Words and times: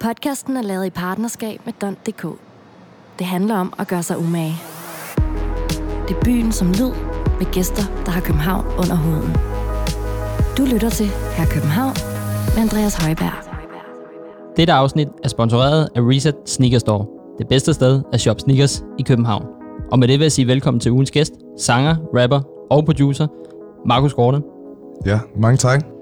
Podcasten 0.00 0.56
er 0.56 0.62
lavet 0.62 0.86
i 0.86 0.90
partnerskab 0.90 1.60
med 1.64 1.72
Don.dk. 1.80 2.26
Det 3.18 3.26
handler 3.26 3.56
om 3.56 3.72
at 3.78 3.88
gøre 3.88 4.02
sig 4.02 4.18
umage. 4.18 4.54
Det 6.08 6.16
er 6.16 6.20
byen 6.24 6.52
som 6.52 6.68
lyd, 6.68 6.92
med 7.38 7.52
gæster, 7.52 7.82
der 8.04 8.10
har 8.10 8.20
København 8.20 8.66
under 8.66 8.96
huden. 8.96 9.36
Du 10.58 10.74
lytter 10.74 10.90
til 10.90 11.06
Her 11.06 11.46
København 11.46 11.94
med 12.54 12.62
Andreas 12.62 12.94
Højberg. 13.04 13.32
Dette 14.56 14.72
afsnit 14.72 15.08
er 15.24 15.28
sponsoreret 15.28 15.88
af 15.94 16.00
Reset 16.00 16.36
Sneaker 16.46 16.78
Store, 16.78 17.06
det 17.38 17.48
bedste 17.48 17.74
sted 17.74 18.02
at 18.12 18.20
shoppe 18.20 18.40
sneakers 18.40 18.84
i 18.98 19.02
København. 19.02 19.46
Og 19.92 19.98
med 19.98 20.08
det 20.08 20.18
vil 20.18 20.24
jeg 20.24 20.32
sige 20.32 20.46
velkommen 20.46 20.80
til 20.80 20.92
ugens 20.92 21.10
gæst, 21.10 21.32
sanger, 21.58 21.96
rapper 22.16 22.40
og 22.70 22.84
producer, 22.84 23.26
Markus 23.86 24.14
Gorte. 24.14 24.42
Ja, 25.06 25.18
mange 25.36 25.56
tak. 25.56 25.99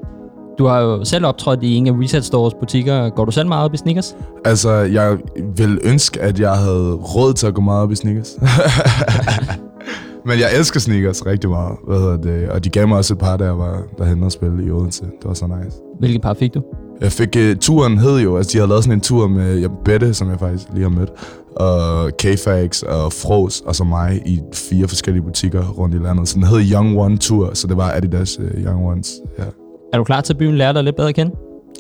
Du 0.59 0.67
har 0.67 0.81
jo 0.81 1.05
selv 1.05 1.27
optrådt 1.27 1.63
i 1.63 1.75
en 1.75 1.87
af 1.87 1.93
Reset 1.93 2.25
Stores 2.25 2.55
butikker. 2.61 3.09
Går 3.09 3.25
du 3.25 3.31
selv 3.31 3.49
meget 3.49 3.65
op 3.65 3.75
i 3.75 3.77
sneakers? 3.77 4.17
Altså, 4.45 4.71
jeg 4.71 5.19
vil 5.57 5.79
ønske, 5.85 6.21
at 6.21 6.41
jeg 6.41 6.53
havde 6.53 6.95
råd 6.95 7.35
til 7.35 7.47
at 7.47 7.55
gå 7.55 7.61
meget 7.61 7.83
op 7.83 7.93
i 7.93 7.95
sneakers. 7.95 8.39
Men 10.27 10.39
jeg 10.39 10.49
elsker 10.57 10.81
sneakers 10.81 11.27
rigtig 11.27 11.51
meget. 11.51 11.77
Hvad 11.89 11.99
hedder 11.99 12.17
det? 12.17 12.49
Og 12.49 12.65
de 12.65 12.71
gav 12.71 12.89
mig 12.89 12.99
også 12.99 13.15
et 13.15 13.19
par, 13.19 13.37
jeg 13.41 13.59
var 13.59 13.83
derhen 13.99 14.23
og 14.23 14.33
spille 14.33 14.67
i 14.67 14.71
Odense. 14.71 15.05
Det 15.05 15.25
var 15.25 15.35
så 15.35 15.47
nice. 15.47 15.77
Hvilke 15.99 16.19
par 16.19 16.35
fik 16.35 16.55
du? 16.55 16.63
Jeg 17.01 17.13
fik 17.13 17.37
uh, 17.37 17.57
turen 17.61 17.99
hed 17.99 18.19
jo, 18.19 18.37
altså 18.37 18.53
de 18.53 18.59
havde 18.59 18.69
lavet 18.69 18.85
sådan 18.85 18.99
en 18.99 19.01
tur 19.01 19.27
med 19.27 19.59
ja, 19.59 19.69
Bette, 19.85 20.15
som 20.15 20.31
jeg 20.31 20.39
faktisk 20.39 20.67
lige 20.73 20.83
har 20.83 20.91
mødt, 20.91 21.11
og 21.57 22.11
K-Fax 22.23 22.83
og 22.83 23.13
Fros 23.13 23.61
og 23.61 23.77
så 23.77 23.85
mig 23.85 24.23
i 24.27 24.41
fire 24.55 24.89
forskellige 24.89 25.23
butikker 25.23 25.69
rundt 25.69 25.95
i 25.95 25.99
landet. 25.99 26.29
Så 26.29 26.35
den 26.35 26.47
hed 26.47 26.73
Young 26.73 26.99
One 26.99 27.19
Tour, 27.19 27.51
så 27.55 27.67
det 27.67 27.77
var 27.77 27.93
Adidas 27.93 28.39
uh, 28.39 28.65
Young 28.65 28.87
Ones. 28.87 29.13
Ja. 29.39 29.45
Er 29.93 29.99
du 29.99 30.05
klar 30.05 30.21
til 30.21 30.33
at 30.33 30.39
byen 30.39 30.57
lærer 30.57 30.73
dig 30.73 30.85
lidt 30.85 30.97
bedre 30.97 31.09
at 31.09 31.15
kende? 31.15 31.33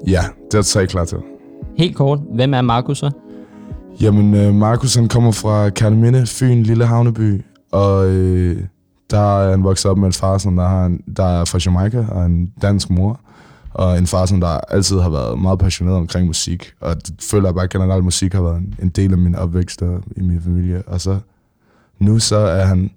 ja, 0.07 0.25
det 0.53 0.59
er 0.59 0.63
så 0.63 0.79
jeg 0.79 0.89
klar 0.89 1.05
til. 1.05 1.19
Helt 1.79 1.97
kort, 1.97 2.21
hvem 2.35 2.55
er 2.55 2.61
Markus 2.61 2.99
så? 2.99 3.11
Jamen, 4.01 4.35
øh, 4.35 4.55
Markus 4.55 4.95
han 4.95 5.09
kommer 5.09 5.33
fra 5.33 5.71
Kærneminde, 5.71 6.27
Fyn, 6.27 6.63
lille 6.63 6.87
havneby, 6.87 7.45
og 7.73 8.09
øh, 8.11 8.63
der 9.11 9.41
er 9.41 9.51
han 9.51 9.65
vokset 9.65 9.91
op 9.91 9.99
med 9.99 10.07
en 10.07 10.13
far, 10.13 10.39
som 10.39 10.57
der, 10.57 10.69
har 10.69 10.87
en, 10.87 11.01
der 11.17 11.25
er 11.25 11.45
fra 11.45 11.59
Jamaica, 11.67 12.07
og 12.09 12.27
en 12.27 12.53
dansk 12.63 12.91
mor, 12.91 13.21
og 13.75 13.99
en 13.99 14.07
far, 14.07 14.27
som 14.27 14.41
der 14.41 14.49
altid 14.49 15.01
har 15.01 15.11
været 15.11 15.39
meget 15.39 15.59
passioneret 15.59 15.97
omkring 15.97 16.27
musik, 16.27 16.73
og 16.81 17.07
det 17.07 17.15
føler 17.31 17.49
jeg 17.49 17.55
bare 17.55 17.69
generelt, 17.69 17.99
at 17.99 18.05
musik 18.05 18.33
har 18.33 18.43
været 18.43 18.57
en, 18.57 18.75
en 18.83 18.89
del 18.89 19.13
af 19.13 19.19
min 19.19 19.35
opvækst 19.35 19.83
og 19.83 20.03
i 20.17 20.21
min 20.21 20.43
familie, 20.43 20.83
og 20.87 21.01
så 21.01 21.19
nu 21.99 22.19
så 22.19 22.37
er 22.37 22.65
han 22.65 22.91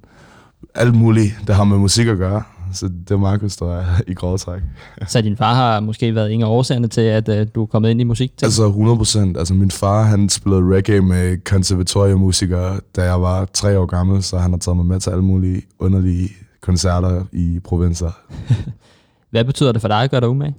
alt 0.75 0.95
muligt, 0.95 1.33
der 1.47 1.53
har 1.53 1.63
med 1.63 1.77
musik 1.77 2.07
at 2.07 2.17
gøre, 2.17 2.43
så 2.73 2.87
det 2.87 3.11
er 3.11 3.17
Markus, 3.17 3.55
der 3.55 3.75
er 3.75 3.85
i 4.07 4.13
grove 4.13 4.37
træk. 4.37 4.61
Så 5.07 5.21
din 5.21 5.37
far 5.37 5.53
har 5.53 5.79
måske 5.79 6.15
været 6.15 6.33
en 6.33 6.41
af 6.41 6.47
årsagerne 6.47 6.87
til, 6.87 7.01
at 7.01 7.29
uh, 7.29 7.47
du 7.55 7.61
er 7.61 7.65
kommet 7.65 7.89
ind 7.89 8.01
i 8.01 8.03
musik? 8.03 8.33
Altså 8.43 8.67
100 8.67 8.97
procent. 8.97 9.37
Altså 9.37 9.53
min 9.53 9.71
far, 9.71 10.03
han 10.03 10.29
spillede 10.29 10.75
reggae 10.75 11.01
med 11.01 11.37
konservatoriemusikere, 11.43 12.79
da 12.95 13.03
jeg 13.03 13.21
var 13.21 13.45
tre 13.53 13.79
år 13.79 13.85
gammel, 13.85 14.23
så 14.23 14.37
han 14.37 14.51
har 14.51 14.57
taget 14.57 14.77
mig 14.77 14.85
med 14.85 14.99
til 14.99 15.09
alle 15.09 15.23
mulige 15.23 15.61
underlige 15.79 16.29
koncerter 16.61 17.23
i 17.31 17.59
provinser. 17.63 18.11
Hvad 19.31 19.45
betyder 19.45 19.71
det 19.71 19.81
for 19.81 19.87
dig 19.87 20.03
at 20.03 20.11
gøre 20.11 20.21
dig 20.21 20.29
umage? 20.29 20.55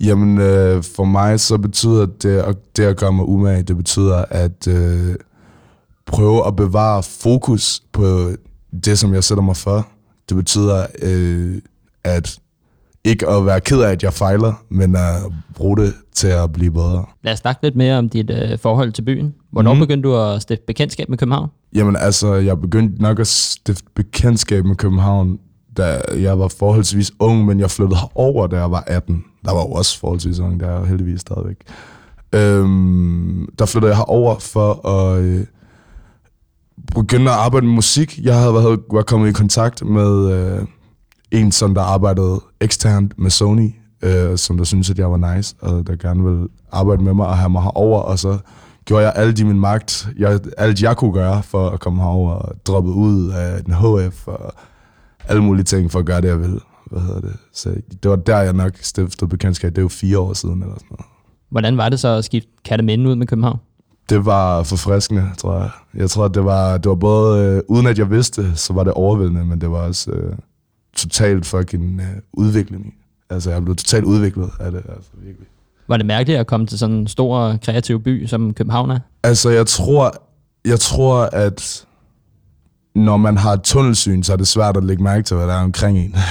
Jamen, 0.00 0.38
øh, 0.38 0.82
for 0.82 1.04
mig 1.04 1.40
så 1.40 1.58
betyder 1.58 2.06
det, 2.06 2.38
at, 2.38 2.76
det 2.76 2.84
at 2.84 2.96
gøre 2.96 3.12
mig 3.12 3.28
umage, 3.28 3.62
det 3.62 3.76
betyder 3.76 4.24
at 4.30 4.68
øh, 4.68 5.14
prøve 6.06 6.46
at 6.46 6.56
bevare 6.56 7.02
fokus 7.02 7.82
på 7.92 8.30
det, 8.84 8.98
som 8.98 9.14
jeg 9.14 9.24
sætter 9.24 9.42
mig 9.42 9.56
for. 9.56 9.88
Det 10.28 10.36
betyder 10.36 10.86
øh, 11.02 11.58
at 12.04 12.38
ikke 13.04 13.28
at 13.28 13.46
være 13.46 13.60
ked 13.60 13.80
af, 13.80 13.90
at 13.90 14.02
jeg 14.02 14.12
fejler, 14.12 14.64
men 14.68 14.96
at 14.96 15.22
bruge 15.54 15.76
det 15.76 15.94
til 16.14 16.26
at 16.26 16.52
blive 16.52 16.70
bedre. 16.70 17.04
Lad 17.22 17.32
os 17.32 17.38
snakke 17.38 17.62
lidt 17.62 17.76
mere 17.76 17.98
om 17.98 18.08
dit 18.08 18.30
uh, 18.30 18.58
forhold 18.58 18.92
til 18.92 19.02
byen. 19.02 19.34
Hvornår 19.50 19.74
mm. 19.74 19.80
Begyndte 19.80 20.08
du 20.08 20.16
at 20.16 20.42
stifte 20.42 20.64
bekendtskab 20.66 21.08
med 21.08 21.18
København? 21.18 21.48
Jamen 21.74 21.96
altså, 21.96 22.34
jeg 22.34 22.60
begyndte 22.60 23.02
nok 23.02 23.20
at 23.20 23.26
stifte 23.26 23.84
bekendtskab 23.94 24.64
med 24.64 24.76
København, 24.76 25.38
da 25.76 26.00
jeg 26.16 26.38
var 26.38 26.48
forholdsvis 26.48 27.12
ung, 27.18 27.46
men 27.46 27.60
jeg 27.60 27.70
flyttede 27.70 28.00
herover, 28.00 28.46
da 28.46 28.56
jeg 28.56 28.70
var 28.70 28.84
18. 28.86 29.24
Der 29.44 29.52
var 29.52 29.60
jo 29.60 29.66
også 29.66 29.98
forholdsvis 29.98 30.38
ung, 30.38 30.60
der 30.60 30.68
er 30.68 30.84
heldigvis 30.84 31.20
stadigvæk. 31.20 31.56
Øhm, 32.32 33.48
der 33.58 33.66
flyttede 33.66 33.90
jeg 33.90 33.96
herover 33.96 34.38
for 34.38 34.88
at 34.88 35.22
øh, 35.22 35.46
begyndte 36.94 37.30
at 37.30 37.36
arbejde 37.36 37.66
med 37.66 37.74
musik. 37.74 38.18
Jeg 38.22 38.38
havde 38.38 38.54
været, 38.54 38.80
var 38.92 39.02
kommet 39.02 39.28
i 39.28 39.32
kontakt 39.32 39.84
med 39.84 40.32
øh, 40.32 40.66
en, 41.30 41.52
som 41.52 41.74
der 41.74 41.82
arbejdede 41.82 42.40
eksternt 42.60 43.18
med 43.18 43.30
Sony, 43.30 43.70
øh, 44.02 44.38
som 44.38 44.56
der 44.56 44.64
syntes, 44.64 44.90
at 44.90 44.98
jeg 44.98 45.10
var 45.10 45.34
nice, 45.34 45.56
og 45.60 45.86
der 45.86 45.96
gerne 45.96 46.24
ville 46.24 46.48
arbejde 46.72 47.02
med 47.02 47.14
mig 47.14 47.26
og 47.26 47.38
have 47.38 47.50
mig 47.50 47.62
herover, 47.62 48.00
og 48.00 48.18
så 48.18 48.38
gjorde 48.84 49.04
jeg 49.04 49.12
alt 49.16 49.40
i 49.40 49.44
min 49.44 49.60
magt, 49.60 50.08
jeg, 50.18 50.40
alt 50.58 50.82
jeg 50.82 50.96
kunne 50.96 51.12
gøre 51.12 51.42
for 51.42 51.70
at 51.70 51.80
komme 51.80 52.02
herover 52.02 52.32
og 52.32 52.54
droppe 52.66 52.90
ud 52.90 53.30
af 53.30 53.64
den 53.64 53.74
HF 53.74 54.28
og 54.28 54.52
alle 55.28 55.42
mulige 55.42 55.64
ting 55.64 55.92
for 55.92 55.98
at 55.98 56.04
gøre 56.04 56.20
det, 56.20 56.28
jeg 56.28 56.40
ville. 56.40 56.60
Hvad 56.90 57.00
hedder 57.00 57.20
det? 57.20 57.36
Så 57.52 57.74
det 58.02 58.10
var 58.10 58.16
der, 58.16 58.38
jeg 58.38 58.52
nok 58.52 58.72
stiftede 58.80 59.28
bekendtskab. 59.28 59.70
Det 59.70 59.78
er 59.78 59.82
jo 59.82 59.88
fire 59.88 60.18
år 60.18 60.32
siden 60.32 60.62
eller 60.62 60.74
sådan 60.74 60.86
noget. 60.90 61.06
Hvordan 61.50 61.76
var 61.76 61.88
det 61.88 62.00
så 62.00 62.08
at 62.08 62.24
skifte 62.24 62.50
Katamænden 62.64 63.06
ud 63.06 63.14
med 63.14 63.26
København? 63.26 63.58
Det 64.08 64.24
var 64.24 64.62
forfriskende, 64.62 65.30
tror 65.38 65.58
jeg. 65.58 65.70
Jeg 65.94 66.10
tror, 66.10 66.28
det 66.28 66.44
var, 66.44 66.78
det 66.78 66.88
var 66.88 66.94
både, 66.94 67.44
øh, 67.44 67.62
uden 67.68 67.86
at 67.86 67.98
jeg 67.98 68.10
vidste 68.10 68.56
så 68.56 68.72
var 68.72 68.84
det 68.84 68.92
overvældende, 68.92 69.44
men 69.44 69.60
det 69.60 69.70
var 69.70 69.78
også 69.78 70.10
øh, 70.10 70.36
totalt 70.96 71.46
fucking 71.46 72.00
øh, 72.00 72.06
udvikling. 72.32 72.94
Altså, 73.30 73.50
jeg 73.50 73.64
blev 73.64 73.76
totalt 73.76 74.04
udviklet 74.04 74.50
af 74.60 74.72
det, 74.72 74.82
altså 74.88 75.10
virkelig. 75.14 75.46
Var 75.88 75.96
det 75.96 76.06
mærkeligt 76.06 76.38
at 76.38 76.46
komme 76.46 76.66
til 76.66 76.78
sådan 76.78 76.96
en 76.96 77.06
stor 77.06 77.56
kreativ 77.62 78.02
by, 78.02 78.26
som 78.26 78.54
København 78.54 78.90
er? 78.90 78.98
Altså, 79.22 79.50
jeg 79.50 79.66
tror, 79.66 80.12
jeg 80.64 80.80
tror, 80.80 81.28
at 81.32 81.86
når 82.94 83.16
man 83.16 83.36
har 83.36 83.52
et 83.52 83.62
tunnelsyn, 83.62 84.22
så 84.22 84.32
er 84.32 84.36
det 84.36 84.48
svært 84.48 84.76
at 84.76 84.84
lægge 84.84 85.02
mærke 85.02 85.22
til, 85.22 85.36
hvad 85.36 85.46
der 85.46 85.54
er 85.54 85.62
omkring 85.62 85.98
en. 85.98 86.14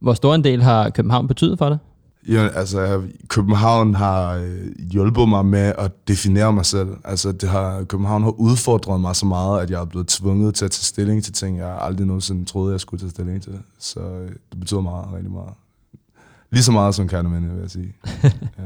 Hvor 0.00 0.14
stor 0.14 0.34
en 0.34 0.44
del 0.44 0.62
har 0.62 0.90
København 0.90 1.28
betydet 1.28 1.58
for 1.58 1.68
dig? 1.68 1.78
Ja, 2.28 2.48
altså, 2.48 3.02
København 3.28 3.94
har 3.94 4.34
øh, 4.34 4.68
hjulpet 4.90 5.28
mig 5.28 5.46
med 5.46 5.72
at 5.78 6.08
definere 6.08 6.52
mig 6.52 6.66
selv. 6.66 6.88
Altså, 7.04 7.32
det 7.32 7.48
har, 7.48 7.84
København 7.84 8.22
har 8.22 8.30
udfordret 8.30 9.00
mig 9.00 9.16
så 9.16 9.26
meget, 9.26 9.62
at 9.62 9.70
jeg 9.70 9.80
er 9.80 9.84
blevet 9.84 10.06
tvunget 10.06 10.54
til 10.54 10.64
at 10.64 10.70
tage 10.70 10.84
stilling 10.84 11.24
til 11.24 11.32
ting, 11.32 11.58
jeg 11.58 11.78
aldrig 11.80 12.06
nogensinde 12.06 12.44
troede, 12.44 12.72
jeg 12.72 12.80
skulle 12.80 13.00
tage 13.00 13.10
stilling 13.10 13.42
til. 13.42 13.58
Så 13.78 14.00
øh, 14.00 14.28
det 14.28 14.60
betyder 14.60 14.80
meget, 14.80 15.06
rigtig 15.14 15.32
meget. 15.32 15.52
Lige 16.50 16.62
så 16.62 16.72
meget 16.72 16.94
som 16.94 17.08
Kærneminde, 17.08 17.48
vil 17.48 17.60
jeg 17.60 17.70
sige. 17.70 17.94
Ja. 18.58 18.64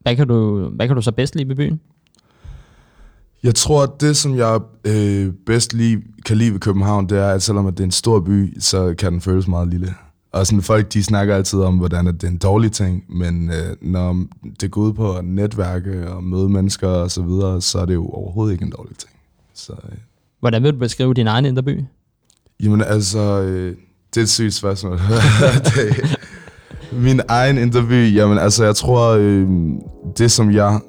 Hvad 0.00 0.16
kan 0.16 0.28
du, 0.28 0.68
hvad 0.68 0.86
kan 0.86 0.96
du 0.96 1.02
så 1.02 1.12
bedst 1.12 1.34
lide 1.34 1.48
ved 1.48 1.56
byen? 1.56 1.80
Jeg 3.42 3.54
tror, 3.54 3.82
at 3.82 3.90
det, 4.00 4.16
som 4.16 4.36
jeg 4.36 4.60
øh, 4.84 5.32
bedst 5.46 5.72
lige, 5.72 6.02
kan 6.26 6.36
lide 6.36 6.52
ved 6.52 6.60
København, 6.60 7.08
det 7.08 7.18
er, 7.18 7.28
at 7.28 7.42
selvom 7.42 7.66
det 7.66 7.80
er 7.80 7.84
en 7.84 7.90
stor 7.90 8.20
by, 8.20 8.60
så 8.60 8.94
kan 8.98 9.12
den 9.12 9.20
føles 9.20 9.48
meget 9.48 9.68
lille. 9.68 9.94
Og 10.34 10.46
sådan, 10.46 10.62
folk 10.62 10.92
de 10.92 11.02
snakker 11.02 11.36
altid 11.36 11.60
om, 11.60 11.76
hvordan 11.76 12.06
det 12.06 12.24
er 12.24 12.28
en 12.28 12.36
dårlig 12.36 12.72
ting, 12.72 13.04
men 13.08 13.50
øh, 13.50 13.76
når 13.80 14.24
det 14.60 14.70
går 14.70 14.80
ud 14.80 14.92
på 14.92 15.12
at 15.16 15.24
netværke 15.24 16.10
og 16.10 16.24
møde 16.24 16.48
mennesker 16.48 16.88
og 16.88 17.10
så 17.10 17.22
videre, 17.22 17.60
så 17.60 17.78
er 17.78 17.84
det 17.84 17.94
jo 17.94 18.08
overhovedet 18.08 18.52
ikke 18.52 18.64
en 18.64 18.72
dårlig 18.76 18.98
ting. 18.98 19.12
Så, 19.54 19.72
øh, 19.72 19.98
Hvordan 20.40 20.62
vil 20.62 20.72
du 20.72 20.78
beskrive 20.78 21.14
din 21.14 21.26
egen 21.26 21.44
indre 21.44 21.62
by? 21.62 21.84
jamen 22.60 22.82
altså, 22.82 23.42
øh, 23.42 23.76
det 24.14 24.20
er 24.20 24.22
et 24.22 24.28
sygt 24.28 24.54
spørgsmål. 24.54 24.92
det, 25.64 26.16
min 26.92 27.20
egen 27.28 27.58
interview, 27.58 28.14
jamen 28.14 28.38
altså, 28.38 28.64
jeg 28.64 28.76
tror, 28.76 29.10
øh, 29.10 29.48
det 30.18 30.30
som 30.30 30.52
jeg 30.52 30.80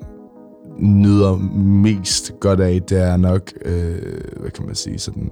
nyder 0.79 1.35
mest 1.57 2.31
godt 2.39 2.59
af, 2.59 2.81
det 2.89 3.01
er 3.01 3.17
nok, 3.17 3.53
øh, 3.65 3.95
hvad 4.39 4.51
kan 4.51 4.65
man 4.65 4.75
sige, 4.75 4.99
sådan, 4.99 5.31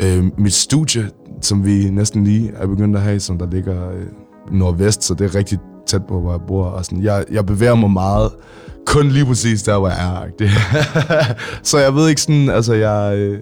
øh, 0.00 0.24
mit 0.38 0.52
studie, 0.52 1.10
som 1.40 1.64
vi 1.64 1.90
næsten 1.90 2.24
lige 2.24 2.52
er 2.56 2.66
begyndt 2.66 2.96
at 2.96 3.02
have, 3.02 3.20
som 3.20 3.38
der 3.38 3.46
ligger 3.50 3.90
øh, 3.90 4.06
nordvest, 4.52 5.04
så 5.04 5.14
det 5.14 5.24
er 5.24 5.34
rigtig 5.34 5.58
tæt 5.86 6.06
på, 6.06 6.20
hvor 6.20 6.30
jeg 6.30 6.40
bor. 6.48 6.64
Og 6.64 6.84
sådan, 6.84 7.02
jeg, 7.02 7.24
jeg 7.32 7.46
bevæger 7.46 7.74
mig 7.74 7.90
meget, 7.90 8.30
kun 8.86 9.08
lige 9.08 9.24
præcis 9.24 9.62
der, 9.62 9.78
hvor 9.78 9.88
jeg 9.88 10.26
er. 10.40 11.34
Så 11.62 11.78
jeg 11.78 11.94
ved 11.94 12.08
ikke 12.08 12.20
sådan, 12.20 12.48
altså 12.48 12.74
jeg... 12.74 13.18
Øh, 13.18 13.40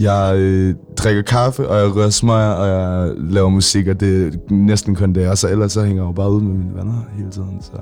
jeg 0.00 0.36
øh, 0.36 0.74
drikker 0.96 1.22
kaffe, 1.22 1.68
og 1.68 1.78
jeg 1.78 1.96
rører 1.96 2.10
smøger, 2.10 2.50
og 2.50 2.68
jeg 2.68 3.14
laver 3.18 3.48
musik, 3.48 3.88
og 3.88 4.00
det 4.00 4.26
er 4.26 4.30
næsten 4.50 4.94
kun 4.94 5.12
det. 5.12 5.28
Og 5.28 5.38
så 5.38 5.48
ellers 5.48 5.72
så 5.72 5.84
hænger 5.84 6.02
jeg 6.02 6.08
jo 6.08 6.12
bare 6.12 6.30
ud 6.30 6.40
med 6.40 6.54
mine 6.54 6.74
venner 6.74 7.04
hele 7.16 7.30
tiden. 7.30 7.58
Så, 7.60 7.72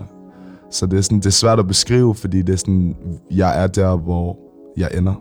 så 0.71 0.87
det, 0.87 0.99
er 0.99 1.01
sådan, 1.01 1.19
det 1.19 1.27
er 1.27 1.31
svært 1.31 1.59
at 1.59 1.67
beskrive, 1.67 2.15
fordi 2.15 2.43
det 2.43 2.53
er 2.53 2.57
sådan, 2.57 2.97
jeg 3.31 3.63
er 3.63 3.67
der, 3.67 3.97
hvor 3.97 4.37
jeg 4.77 4.89
ender. 4.99 5.15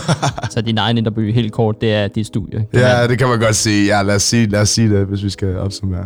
Så 0.50 0.60
din 0.60 0.78
egen 0.78 1.06
by, 1.14 1.32
helt 1.34 1.52
kort, 1.52 1.80
det 1.80 1.92
er 1.94 2.08
dit 2.08 2.26
studie. 2.26 2.58
Kan 2.72 2.80
ja, 2.80 3.00
man- 3.00 3.10
det 3.10 3.18
kan 3.18 3.28
man 3.28 3.38
godt 3.40 3.56
sige. 3.56 3.86
Ja, 3.96 4.02
lad 4.02 4.14
os 4.14 4.22
sige, 4.22 4.46
lad 4.46 4.60
os 4.60 4.68
sige 4.68 4.90
det, 4.90 5.06
hvis 5.06 5.24
vi 5.24 5.30
skal 5.30 5.56
opsummere. 5.58 6.04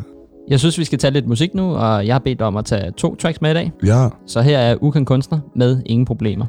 Jeg 0.48 0.58
synes, 0.60 0.78
vi 0.78 0.84
skal 0.84 0.98
tage 0.98 1.10
lidt 1.10 1.28
musik 1.28 1.54
nu, 1.54 1.74
og 1.76 2.06
jeg 2.06 2.14
har 2.14 2.18
bedt 2.18 2.42
om 2.42 2.56
at 2.56 2.64
tage 2.64 2.90
to 2.96 3.14
tracks 3.16 3.40
med 3.40 3.50
i 3.50 3.54
dag. 3.54 3.72
Ja, 3.86 4.08
Så 4.26 4.40
her 4.40 4.58
er 4.58 4.76
Ukendt 4.80 5.08
Kunstner 5.08 5.38
med 5.56 5.82
Ingen 5.86 6.04
Problemer. 6.06 6.46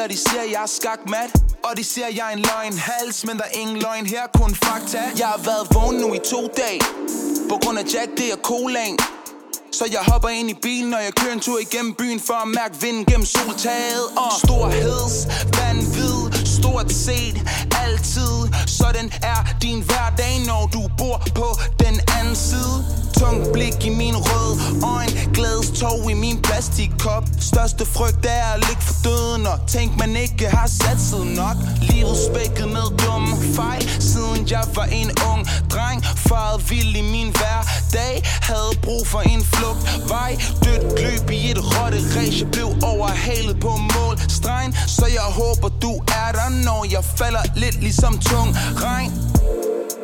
Kongens 0.00 0.24
og 0.24 0.24
de 0.24 0.30
siger, 0.30 0.42
jeg 0.42 0.62
er 0.62 0.66
skakmat 0.66 1.30
Og 1.64 1.76
de 1.76 1.84
siger, 1.84 2.06
jeg 2.08 2.26
er 2.30 2.36
en 2.36 2.38
løgn 2.38 2.78
hals 2.78 3.26
Men 3.26 3.36
der 3.36 3.44
er 3.44 3.58
ingen 3.60 3.76
løgn 3.76 4.06
her, 4.06 4.22
kun 4.34 4.54
fakta. 4.54 5.02
Jeg 5.18 5.26
har 5.26 5.40
været 5.50 5.66
vågen 5.74 5.96
nu 6.00 6.14
i 6.14 6.18
to 6.18 6.40
dage 6.56 6.80
På 7.50 7.56
grund 7.62 7.78
af 7.78 7.84
Jack, 7.94 8.10
det 8.18 8.32
er 8.32 8.36
colaen 8.36 8.98
så 9.72 9.84
jeg 9.92 10.00
hopper 10.12 10.28
ind 10.28 10.50
i 10.50 10.54
bilen, 10.62 10.90
når 10.90 10.98
jeg 10.98 11.12
kører 11.14 11.32
en 11.32 11.40
tur 11.40 11.58
igennem 11.58 11.94
byen 11.94 12.20
For 12.20 12.34
at 12.34 12.48
mærke 12.48 12.74
vinden 12.80 13.04
gennem 13.04 13.26
soltaget. 13.26 14.04
Og 14.16 14.32
storheds, 14.44 15.16
vanvid, 15.58 16.18
stort 16.56 16.92
set, 16.92 17.36
altid. 17.84 18.36
Sådan 18.66 19.06
er 19.22 19.40
din 19.62 19.80
hverdag, 19.88 20.34
når 20.46 20.62
du 20.72 20.82
bor 20.98 21.16
på 21.34 21.48
den 21.84 21.96
anden 22.18 22.36
side. 22.36 22.76
Tung 23.18 23.52
blik 23.52 23.86
i 23.86 23.92
min 24.02 24.16
rød 24.16 24.52
øjne 24.94 25.19
Glædestog 25.34 26.10
i 26.10 26.14
min 26.14 26.42
plastikkop 26.42 27.24
Største 27.40 27.86
frygt 27.86 28.26
er 28.26 28.44
at 28.54 28.58
ligge 28.68 28.82
for 28.82 28.94
døden 29.04 29.46
Og 29.46 29.58
tænk 29.66 29.98
man 29.98 30.16
ikke 30.16 30.46
har 30.56 30.66
sat 30.66 31.00
sig 31.00 31.24
nok. 31.42 31.56
Livet 31.80 32.16
spækket 32.26 32.68
med 32.76 32.86
dumme 33.02 33.36
fejl. 33.56 33.82
Siden 34.00 34.40
jeg 34.50 34.64
var 34.74 34.88
en 35.00 35.10
ung 35.30 35.42
dreng 35.72 36.04
Faret 36.04 36.70
vild 36.70 36.96
i 36.96 37.04
min 37.14 37.30
hverdag. 37.38 38.14
Havde 38.50 38.72
brug 38.82 39.06
for 39.06 39.20
en 39.20 39.42
flugtvej. 39.54 40.32
Dødt 40.64 40.84
løb 41.04 41.30
i 41.30 41.50
et 41.50 41.60
rotte 41.74 42.00
race 42.16 42.38
Jeg 42.40 42.50
blev 42.50 42.68
overhalet 42.92 43.60
på 43.60 43.72
målstregen 43.94 44.72
Så 44.86 45.06
jeg 45.18 45.28
håber 45.40 45.68
du 45.84 45.92
er 46.20 46.30
der 46.38 46.48
Når 46.66 46.86
jeg 46.90 47.04
falder 47.20 47.44
lidt 47.56 47.82
ligesom 47.82 48.18
tung 48.18 48.48
regn. 48.86 49.12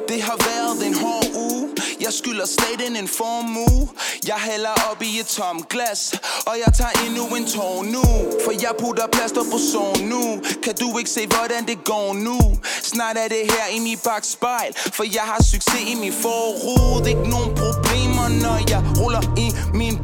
Det 0.08 0.22
har 0.22 0.38
været 0.48 0.86
en 0.88 0.94
hård 1.02 1.26
uge 1.34 1.55
jeg 2.00 2.12
skylder 2.12 2.46
staten 2.46 2.96
en 2.96 3.08
formue. 3.08 3.88
Jeg 4.26 4.34
hælder 4.36 4.74
op 4.90 5.02
i 5.02 5.20
et 5.20 5.26
tom 5.26 5.64
glas 5.70 6.14
Og 6.46 6.54
jeg 6.66 6.74
tager 6.74 7.06
endnu 7.06 7.36
en 7.36 7.46
tår 7.46 7.82
nu. 7.82 8.02
For 8.44 8.52
jeg 8.52 8.72
putter 8.78 9.06
plaster 9.06 9.44
på 9.52 9.58
så 9.58 10.00
nu. 10.02 10.40
Kan 10.64 10.74
du 10.80 10.98
ikke 10.98 11.10
se 11.10 11.26
hvordan 11.26 11.66
det 11.66 11.84
går 11.84 12.14
nu? 12.14 12.38
Snart 12.82 13.16
er 13.16 13.28
det 13.28 13.52
her 13.52 13.66
i 13.76 13.78
mit 13.78 14.00
bagspejl 14.02 14.70
For 14.92 15.04
jeg 15.14 15.22
har 15.22 15.42
succes 15.42 15.80
i 15.92 15.94
min 15.94 16.12
forrude 16.12 17.08
Ikke 17.08 17.28
nogen 17.34 17.54
problemer 17.62 18.28
når 18.28 18.58
jeg 18.72 18.82
ruller 19.00 19.22
i 19.44 19.46
min 19.74 19.96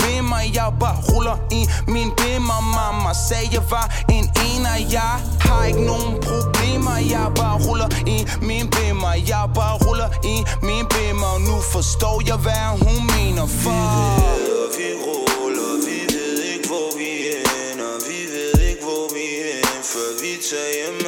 jeg 0.54 0.68
bare 0.80 0.99
ruller 1.11 1.37
i 1.50 1.62
min 1.94 2.11
bimmer 2.21 2.61
Mamma 2.76 3.12
sagde 3.28 3.49
jeg 3.52 3.64
var 3.71 3.87
en 4.16 4.26
ener. 4.49 4.76
Jeg 4.97 5.14
har 5.40 5.64
ikke 5.64 5.85
nogen 5.92 6.12
problemer 6.28 6.97
Jeg 7.14 7.26
bare 7.40 7.56
ruller 7.66 7.88
i 8.16 8.18
min 8.49 8.66
bimmer. 8.75 9.12
Jeg 9.30 9.44
bare 9.54 9.76
ruller 9.85 10.09
i 10.35 10.37
min 10.68 10.85
bimmer. 10.94 11.32
Nu 11.49 11.56
forstår 11.75 12.16
jeg 12.26 12.38
hvad 12.44 12.66
hun 12.85 13.00
mener 13.16 13.47
for 13.62 13.82
Vi 14.18 14.42
ved, 14.49 14.68
vi 14.78 14.88
ruller. 15.04 15.73
Vi 15.87 15.99
ved 16.14 16.37
ikke 16.52 16.66
hvor 16.73 16.90
vi 16.99 17.11
ender. 17.71 17.94
Vi 18.09 18.21
ved 18.35 18.54
ikke 18.71 18.82
hvor 18.88 19.06
vi 19.14 19.25
ender 19.56 19.82
Før 19.92 20.11
vi 20.23 20.32
tager 20.49 20.71
hjem. 20.78 21.01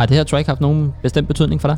Har 0.00 0.06
det 0.06 0.16
her 0.16 0.24
track 0.24 0.46
haft 0.46 0.60
nogen 0.60 0.92
bestemt 1.02 1.28
betydning 1.28 1.60
for 1.60 1.68
dig? 1.68 1.76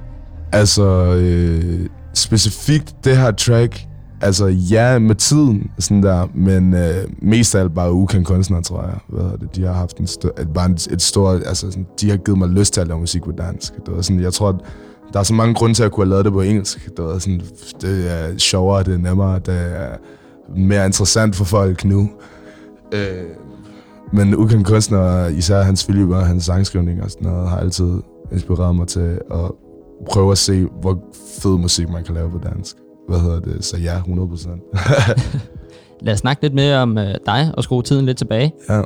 Altså, 0.53 0.85
øh, 1.15 1.87
specifikt 2.15 2.95
det 3.05 3.17
her 3.17 3.31
track, 3.31 3.87
altså 4.21 4.47
ja, 4.47 4.99
med 4.99 5.15
tiden, 5.15 5.71
sådan 5.79 6.03
der, 6.03 6.27
men 6.35 6.75
øh, 6.75 7.05
mest 7.23 7.55
af 7.55 7.61
alt 7.61 7.75
bare 7.75 7.93
ukendt 7.93 8.27
kunstnere, 8.27 8.63
tror 8.63 8.83
jeg. 8.83 8.95
Hvad 9.09 9.39
det? 9.41 9.57
De 9.57 9.63
har 9.65 9.73
haft 9.73 9.99
en 9.99 10.05
st- 10.05 10.41
et, 10.43 10.49
bare 10.55 10.71
et, 10.71 10.87
et 10.91 11.03
stort, 11.03 11.43
altså 11.47 11.71
sådan, 11.71 11.87
de 12.01 12.11
har 12.11 12.17
givet 12.17 12.39
mig 12.39 12.49
lyst 12.49 12.75
til 12.75 12.81
at 12.81 12.89
lave 12.89 13.01
musik 13.01 13.23
på 13.23 13.33
dansk. 13.33 13.73
Det 13.87 13.97
var 13.97 14.03
sådan, 14.03 14.23
jeg 14.23 14.33
tror, 14.33 14.49
at 14.49 14.57
der 15.13 15.19
er 15.19 15.23
så 15.23 15.35
mange 15.35 15.55
grunde 15.55 15.75
til 15.75 15.83
at 15.83 15.93
kunne 15.93 16.07
have 16.07 16.11
lavet 16.11 16.25
det 16.25 16.33
på 16.33 16.41
engelsk. 16.41 16.91
Det, 16.97 17.05
var 17.05 17.19
sådan, 17.19 17.41
det 17.81 18.13
er 18.13 18.39
sjovere, 18.39 18.83
det 18.83 18.95
er 18.95 18.99
nemmere, 18.99 19.39
det 19.39 19.55
er 19.55 19.97
mere 20.57 20.87
interessant 20.87 21.37
for 21.37 21.45
folk 21.45 21.85
nu. 21.85 22.11
Øh, 22.93 23.25
men 24.13 24.37
ukendt 24.37 24.67
kunstner, 24.67 25.27
især 25.27 25.63
Hans 25.63 25.85
Philip 25.85 26.09
og 26.09 26.27
hans 26.27 26.45
sangskrivning 26.45 27.03
og 27.03 27.11
sådan 27.11 27.29
noget, 27.29 27.49
har 27.49 27.57
altid 27.57 28.01
inspireret 28.33 28.77
mig 28.77 28.89
til 28.89 29.21
at 29.31 29.51
prøve 30.11 30.33
at 30.33 30.39
se, 30.39 30.67
hvor 30.81 30.99
fed 31.43 31.59
musik 31.59 31.89
man 31.89 32.05
kan 32.05 32.15
lave 32.15 32.31
på 32.31 32.39
dansk. 32.39 32.77
Hvad 33.09 33.21
hedder 33.21 33.41
det? 33.41 33.65
Så 33.65 33.77
ja, 33.77 33.99
100%. 33.99 34.49
Lad 36.05 36.13
os 36.13 36.19
snakke 36.19 36.43
lidt 36.43 36.55
mere 36.55 36.79
om 36.79 36.99
øh, 36.99 37.15
dig 37.27 37.53
og 37.57 37.65
skrue 37.65 37.83
tiden 37.83 38.07
lidt 38.07 38.19
tilbage. 38.19 38.53
ja. 38.69 38.83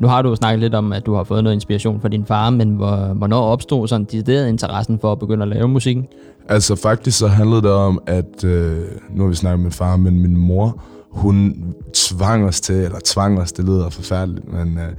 Nu 0.00 0.08
har 0.08 0.22
du 0.22 0.28
jo 0.28 0.34
snakket 0.34 0.60
lidt 0.60 0.74
om, 0.74 0.92
at 0.92 1.06
du 1.06 1.14
har 1.14 1.24
fået 1.24 1.44
noget 1.44 1.54
inspiration 1.54 2.00
fra 2.00 2.08
din 2.08 2.26
far, 2.26 2.50
men 2.50 2.70
hvor, 2.70 3.14
hvornår 3.14 3.42
opstod 3.42 3.88
sådan 3.88 4.04
decideret 4.04 4.48
interessen 4.48 4.98
for 4.98 5.12
at 5.12 5.18
begynde 5.18 5.42
at 5.42 5.48
lave 5.48 5.68
musikken? 5.68 6.06
Altså 6.48 6.76
faktisk 6.76 7.18
så 7.18 7.26
handlede 7.26 7.62
det 7.62 7.70
om, 7.70 8.02
at 8.06 8.44
øh, 8.44 8.84
nu 9.10 9.22
har 9.22 9.28
vi 9.28 9.34
snakket 9.34 9.60
med 9.60 9.70
far, 9.70 9.96
men 9.96 10.20
min 10.20 10.36
mor, 10.36 10.82
hun 11.10 11.64
tvang 11.94 12.44
os 12.44 12.60
til, 12.60 12.74
eller 12.74 12.98
tvang 13.04 13.40
os, 13.40 13.52
det 13.52 13.64
lyder 13.64 13.90
forfærdeligt, 13.90 14.52
men 14.52 14.78
øh, 14.78 14.92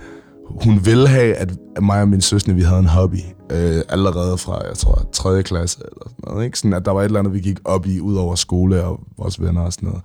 hun 0.63 0.85
ville 0.85 1.07
have, 1.07 1.35
at 1.35 1.53
mig 1.81 2.01
og 2.01 2.07
min 2.07 2.21
søster, 2.21 2.53
vi 2.53 2.61
havde 2.61 2.79
en 2.79 2.85
hobby, 2.85 3.19
øh, 3.51 3.81
allerede 3.89 4.37
fra, 4.37 4.67
jeg 4.67 4.77
tror, 4.77 5.05
3. 5.11 5.43
klasse 5.43 5.79
eller 5.79 6.09
sådan 6.09 6.15
noget, 6.27 6.45
ikke? 6.45 6.59
Sådan 6.59 6.73
at 6.73 6.85
der 6.85 6.91
var 6.91 7.01
et 7.01 7.05
eller 7.05 7.19
andet, 7.19 7.33
vi 7.33 7.39
gik 7.39 7.59
op 7.65 7.85
i, 7.87 7.99
ud 7.99 8.15
over 8.15 8.35
skole 8.35 8.83
og 8.83 8.99
vores 9.17 9.41
venner 9.41 9.61
og 9.61 9.73
sådan 9.73 9.89
noget. 9.89 10.03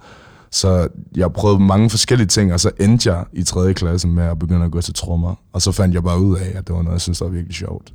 Så 0.50 0.88
jeg 1.16 1.32
prøvede 1.32 1.60
mange 1.60 1.90
forskellige 1.90 2.26
ting, 2.26 2.52
og 2.52 2.60
så 2.60 2.70
endte 2.80 3.12
jeg 3.12 3.24
i 3.32 3.42
3. 3.42 3.74
klasse 3.74 4.08
med 4.08 4.24
at 4.24 4.38
begynde 4.38 4.64
at 4.64 4.70
gå 4.70 4.80
til 4.80 4.94
trommer. 4.94 5.34
Og 5.52 5.62
så 5.62 5.72
fandt 5.72 5.94
jeg 5.94 6.02
bare 6.02 6.20
ud 6.20 6.36
af, 6.36 6.52
at 6.54 6.66
det 6.66 6.76
var 6.76 6.82
noget, 6.82 6.94
jeg 6.94 7.00
synes, 7.00 7.18
der 7.18 7.24
var 7.24 7.32
virkelig 7.32 7.54
sjovt. 7.54 7.92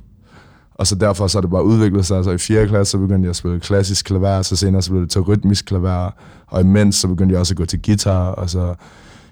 Og 0.74 0.86
så 0.86 0.94
derfor 0.94 1.26
så 1.26 1.38
er 1.38 1.40
det 1.40 1.50
bare 1.50 1.64
udviklet 1.64 2.06
sig. 2.06 2.24
Så 2.24 2.30
i 2.30 2.38
4. 2.38 2.66
klasse, 2.66 2.90
så 2.90 2.98
begyndte 2.98 3.26
jeg 3.26 3.30
at 3.30 3.36
spille 3.36 3.60
klassisk 3.60 4.04
klaver, 4.04 4.42
så 4.42 4.56
senere 4.56 4.82
så 4.82 4.90
blev 4.90 5.02
det 5.02 5.10
til 5.10 5.20
rytmisk 5.20 5.64
klaver. 5.64 6.10
Og 6.46 6.60
imens 6.60 6.96
så 6.96 7.08
begyndte 7.08 7.32
jeg 7.32 7.40
også 7.40 7.52
at 7.52 7.58
gå 7.58 7.64
til 7.64 7.82
guitar, 7.82 8.26
og 8.26 8.50
så 8.50 8.74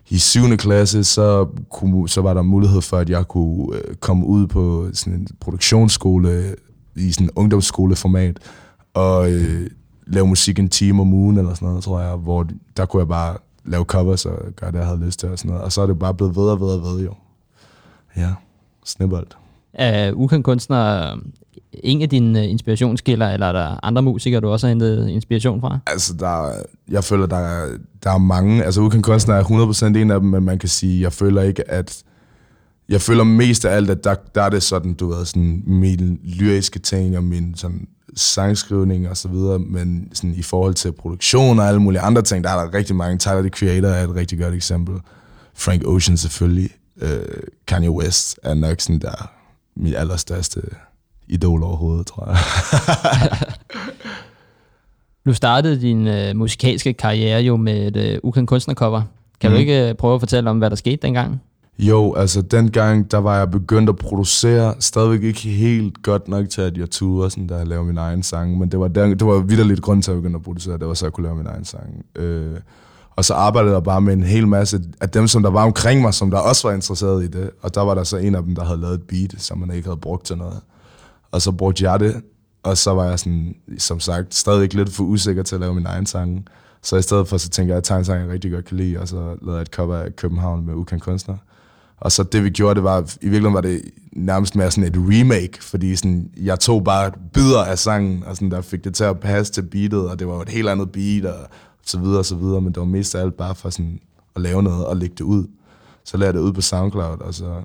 i 0.09 0.18
7. 0.18 0.56
klasse, 0.56 1.04
så, 1.04 1.47
kunne, 1.71 2.09
så 2.09 2.21
var 2.21 2.35
der 2.35 2.42
mulighed 2.42 2.82
for, 2.82 2.97
at 2.97 3.11
jeg 3.11 3.28
kunne 3.28 3.76
øh, 3.76 3.94
komme 3.94 4.26
ud 4.26 4.47
på 4.47 4.88
sådan 4.92 5.18
en 5.18 5.28
produktionsskole, 5.40 6.56
i 6.97 7.12
sådan 7.12 7.26
en 7.26 7.30
ungdomsskoleformat, 7.37 8.38
og 8.94 9.32
øh, 9.32 9.71
lave 10.06 10.26
musik 10.26 10.59
en 10.59 10.68
time 10.68 11.00
om 11.00 11.12
ugen, 11.12 11.38
eller 11.38 11.54
sådan 11.54 11.68
noget, 11.68 11.85
tror 11.85 12.00
jeg, 12.00 12.16
hvor 12.16 12.47
der 12.76 12.87
kunne 12.87 13.00
jeg 13.00 13.09
bare 13.09 13.37
lave 13.64 13.85
covers 13.85 14.26
og 14.26 14.38
gøre 14.56 14.73
det, 14.73 14.78
jeg 14.78 14.87
havde 14.87 15.04
lyst 15.04 15.21
til, 15.21 15.28
og 15.28 15.38
sådan 15.38 15.49
noget. 15.49 15.64
Og 15.64 15.73
så 15.73 15.82
er 15.82 15.87
det 15.87 15.99
bare 15.99 16.14
blevet 16.14 16.37
ved 16.37 16.44
og 16.44 16.61
ved 16.61 16.68
og 16.68 16.82
ved, 16.82 17.04
jo. 17.04 17.14
Ja, 18.16 18.30
snibbold. 18.85 19.26
Er 19.75 20.12
ukendt 20.12 20.45
kunstner 20.45 21.17
en 21.73 22.02
af 22.02 22.09
dine 22.09 22.43
øh, 22.43 22.50
inspirationskilder, 22.50 23.31
eller 23.31 23.47
er 23.47 23.52
der 23.52 23.85
andre 23.85 24.02
musikere, 24.02 24.41
du 24.41 24.49
også 24.49 24.67
har 24.67 24.69
hentet 24.69 25.09
inspiration 25.09 25.61
fra? 25.61 25.79
Altså, 25.87 26.14
der, 26.14 26.52
jeg 26.91 27.05
føler, 27.05 27.26
der 27.26 27.69
der 28.05 28.11
er 28.11 28.19
mange. 28.19 28.64
Altså, 28.64 28.81
ukendt 28.81 29.05
kunstner 29.05 29.35
er 29.35 29.45
100% 29.45 29.87
en 29.87 30.11
af 30.11 30.21
dem, 30.21 30.29
men 30.29 30.43
man 30.45 30.59
kan 30.59 30.69
sige, 30.69 31.02
jeg 31.02 31.12
føler 31.12 31.43
ikke, 31.43 31.71
at... 31.71 32.02
Jeg 32.88 33.00
føler 33.00 33.25
mest 33.25 33.64
af 33.64 33.76
alt, 33.76 33.91
at 33.91 34.05
der, 34.05 34.14
der 34.35 34.43
er 34.43 34.49
det 34.49 34.62
sådan, 34.62 34.95
du 34.95 35.09
ved, 35.09 35.25
sådan 35.25 35.62
mine 35.67 36.19
lyriske 36.25 36.79
ting 36.79 37.17
og 37.17 37.25
min 37.25 37.55
sådan 37.57 37.87
sangskrivning 38.17 39.09
og 39.09 39.17
så 39.17 39.29
videre, 39.29 39.59
men 39.59 40.09
sådan 40.12 40.35
i 40.35 40.43
forhold 40.43 40.75
til 40.75 40.93
produktion 40.93 41.59
og 41.59 41.69
alle 41.69 41.81
mulige 41.81 42.00
andre 42.00 42.23
ting, 42.23 42.45
der 42.45 42.50
er 42.50 42.64
der 42.64 42.75
rigtig 42.75 42.97
mange. 42.97 43.19
Tyler, 43.19 43.41
the 43.41 43.49
Creator 43.49 43.88
er 43.88 44.05
et 44.05 44.14
rigtig 44.14 44.38
godt 44.38 44.55
eksempel. 44.55 44.95
Frank 45.55 45.83
Ocean 45.87 46.17
selvfølgelig. 46.17 46.71
Uh, 47.02 47.09
Kanye 47.67 47.91
West 47.91 48.38
er 48.43 48.55
nok 48.55 48.81
sådan 48.81 49.00
der 49.00 49.31
mit 49.76 49.95
allerstørste 49.97 50.61
idol 51.29 51.62
overhovedet, 51.62 52.07
tror 52.07 52.26
jeg. 52.29 52.37
Du 55.26 55.35
startede 55.35 55.81
din 55.81 56.07
øh, 56.07 56.37
musikalske 56.37 56.93
karriere 56.93 57.41
jo 57.41 57.57
med 57.57 57.87
et 57.87 57.97
øh, 58.12 58.19
ukendt 58.23 58.49
kunstnercover. 58.49 59.02
Kan 59.41 59.50
mm. 59.50 59.55
du 59.55 59.57
Mhm. 59.57 59.61
ikke 59.61 59.88
øh, 59.88 59.95
prøve 59.95 60.14
at 60.14 60.21
fortælle 60.21 60.50
om, 60.50 60.59
hvad 60.59 60.71
der 60.71 60.76
skete 60.76 60.97
dengang? 60.97 61.43
Jo, 61.79 62.14
altså 62.14 62.43
dengang, 62.43 63.11
der 63.11 63.19
var 63.19 63.38
jeg 63.38 63.50
begyndt 63.50 63.88
at 63.88 63.97
producere, 63.97 64.75
stadigvæk 64.81 65.23
ikke 65.23 65.41
helt 65.41 66.02
godt 66.02 66.29
nok 66.29 66.49
til, 66.49 66.61
at 66.62 66.79
jeg 66.79 66.91
turde 66.91 67.31
sådan 67.31 67.49
der 67.49 67.64
lave 67.64 67.85
min 67.85 67.99
egen 67.99 68.23
sang, 68.23 68.59
men 68.59 68.71
det 68.71 68.81
var, 68.81 68.88
der, 68.88 69.07
det 69.07 69.26
var 69.26 69.38
vidderligt 69.38 69.83
grund 69.83 70.02
til, 70.02 70.11
at 70.11 70.14
jeg 70.14 70.23
begyndte 70.23 70.37
at 70.38 70.43
producere, 70.45 70.79
det 70.79 70.87
var 70.88 70.95
så, 70.95 71.07
jeg 71.07 71.12
kunne 71.12 71.25
lave 71.26 71.37
min 71.37 71.47
egen 71.47 71.64
sang. 71.64 72.05
Øh, 72.17 72.57
og 73.16 73.25
så 73.25 73.35
arbejdede 73.35 73.75
jeg 73.75 73.83
bare 73.83 74.00
med 74.00 74.12
en 74.12 74.23
hel 74.23 74.49
masse 74.49 74.81
af 75.00 75.11
dem, 75.11 75.28
som 75.28 75.42
der 75.42 75.50
var 75.50 75.64
omkring 75.64 76.00
mig, 76.00 76.14
som 76.14 76.31
der 76.31 76.38
også 76.38 76.69
var 76.69 76.75
interesseret 76.75 77.25
i 77.25 77.26
det. 77.26 77.50
Og 77.62 77.75
der 77.75 77.81
var 77.81 77.95
der 77.95 78.04
så 78.04 78.16
en 78.16 78.35
af 78.35 78.42
dem, 78.42 78.54
der 78.54 78.64
havde 78.64 78.81
lavet 78.81 78.95
et 78.95 79.02
beat, 79.02 79.35
som 79.38 79.59
man 79.59 79.71
ikke 79.71 79.88
havde 79.88 80.00
brugt 80.00 80.26
til 80.26 80.37
noget. 80.37 80.61
Og 81.31 81.42
så 81.42 81.52
brugte 81.52 81.90
jeg 81.90 82.00
det, 82.00 82.23
og 82.62 82.78
så 82.78 82.95
var 82.95 83.04
jeg 83.04 83.19
sådan, 83.19 83.54
som 83.78 84.00
sagt, 84.00 84.35
stadig 84.35 84.75
lidt 84.75 84.92
for 84.92 85.04
usikker 85.04 85.42
til 85.42 85.54
at 85.54 85.61
lave 85.61 85.75
min 85.75 85.87
egen 85.87 86.07
sang. 86.07 86.47
Så 86.83 86.97
i 86.97 87.02
stedet 87.02 87.28
for, 87.28 87.37
så 87.37 87.49
tænkte 87.49 87.71
jeg, 87.71 87.76
at 87.76 87.76
jeg 87.76 87.85
tager 87.85 87.99
en 87.99 88.04
sang, 88.04 88.21
jeg 88.23 88.31
rigtig 88.31 88.52
godt 88.52 88.64
kan 88.64 88.76
lide, 88.76 88.99
og 88.99 89.09
så 89.09 89.16
lavede 89.16 89.57
jeg 89.57 89.62
et 89.62 89.69
cover 89.69 89.97
af 89.97 90.16
København 90.16 90.66
med 90.66 90.75
Ukan 90.75 91.00
kunstner. 91.00 91.37
Og 92.00 92.12
så 92.12 92.23
det 92.23 92.45
vi 92.45 92.50
gjorde, 92.50 92.75
det 92.75 92.85
var, 92.85 93.00
i 93.00 93.28
virkeligheden 93.28 93.54
var 93.54 93.61
det 93.61 93.83
nærmest 94.12 94.57
mere 94.57 94.71
sådan 94.71 94.90
et 94.90 94.97
remake, 94.97 95.59
fordi 95.61 95.97
sådan, 95.97 96.31
jeg 96.37 96.61
tog 96.61 96.85
bare 96.85 97.11
bidder 97.35 97.64
af 97.64 97.78
sangen, 97.78 98.25
og 98.26 98.37
sådan, 98.37 98.50
der 98.50 98.61
fik 98.61 98.85
det 98.85 98.95
til 98.95 99.04
at 99.04 99.21
passe 99.21 99.52
til 99.52 99.62
beatet, 99.62 100.11
og 100.11 100.19
det 100.19 100.26
var 100.28 100.40
et 100.40 100.49
helt 100.49 100.69
andet 100.69 100.92
beat, 100.92 101.25
og 101.25 101.49
så 101.87 101.99
videre 101.99 102.19
og 102.19 102.25
så 102.25 102.37
videre, 102.37 102.61
men 102.61 102.73
det 102.73 102.81
var 102.81 102.87
mest 102.87 103.15
af 103.15 103.21
alt 103.21 103.35
bare 103.35 103.55
for 103.55 103.71
sådan 103.71 104.01
at 104.37 104.43
lave 104.43 104.62
noget 104.62 104.87
og 104.87 104.97
lægge 104.97 105.15
det 105.19 105.25
ud. 105.25 105.47
Så 106.05 106.17
lagde 106.17 106.27
jeg 106.27 106.35
det 106.35 106.41
ud 106.41 106.53
på 106.53 106.61
SoundCloud, 106.61 107.21
og 107.21 107.35
så 107.35 107.62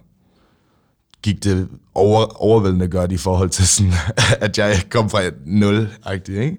gik 1.22 1.44
det 1.44 1.68
over, 1.94 2.44
overvældende 2.44 2.88
godt 2.88 3.12
i 3.12 3.18
forhold 3.18 3.50
til 3.50 3.68
sådan, 3.68 3.94
at 4.46 4.58
jeg 4.58 4.76
kom 4.90 5.10
fra 5.10 5.22
et 5.22 5.36
nul 5.46 5.90
ikke? 6.30 6.58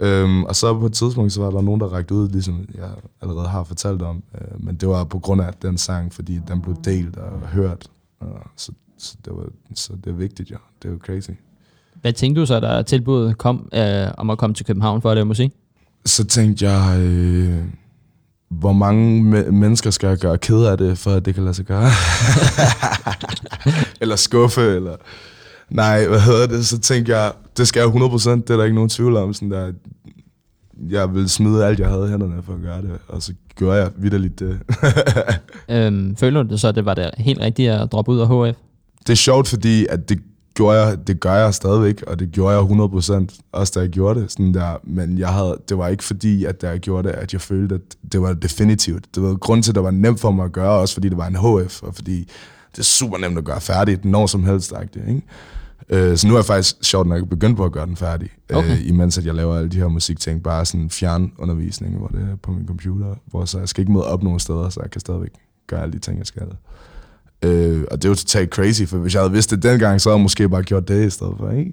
Øhm, 0.00 0.44
og 0.44 0.56
så 0.56 0.78
på 0.78 0.86
et 0.86 0.92
tidspunkt, 0.92 1.32
så 1.32 1.40
var 1.40 1.50
der 1.50 1.60
nogen, 1.60 1.80
der 1.80 1.86
rækte 1.86 2.14
ud, 2.14 2.28
ligesom 2.28 2.68
jeg 2.74 2.90
allerede 3.22 3.48
har 3.48 3.64
fortalt 3.64 4.02
om. 4.02 4.22
Øh, 4.34 4.64
men 4.64 4.76
det 4.76 4.88
var 4.88 5.04
på 5.04 5.18
grund 5.18 5.42
af 5.42 5.52
den 5.62 5.78
sang, 5.78 6.12
fordi 6.12 6.40
den 6.48 6.62
blev 6.62 6.76
delt 6.84 7.16
og 7.16 7.48
hørt. 7.48 7.90
Og 8.20 8.40
så, 8.56 8.72
så, 8.98 9.16
det 9.24 9.32
var, 9.36 9.46
så 9.74 9.92
det 10.04 10.10
er 10.10 10.14
vigtigt, 10.14 10.50
ja. 10.50 10.56
Det 10.82 10.88
er 10.88 10.92
jo 10.92 10.98
crazy. 10.98 11.30
Hvad 12.00 12.12
tænkte 12.12 12.40
du 12.40 12.46
så, 12.46 12.60
da 12.60 12.82
tilbuddet 12.82 13.38
kom 13.38 13.68
øh, 13.74 14.08
om 14.18 14.30
at 14.30 14.38
komme 14.38 14.54
til 14.54 14.66
København 14.66 15.02
for 15.02 15.10
at 15.10 15.16
lave 15.16 15.24
musik? 15.24 15.52
Så 16.06 16.24
tænkte 16.24 16.70
jeg, 16.70 17.00
øh, 17.00 17.58
hvor 18.50 18.72
mange 18.72 19.20
me- 19.20 19.50
mennesker 19.50 19.90
skal 19.90 20.08
jeg 20.08 20.18
gøre 20.18 20.38
ked 20.38 20.64
af 20.64 20.78
det, 20.78 20.98
for 20.98 21.10
at 21.10 21.24
det 21.24 21.34
kan 21.34 21.44
lade 21.44 21.54
sig 21.54 21.64
gøre? 21.64 21.90
eller 24.00 24.16
skuffe, 24.16 24.60
eller... 24.60 24.96
Nej, 25.70 26.06
hvad 26.06 26.20
hedder 26.20 26.46
det? 26.46 26.66
Så 26.66 26.78
tænkte 26.78 27.16
jeg, 27.16 27.32
det 27.56 27.68
skal 27.68 27.80
jeg 27.80 27.88
100%, 27.88 28.30
det 28.30 28.50
er 28.50 28.56
der 28.56 28.64
ikke 28.64 28.74
nogen 28.74 28.90
tvivl 28.90 29.16
om. 29.16 29.34
Sådan 29.34 29.50
der, 29.50 29.72
jeg 30.90 31.14
ville 31.14 31.28
smide 31.28 31.66
alt, 31.66 31.78
jeg 31.78 31.88
havde 31.88 32.06
i 32.06 32.10
hænderne 32.10 32.42
for 32.42 32.52
at 32.52 32.60
gøre 32.62 32.82
det, 32.82 32.90
og 33.08 33.22
så 33.22 33.32
gjorde 33.56 33.76
jeg 33.76 33.90
vidderligt 33.96 34.40
det. 34.40 34.58
Øhm, 35.70 36.16
føler 36.16 36.42
du 36.42 36.48
det 36.48 36.60
så, 36.60 36.68
at 36.68 36.74
det 36.74 36.84
var 36.84 36.94
det 36.94 37.10
helt 37.18 37.40
rigtigt 37.40 37.70
at 37.70 37.92
droppe 37.92 38.12
ud 38.12 38.18
af 38.18 38.28
HF? 38.28 38.56
det 39.06 39.12
er 39.12 39.16
sjovt, 39.16 39.48
fordi 39.48 39.86
at 39.90 40.08
det, 40.08 40.18
gjorde 40.58 40.80
jeg, 40.80 41.06
det 41.06 41.20
gør 41.20 41.34
jeg 41.34 41.54
stadigvæk, 41.54 42.02
og 42.02 42.18
det 42.18 42.32
gjorde 42.32 42.56
jeg 42.56 42.64
100%, 42.64 43.40
også 43.52 43.72
da 43.76 43.80
jeg 43.80 43.88
gjorde 43.88 44.20
det. 44.20 44.32
Sådan 44.32 44.54
der. 44.54 44.76
Men 44.84 45.18
jeg 45.18 45.28
havde, 45.28 45.58
det 45.68 45.78
var 45.78 45.88
ikke 45.88 46.04
fordi, 46.04 46.44
at 46.44 46.62
da 46.62 46.68
jeg 46.68 46.80
gjorde 46.80 47.08
det, 47.08 47.14
at 47.14 47.32
jeg 47.32 47.40
følte, 47.40 47.74
at 47.74 47.80
det 48.12 48.22
var 48.22 48.32
definitivt. 48.32 49.14
Det 49.14 49.22
var 49.22 49.34
grund 49.34 49.62
til, 49.62 49.70
at 49.70 49.74
det 49.74 49.84
var 49.84 49.90
nemt 49.90 50.20
for 50.20 50.30
mig 50.30 50.44
at 50.44 50.52
gøre, 50.52 50.70
også 50.70 50.94
fordi 50.94 51.08
det 51.08 51.16
var 51.16 51.26
en 51.26 51.36
HF, 51.36 51.82
og 51.82 51.94
fordi 51.94 52.18
det 52.72 52.78
er 52.78 52.82
super 52.82 53.18
nemt 53.18 53.38
at 53.38 53.44
gøre 53.44 53.60
færdigt, 53.60 54.04
når 54.04 54.26
som 54.26 54.44
helst. 54.44 54.72
Ikke? 55.08 55.22
Øh, 55.88 56.16
så 56.16 56.26
nu 56.26 56.34
er 56.34 56.38
jeg 56.38 56.44
faktisk 56.44 56.76
sjovt 56.82 57.08
nok 57.08 57.28
begyndt 57.28 57.56
på 57.56 57.64
at 57.64 57.72
gøre 57.72 57.86
den 57.86 57.96
færdig, 57.96 58.30
Okay. 58.54 58.70
øh, 58.70 58.88
imens 58.88 59.18
at 59.18 59.26
jeg 59.26 59.34
laver 59.34 59.56
alle 59.56 59.68
de 59.68 59.76
her 59.76 59.88
musikting. 59.88 60.42
Bare 60.42 60.64
sådan 60.64 60.90
fjernundervisning, 60.90 61.96
hvor 61.96 62.08
det 62.08 62.20
er 62.20 62.36
på 62.42 62.50
min 62.50 62.66
computer, 62.66 63.14
hvor 63.26 63.44
så 63.44 63.58
jeg 63.58 63.68
skal 63.68 63.82
ikke 63.82 63.92
møde 63.92 64.04
op 64.06 64.22
nogen 64.22 64.40
steder, 64.40 64.68
så 64.68 64.80
jeg 64.82 64.90
kan 64.90 65.00
stadigvæk 65.00 65.32
gøre 65.66 65.82
alle 65.82 65.92
de 65.92 65.98
ting, 65.98 66.18
jeg 66.18 66.26
skal. 66.26 66.42
Øh, 67.42 67.84
og 67.90 67.96
det 67.96 68.04
er 68.04 68.08
jo 68.08 68.14
totalt 68.14 68.50
crazy, 68.50 68.82
for 68.82 68.98
hvis 68.98 69.14
jeg 69.14 69.22
havde 69.22 69.32
vidst 69.32 69.50
det 69.50 69.62
dengang, 69.62 70.00
så 70.00 70.08
havde 70.08 70.16
jeg 70.16 70.22
måske 70.22 70.48
bare 70.48 70.62
gjort 70.62 70.88
det 70.88 71.06
i 71.06 71.10
stedet 71.10 71.34
for, 71.38 71.50
ikke? 71.50 71.72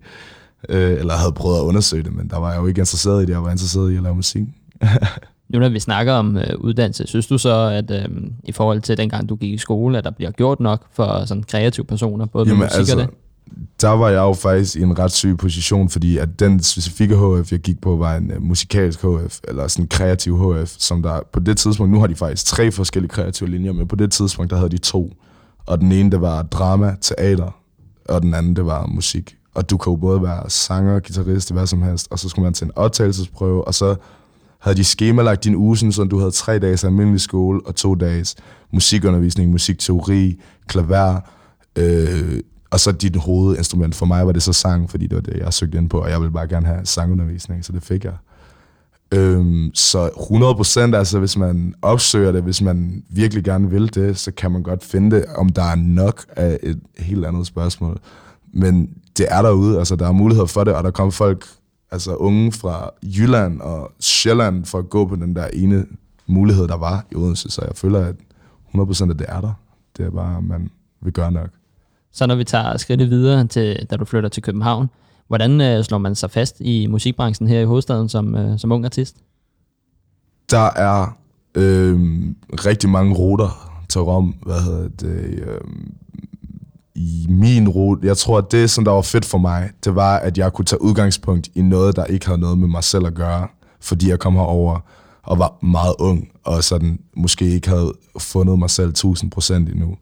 Øh, 0.70 1.00
eller 1.00 1.14
havde 1.14 1.32
prøvet 1.32 1.58
at 1.58 1.62
undersøge 1.62 2.04
det, 2.04 2.14
men 2.14 2.28
der 2.30 2.38
var 2.38 2.52
jeg 2.52 2.62
jo 2.62 2.68
ikke 2.68 2.80
interesseret 2.80 3.24
i 3.24 3.26
det, 3.26 3.34
jeg 3.34 3.44
var 3.44 3.52
interesseret 3.52 3.92
i 3.92 3.96
at 3.96 4.04
lave 4.04 4.16
musik. 4.16 4.44
Nu 5.50 5.60
når 5.60 5.70
vi 5.70 5.80
snakker 5.80 6.14
om 6.14 6.38
øh, 6.38 6.58
uddannelse, 6.58 7.08
synes 7.08 7.28
du 7.28 7.38
så, 7.38 7.70
at 7.70 7.92
øh, 7.92 8.08
i 8.44 8.52
forhold 8.52 8.82
til 8.82 8.98
dengang 8.98 9.30
du 9.30 9.36
gik 9.36 9.54
i 9.54 9.58
skole, 9.58 9.98
at 9.98 10.04
der 10.04 10.12
bliver 10.12 10.32
gjort 10.32 10.60
nok 10.60 10.86
for 10.94 11.26
sådan 11.26 11.44
kreative 11.44 11.86
personer, 11.86 12.26
både 12.26 12.46
med 12.46 12.56
musik 12.56 12.96
og 12.96 13.02
det? 13.02 13.10
der 13.82 13.90
var 13.90 14.10
jeg 14.10 14.18
jo 14.18 14.34
faktisk 14.34 14.76
i 14.76 14.82
en 14.82 15.00
ret 15.00 15.12
syg 15.12 15.38
position, 15.38 15.90
fordi 15.90 16.18
at 16.18 16.40
den 16.40 16.64
specifikke 16.64 17.16
HF, 17.16 17.52
jeg 17.52 17.60
gik 17.60 17.82
på, 17.82 17.96
var 17.96 18.16
en 18.16 18.32
uh, 18.32 18.44
musikalsk 18.44 19.00
HF, 19.00 19.40
eller 19.44 19.68
sådan 19.68 19.86
en 19.86 19.88
kreativ 19.88 20.38
HF, 20.38 20.76
som 20.78 21.02
der 21.02 21.20
på 21.34 21.40
det 21.40 21.58
tidspunkt, 21.58 21.92
nu 21.92 22.00
har 22.00 22.08
de 22.08 22.16
faktisk 22.16 22.46
tre 22.46 22.72
forskellige 22.72 23.10
kreative 23.10 23.50
linjer, 23.50 23.72
men 23.72 23.88
på 23.88 23.96
det 23.96 24.12
tidspunkt, 24.12 24.52
der 24.52 24.58
havde 24.58 24.70
de 24.70 24.78
to. 24.78 25.14
Og 25.66 25.82
den 25.82 25.92
ene, 25.92 26.12
det 26.12 26.22
var 26.22 26.44
drama, 26.44 26.96
teater, 27.02 27.56
og 28.10 28.22
den 28.22 28.34
anden, 28.34 28.56
det 28.56 28.66
var 28.66 28.86
musik. 28.86 29.38
Og 29.54 29.70
du 29.70 29.78
kan 29.78 29.92
jo 29.92 29.98
både 29.98 30.22
være 30.22 30.50
sanger, 30.50 31.00
guitarist, 31.00 31.54
hvad 31.54 31.68
som 31.68 31.82
helst, 31.82 32.08
og 32.12 32.20
så 32.20 32.30
skulle 32.30 32.44
man 32.44 32.54
til 32.54 32.66
en 32.66 32.72
optagelsesprøve, 32.76 33.68
og 33.68 33.74
så 33.74 33.96
havde 34.60 34.78
de 34.78 34.84
skemalagt 34.84 35.44
din 35.44 35.56
uge, 35.56 35.78
sådan, 35.78 35.92
så 35.92 36.04
du 36.04 36.20
havde 36.20 36.32
tre 36.32 36.60
dages 36.60 36.84
almindelig 36.84 37.22
skole 37.22 37.62
og 37.66 37.76
to 37.76 37.96
dages 37.96 38.36
musikundervisning, 38.72 39.52
musikteori, 39.52 40.40
klaver, 40.68 41.20
øh, 41.76 42.40
og 42.72 42.80
så 42.80 42.92
dit 42.92 43.16
hovedinstrument. 43.16 43.96
For 43.96 44.06
mig 44.06 44.26
var 44.26 44.32
det 44.32 44.44
så 44.44 44.54
sang, 44.54 44.90
fordi 44.90 45.08
det 45.08 45.16
var 45.16 45.22
det, 45.22 45.38
jeg 45.38 45.54
søgte 45.54 45.78
ind 45.78 45.90
på, 45.90 46.00
og 46.00 46.10
jeg 46.10 46.20
ville 46.20 46.32
bare 46.32 46.48
gerne 46.48 46.66
have 46.66 46.86
sangundervisning, 46.86 47.66
så 47.66 47.72
det 47.72 47.84
fik 47.84 48.06
jeg. 48.06 48.14
Øhm, 49.12 49.72
så 49.74 50.08
100% 50.08 50.96
altså, 50.96 51.20
hvis 51.20 51.38
man 51.38 51.76
opsøger 51.82 52.32
det, 52.32 52.44
hvis 52.44 52.62
man 52.62 53.04
virkelig 53.10 53.44
gerne 53.44 53.70
vil 53.70 53.96
det, 53.96 54.18
så 54.18 54.32
kan 54.32 54.52
man 54.52 54.64
godt 54.64 54.84
finde 54.84 55.16
det. 55.16 55.26
Om 55.38 55.50
der 55.50 55.64
er 55.64 55.76
nok 55.76 56.26
af 56.36 56.60
et 56.64 56.80
helt 56.98 57.26
andet 57.26 57.48
spørgsmål. 57.48 58.00
Men 58.54 58.90
det 59.18 59.26
er 59.30 59.42
derude, 59.42 59.80
altså 59.80 59.96
der 59.96 60.08
er 60.08 60.12
mulighed 60.12 60.48
for 60.48 60.64
det, 60.64 60.74
og 60.74 60.84
der 60.84 60.92
kommer 60.92 61.12
folk, 61.12 61.46
altså 61.92 62.16
unge 62.16 62.52
fra 62.52 62.90
Jylland 63.04 63.62
og 63.62 63.92
Sjælland, 64.00 64.66
for 64.66 64.78
at 64.78 64.90
gå 64.90 65.06
på 65.06 65.16
den 65.16 65.36
der 65.36 65.48
ene 65.48 65.86
mulighed, 66.28 66.68
der 66.68 66.78
var 66.78 67.06
i 67.12 67.16
Odense. 67.16 67.50
Så 67.50 67.62
jeg 67.62 67.76
føler, 67.76 68.00
at 68.00 68.16
100% 68.76 69.10
af 69.10 69.18
det 69.18 69.26
er 69.30 69.42
der. 69.42 69.54
Det 69.98 70.06
er 70.06 70.10
bare, 70.10 70.38
at 70.38 70.44
man 70.44 70.70
vil 71.02 71.14
gøre 71.14 71.32
nok. 71.32 71.50
Så 72.12 72.28
når 72.28 72.36
vi 72.36 72.44
tager 72.44 72.78
skridtet 72.78 73.10
videre 73.10 73.48
til, 73.48 73.88
da 73.90 73.96
du 73.96 74.06
flytter 74.06 74.30
til 74.30 74.44
København, 74.44 74.90
hvordan 75.28 75.62
øh, 75.62 75.84
slår 75.84 75.98
man 75.98 76.16
sig 76.16 76.32
fast 76.32 76.60
i 76.60 76.88
musikbranchen 76.88 77.48
her 77.48 77.60
i 77.60 77.66
hovedstaden 77.66 78.10
som, 78.10 78.36
øh, 78.36 78.60
som 78.60 78.72
ung 78.72 78.86
artist? 78.86 79.16
Der 80.52 80.70
er 80.76 81.18
øh, 81.56 82.00
rigtig 82.66 82.90
mange 82.90 83.16
ruter 83.16 83.82
til 83.90 84.02
Rom. 84.02 84.36
Hvad 84.42 84.62
hedder 84.62 84.88
det? 84.88 85.44
Øh, 85.48 85.62
I 86.96 87.26
min 87.30 87.70
rute, 87.70 88.08
jeg 88.08 88.18
tror, 88.18 88.38
at 88.38 88.52
det, 88.52 88.70
som 88.70 88.86
der 88.86 88.92
var 88.92 89.02
fedt 89.02 89.26
for 89.26 89.38
mig, 89.38 89.70
det 89.84 89.96
var, 89.96 90.18
at 90.18 90.38
jeg 90.38 90.54
kunne 90.54 90.66
tage 90.66 90.82
udgangspunkt 90.82 91.50
i 91.56 91.62
noget, 91.62 91.96
der 91.96 92.06
ikke 92.06 92.26
havde 92.26 92.40
noget 92.40 92.58
med 92.58 92.68
mig 92.68 92.84
selv 92.84 93.06
at 93.06 93.14
gøre, 93.14 93.48
fordi 93.82 94.10
jeg 94.10 94.20
kom 94.20 94.34
herover 94.34 94.80
og 95.24 95.40
var 95.40 95.66
meget 95.66 95.96
ung, 96.00 96.28
og 96.44 96.64
sådan 96.64 97.00
måske 97.18 97.46
ikke 97.46 97.70
havde 97.70 97.94
fundet 98.20 98.60
mig 98.60 98.70
selv 98.70 98.94
1000% 98.98 99.54
endnu. 99.54 99.98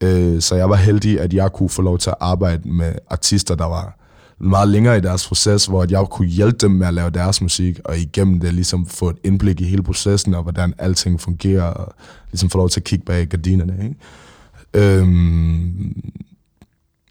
Øh, 0.00 0.40
så 0.40 0.54
jeg 0.54 0.70
var 0.70 0.76
heldig, 0.76 1.20
at 1.20 1.34
jeg 1.34 1.52
kunne 1.52 1.68
få 1.68 1.82
lov 1.82 1.98
til 1.98 2.10
at 2.10 2.16
arbejde 2.20 2.68
med 2.68 2.92
artister, 3.10 3.54
der 3.54 3.64
var 3.64 3.98
meget 4.40 4.68
længere 4.68 4.98
i 4.98 5.00
deres 5.00 5.28
proces, 5.28 5.66
hvor 5.66 5.86
jeg 5.90 6.06
kunne 6.10 6.28
hjælpe 6.28 6.56
dem 6.58 6.70
med 6.70 6.86
at 6.86 6.94
lave 6.94 7.10
deres 7.10 7.42
musik, 7.42 7.80
og 7.84 7.98
igennem 7.98 8.40
det 8.40 8.54
ligesom 8.54 8.86
få 8.86 9.10
et 9.10 9.16
indblik 9.24 9.60
i 9.60 9.64
hele 9.64 9.82
processen, 9.82 10.34
og 10.34 10.42
hvordan 10.42 10.74
alting 10.78 11.20
fungerer, 11.20 11.62
og 11.62 11.94
ligesom 12.30 12.50
få 12.50 12.58
lov 12.58 12.68
til 12.68 12.80
at 12.80 12.84
kigge 12.84 13.04
bag 13.04 13.26
gardinerne. 13.26 13.76
Ikke? 13.82 14.98
Øhm, 14.98 16.02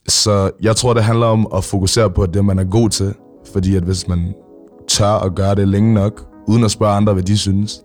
så 0.08 0.52
jeg 0.62 0.76
tror, 0.76 0.94
det 0.94 1.04
handler 1.04 1.26
om 1.26 1.48
at 1.56 1.64
fokusere 1.64 2.10
på 2.10 2.26
det, 2.26 2.46
man 2.46 2.60
er 2.60 2.64
god 2.64 2.90
til, 2.90 3.14
fordi 3.54 3.76
at 3.76 3.84
hvis 3.84 4.08
man 4.08 4.34
tør 4.88 5.12
at 5.12 5.36
gøre 5.36 5.56
det 5.56 5.68
længe 5.68 5.94
nok, 5.94 6.28
uden 6.48 6.64
at 6.64 6.72
spørge 6.72 6.96
andre, 6.96 7.14
hvad 7.14 7.24
de 7.24 7.38
synes, 7.38 7.82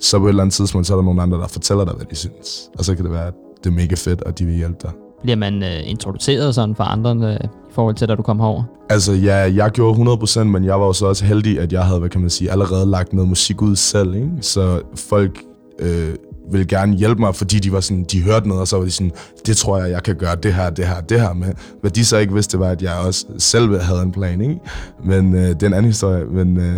så 0.00 0.18
på 0.18 0.24
et 0.24 0.28
eller 0.28 0.42
andet 0.42 0.54
tidspunkt, 0.54 0.86
så 0.86 0.94
er 0.94 0.96
der 0.96 1.04
nogle 1.04 1.22
andre, 1.22 1.38
der 1.38 1.46
fortæller 1.46 1.84
dig, 1.84 1.94
hvad 1.94 2.06
de 2.06 2.16
synes. 2.16 2.70
Og 2.78 2.84
så 2.84 2.94
kan 2.94 3.04
det 3.04 3.12
være, 3.12 3.26
at 3.26 3.34
det 3.64 3.70
er 3.70 3.74
mega 3.74 3.94
fedt, 3.94 4.22
og 4.22 4.38
de 4.38 4.44
vil 4.46 4.54
hjælpe 4.54 4.78
dig. 4.82 4.90
Bliver 5.22 5.36
man 5.36 5.62
øh, 5.62 5.90
introduceret 5.90 6.54
sådan 6.54 6.74
for 6.74 6.84
andre 6.84 7.10
øh, 7.10 7.36
i 7.44 7.72
forhold 7.74 7.94
til, 7.94 8.08
da 8.08 8.14
du 8.14 8.22
kom 8.22 8.40
herover? 8.40 8.62
Altså, 8.90 9.12
ja, 9.12 9.34
jeg 9.34 9.70
gjorde 9.70 10.12
100%, 10.12 10.42
men 10.42 10.64
jeg 10.64 10.80
var 10.80 10.86
jo 10.86 10.92
så 10.92 11.06
også 11.06 11.24
heldig, 11.24 11.60
at 11.60 11.72
jeg 11.72 11.84
havde, 11.84 12.00
hvad 12.00 12.08
kan 12.08 12.20
man 12.20 12.30
sige, 12.30 12.50
allerede 12.50 12.86
lagt 12.90 13.12
noget 13.12 13.28
musik 13.28 13.62
ud 13.62 13.76
selv, 13.76 14.14
ikke? 14.14 14.30
Så 14.40 14.82
folk 14.96 15.38
øh, 15.78 16.14
ville 16.50 16.66
gerne 16.66 16.96
hjælpe 16.96 17.20
mig, 17.20 17.34
fordi 17.34 17.58
de 17.58 17.72
var 17.72 17.80
sådan, 17.80 18.04
de 18.04 18.22
hørte 18.22 18.48
noget, 18.48 18.60
og 18.60 18.68
så 18.68 18.76
var 18.76 18.84
de 18.84 18.90
sådan, 18.90 19.12
det 19.46 19.56
tror 19.56 19.78
jeg, 19.78 19.90
jeg 19.90 20.02
kan 20.02 20.16
gøre 20.16 20.36
det 20.36 20.54
her, 20.54 20.70
det 20.70 20.86
her, 20.86 21.00
det 21.00 21.20
her 21.20 21.32
med. 21.32 21.48
Hvad 21.80 21.90
de 21.90 22.04
så 22.04 22.18
ikke 22.18 22.34
vidste, 22.34 22.58
var, 22.58 22.68
at 22.68 22.82
jeg 22.82 22.92
også 23.06 23.26
selv 23.38 23.80
havde 23.80 24.02
en 24.02 24.12
plan, 24.12 24.40
ikke? 24.40 24.60
Men 25.04 25.34
øh, 25.34 25.48
det 25.48 25.62
er 25.62 25.66
en 25.66 25.72
anden 25.72 25.90
historie. 25.90 26.24
Men, 26.24 26.56
øh, 26.56 26.76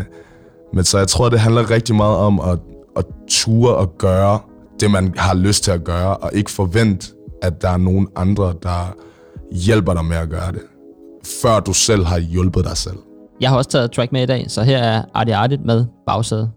men 0.74 0.84
så 0.84 0.98
jeg 0.98 1.08
tror, 1.08 1.28
det 1.28 1.40
handler 1.40 1.70
rigtig 1.70 1.94
meget 1.94 2.16
om 2.16 2.40
at, 2.40 2.58
at 2.96 3.04
ture 3.28 3.74
og 3.74 3.98
gøre 3.98 4.38
det, 4.80 4.90
man 4.90 5.14
har 5.16 5.34
lyst 5.34 5.64
til 5.64 5.70
at 5.70 5.84
gøre, 5.84 6.16
og 6.16 6.30
ikke 6.34 6.50
forvente, 6.50 7.13
at 7.46 7.62
der 7.62 7.68
er 7.68 7.76
nogen 7.76 8.08
andre, 8.16 8.54
der 8.62 8.96
hjælper 9.52 9.94
dig 9.94 10.04
med 10.04 10.16
at 10.16 10.28
gøre 10.30 10.52
det, 10.52 10.62
før 11.42 11.60
du 11.60 11.72
selv 11.72 12.04
har 12.04 12.18
hjulpet 12.18 12.64
dig 12.64 12.76
selv. 12.76 12.96
Jeg 13.40 13.50
har 13.50 13.56
også 13.56 13.70
taget 13.70 13.92
track 13.92 14.12
med 14.12 14.22
i 14.22 14.26
dag, 14.26 14.44
så 14.48 14.62
her 14.62 14.78
er 14.78 15.02
Arti 15.14 15.30
Artit 15.30 15.64
med 15.64 15.84
bagsæde. 16.06 16.50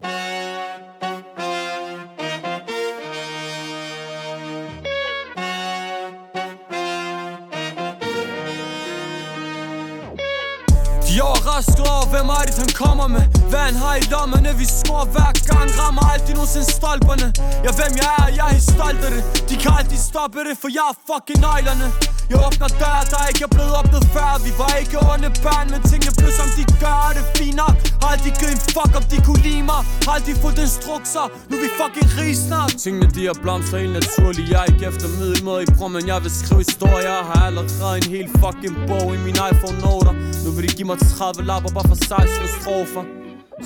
De 11.07 11.21
overrasker 11.21 11.85
over, 11.95 12.07
hvem 12.13 12.27
er 12.37 12.43
det, 12.47 12.55
han 12.63 12.71
kommer 12.83 13.07
med? 13.15 13.23
Hvad 13.51 13.63
han 13.69 13.75
har 13.83 13.95
i 13.95 14.05
lommerne, 14.13 14.51
vi 14.61 14.65
skår 14.79 15.03
hver 15.13 15.31
gang 15.49 15.67
Rammer 15.79 16.03
aldrig 16.13 16.33
nogensinde 16.35 16.67
stolperne. 16.79 17.27
Ja, 17.65 17.71
hvem 17.79 17.93
jeg 18.03 18.11
er, 18.21 18.27
jeg 18.39 18.47
er 18.57 18.61
stolt 18.73 19.01
af 19.07 19.11
det. 19.15 19.23
De 19.49 19.55
kan 19.61 19.71
aldrig 19.79 19.99
stoppe 20.11 20.39
det, 20.47 20.55
for 20.61 20.69
jeg 20.77 20.85
er 20.91 20.95
fucking 21.09 21.39
nøglerne. 21.45 21.87
Jeg 22.31 22.37
åbner 22.47 22.69
dør, 22.81 22.97
der 23.13 23.21
ikke 23.29 23.43
er 23.47 23.51
blevet 23.55 23.73
åbnet 23.79 24.03
før. 24.15 24.29
Vi 24.45 24.51
var 24.61 24.71
ikke 24.81 24.97
onde 25.11 25.29
børn, 25.45 25.67
men 25.73 25.81
tingene 25.89 26.11
blev 26.19 26.31
som 26.39 26.49
de 26.57 26.63
gør 26.83 27.03
det. 27.17 27.23
Fint 27.37 27.57
nok, 27.63 27.75
har 28.01 28.09
aldrig 28.13 28.33
givet 28.39 28.53
en 28.57 28.63
fuck 28.75 28.91
om 28.99 29.05
de 29.11 29.17
kunne 29.27 29.41
lide 29.47 29.63
mig. 29.71 29.81
Har 30.05 30.13
aldrig 30.17 30.35
fulgt 30.43 30.59
instrukser, 30.65 31.25
nu 31.49 31.53
er 31.57 31.61
vi 31.65 31.69
fucking 31.81 32.09
rige 32.17 32.37
snart. 32.47 32.71
Tingene 32.83 33.07
de 33.15 33.21
har 33.29 33.37
blomstret 33.43 33.79
helt 33.83 33.95
naturligt. 34.01 34.45
Jeg 34.51 34.59
er 34.63 34.67
ikke 34.71 34.85
efter 34.91 35.07
middelmåde 35.19 35.61
i 35.67 35.69
prom, 35.77 35.91
men 35.97 36.03
jeg 36.11 36.19
vil 36.23 36.33
skrive 36.41 36.61
historier. 36.69 37.11
Jeg 37.17 37.25
har 37.31 37.41
allerede 37.49 37.95
en 38.01 38.09
hel 38.15 38.27
fucking 38.41 38.75
bog 38.89 39.07
i 39.17 39.19
min 39.27 39.37
iPhone-noter 39.51 40.13
Nu 40.43 40.49
vil 40.55 40.61
de 40.67 40.71
give 40.79 40.87
mig 40.91 40.99
30 40.99 41.43
lapper 41.49 41.71
bare 41.77 41.87
for 41.91 41.95
16 41.95 42.47
strofer. 42.57 43.03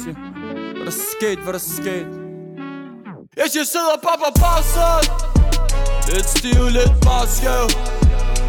Se, 0.04 0.10
hvad 0.76 0.86
der 0.90 0.96
sket, 1.14 1.40
hvad 1.44 1.54
der 1.58 1.64
sket 1.78 2.08
Jeg 3.40 3.48
siger, 3.54 3.66
sidder 3.74 3.96
bare 4.08 4.18
på 4.24 4.30
bagsædet. 4.44 5.08
Lidt 6.10 6.28
stiv, 6.36 6.62
lidt 6.78 6.94
bare 7.08 7.26
skæv 7.38 8.01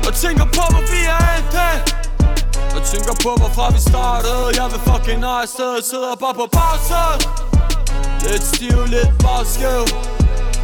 og 0.06 0.12
tænker 0.24 0.46
på, 0.56 0.64
hvor 0.72 0.84
vi 0.92 1.00
er 1.16 1.22
endt 1.36 1.54
hen 1.58 1.80
Og 2.76 2.82
tænker 2.92 3.14
på, 3.24 3.30
hvorfra 3.40 3.66
vi 3.76 3.80
startede. 3.90 4.44
Jeg 4.60 4.66
vil 4.72 4.80
fucking 4.88 5.20
nej 5.20 5.44
stedet 5.54 5.84
Sidder 5.90 6.14
bare 6.24 6.34
på 6.40 6.46
bagsædet. 6.56 7.20
Lidt 8.24 8.44
stiv, 8.52 8.78
lidt 8.94 9.12
bare 9.24 9.44
skæv. 9.54 9.84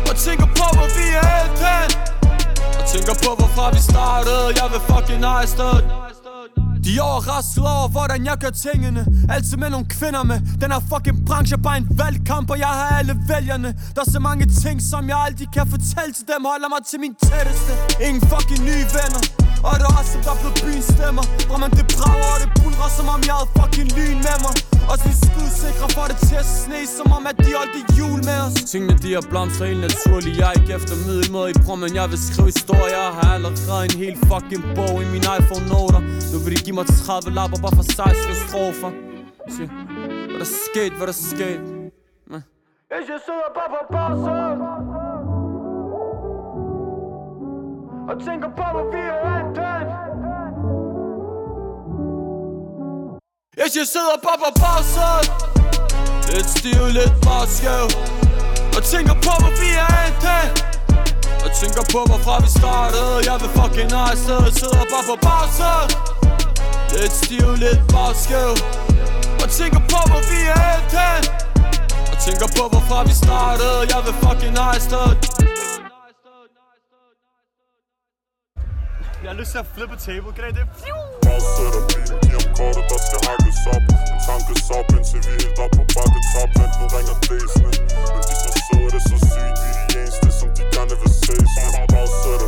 Og 0.09 0.15
tænker 0.27 0.49
på, 0.59 0.67
hvor 0.77 0.89
vi 0.97 1.07
er 1.23 1.31
endt 1.45 1.61
hen 1.67 1.91
Og 2.79 2.85
tænker 2.93 3.15
på, 3.25 3.31
hvorfra 3.39 3.67
vi 3.77 3.81
startede. 3.93 4.47
Jeg 4.61 4.67
vil 4.73 4.81
fucking 4.91 5.21
nej 5.21 5.47
stedet 5.55 6.08
de 6.89 6.97
er 6.97 7.03
over, 7.77 7.89
hvordan 7.89 8.21
jeg 8.31 8.37
gør 8.45 8.53
tingene. 8.67 9.01
Altid 9.35 9.57
med 9.63 9.71
nogle 9.71 9.87
kvinder 9.97 10.23
med. 10.31 10.39
Den 10.63 10.69
her 10.75 10.83
fucking 10.93 11.19
branche 11.27 11.55
er 11.59 11.63
bare 11.69 11.79
en 11.83 11.89
valgkamp 12.03 12.51
Og 12.51 12.59
jeg 12.59 12.73
har 12.81 12.89
alle 12.99 13.15
vælgerne. 13.33 13.69
Der 13.95 14.01
er 14.07 14.11
så 14.17 14.21
mange 14.29 14.45
ting, 14.63 14.77
som 14.91 15.03
jeg 15.13 15.19
aldrig 15.27 15.49
kan 15.57 15.67
fortælle 15.75 16.13
til 16.19 16.25
dem. 16.33 16.41
Holder 16.53 16.69
mig 16.75 16.83
til 16.91 16.99
min 17.05 17.15
tætteste. 17.27 17.73
Ingen 18.07 18.23
fucking 18.33 18.63
nye 18.71 18.87
venner. 18.99 19.23
Og 19.67 19.73
det 19.79 19.85
er 19.91 19.95
også 19.99 20.11
som 20.13 20.21
der 20.27 20.33
er 20.37 20.41
blevet 20.43 20.57
byens 20.65 20.89
stemmer. 20.95 21.25
Hvor 21.49 21.59
man 21.65 21.71
det 21.79 21.87
brager 21.95 22.31
og 22.35 22.39
det 22.43 22.51
bulrer 22.59 22.91
Som 22.97 23.07
om 23.15 23.21
jeg 23.29 23.37
havde 23.39 23.51
fucking 23.59 23.91
lyn 23.99 24.19
med 24.29 24.39
mig. 24.45 24.55
Og 24.91 24.95
så 24.99 25.05
vi 25.11 25.15
skudsikre 25.27 25.87
for 25.97 26.07
det 26.11 26.19
til 26.29 26.37
at 26.45 26.49
sne 26.61 26.81
Som 26.97 27.09
om 27.17 27.23
at 27.31 27.37
de 27.45 27.51
holdt 27.59 27.73
det 27.77 27.85
jul 27.99 28.19
med 28.29 28.39
os. 28.47 28.55
Tingene 28.73 28.95
de 29.05 29.09
har 29.17 29.25
blomstret 29.33 29.67
helt 29.71 29.83
naturligt. 29.89 30.35
Jeg 30.41 30.47
er 30.51 30.57
ikke 30.61 30.73
efter 30.79 30.95
middelmåde 31.07 31.49
i 31.53 31.57
prom 31.65 31.79
Men 31.85 31.93
jeg 32.01 32.07
vil 32.13 32.21
skrive 32.29 32.49
historier. 32.55 32.99
Jeg 33.07 33.13
har 33.19 33.29
allerede 33.37 33.83
en 33.89 33.97
hel 34.03 34.15
fucking 34.31 34.63
bog 34.77 34.95
i 35.05 35.07
min 35.15 35.25
iPhone-noter. 35.39 36.01
Nu 36.33 36.37
vil 36.45 36.51
de 36.57 36.61
give 36.67 36.77
mig 36.79 36.87
30 36.87 37.35
lapper 37.39 37.59
bare 37.65 37.75
for 37.79 37.83
16 37.83 38.35
strofer 38.47 38.91
Siger, 39.55 39.69
hvad 40.31 40.39
der 40.43 40.51
sket, 40.69 40.93
hvad 40.99 41.07
der 41.11 41.17
sket 41.33 41.61
Men. 42.31 42.41
Jeg 42.91 43.01
sidder 43.27 43.51
bare 43.59 43.71
på 43.75 43.83
bagsædet 43.95 44.59
Og 48.11 48.15
tænker 48.27 48.49
på, 48.59 48.65
hvor 48.75 48.87
vi 48.95 49.03
er 49.13 49.19
endt 49.39 49.59
Mens 53.59 53.77
jeg 53.81 53.89
sidder 53.95 54.17
bare 54.27 54.39
på 54.45 54.51
bagsædet 54.63 55.27
Lidt 56.33 56.49
stiv, 56.57 56.83
lidt 56.99 57.15
bare 57.27 57.47
skæv. 57.57 57.87
Og 58.77 58.83
tænker 58.93 59.15
på, 59.27 59.33
hvor 59.43 59.53
vi 59.63 59.71
er 59.85 59.91
endt 60.05 60.25
Og 61.45 61.51
tænker 61.61 61.83
på, 61.93 61.99
hvorfra 62.09 62.35
vi 62.45 62.51
startede. 62.61 63.15
Jeg 63.29 63.37
vil 63.43 63.51
fucking 63.59 63.91
stedet 64.23 64.53
Sidder 64.61 64.85
bare 64.93 65.05
på 65.11 65.17
bagsædet 65.27 66.18
Lidt 66.95 67.13
stiv, 67.23 67.49
lidt 67.65 67.81
bare 67.95 68.15
skæv 68.25 68.53
Og 69.43 69.49
tænker 69.59 69.81
på, 69.93 69.99
hvor 70.11 70.23
vi 70.31 70.41
er 70.57 70.63
endt 70.77 70.93
hen 70.99 71.23
Og 72.13 72.17
tænker 72.27 72.49
på, 72.57 72.63
hvorfra 72.73 72.99
vi 73.09 73.15
startede 73.25 73.79
Jeg 73.93 74.01
vil 74.07 74.15
fucking 74.25 74.57
have 74.67 74.81
stedet 74.89 75.17
Jeg 79.23 79.29
har 79.33 79.39
lyst 79.41 79.51
til 79.55 79.61
at 79.65 79.69
flippe 79.77 79.97
table. 80.07 80.31
Kan 80.37 80.45
I 80.51 80.53
det? 80.59 80.67
Afsætter 81.35 81.83
bilen, 81.91 82.19
giver 82.27 82.45
kortet, 82.59 82.85
der 82.91 82.99
skal 83.07 83.21
hakkes 83.29 83.61
op 83.75 83.85
En 84.13 84.19
tankes 84.27 84.65
op, 84.79 84.87
indtil 84.97 85.19
vi 85.27 85.31
er 85.35 85.39
helt 85.43 85.59
op 85.65 85.71
på 85.79 85.83
bakketop 85.97 86.51
Men 86.59 86.69
nu 86.79 86.85
ringer 86.97 87.17
blæsene 87.25 87.71
Men 88.15 88.23
de 88.29 88.35
så 88.43 88.51
så 88.67 88.79
det 88.95 89.03
så 89.11 89.17
sygt, 89.33 89.57
vi 89.63 89.71
er 89.73 89.87
de 89.91 89.97
eneste, 90.01 90.29
som 90.39 90.49
de 90.57 90.63
gerne 90.75 90.95
vil 91.03 91.13
ses 91.25 91.51
med 91.57 91.69
Afsætter 92.01 92.48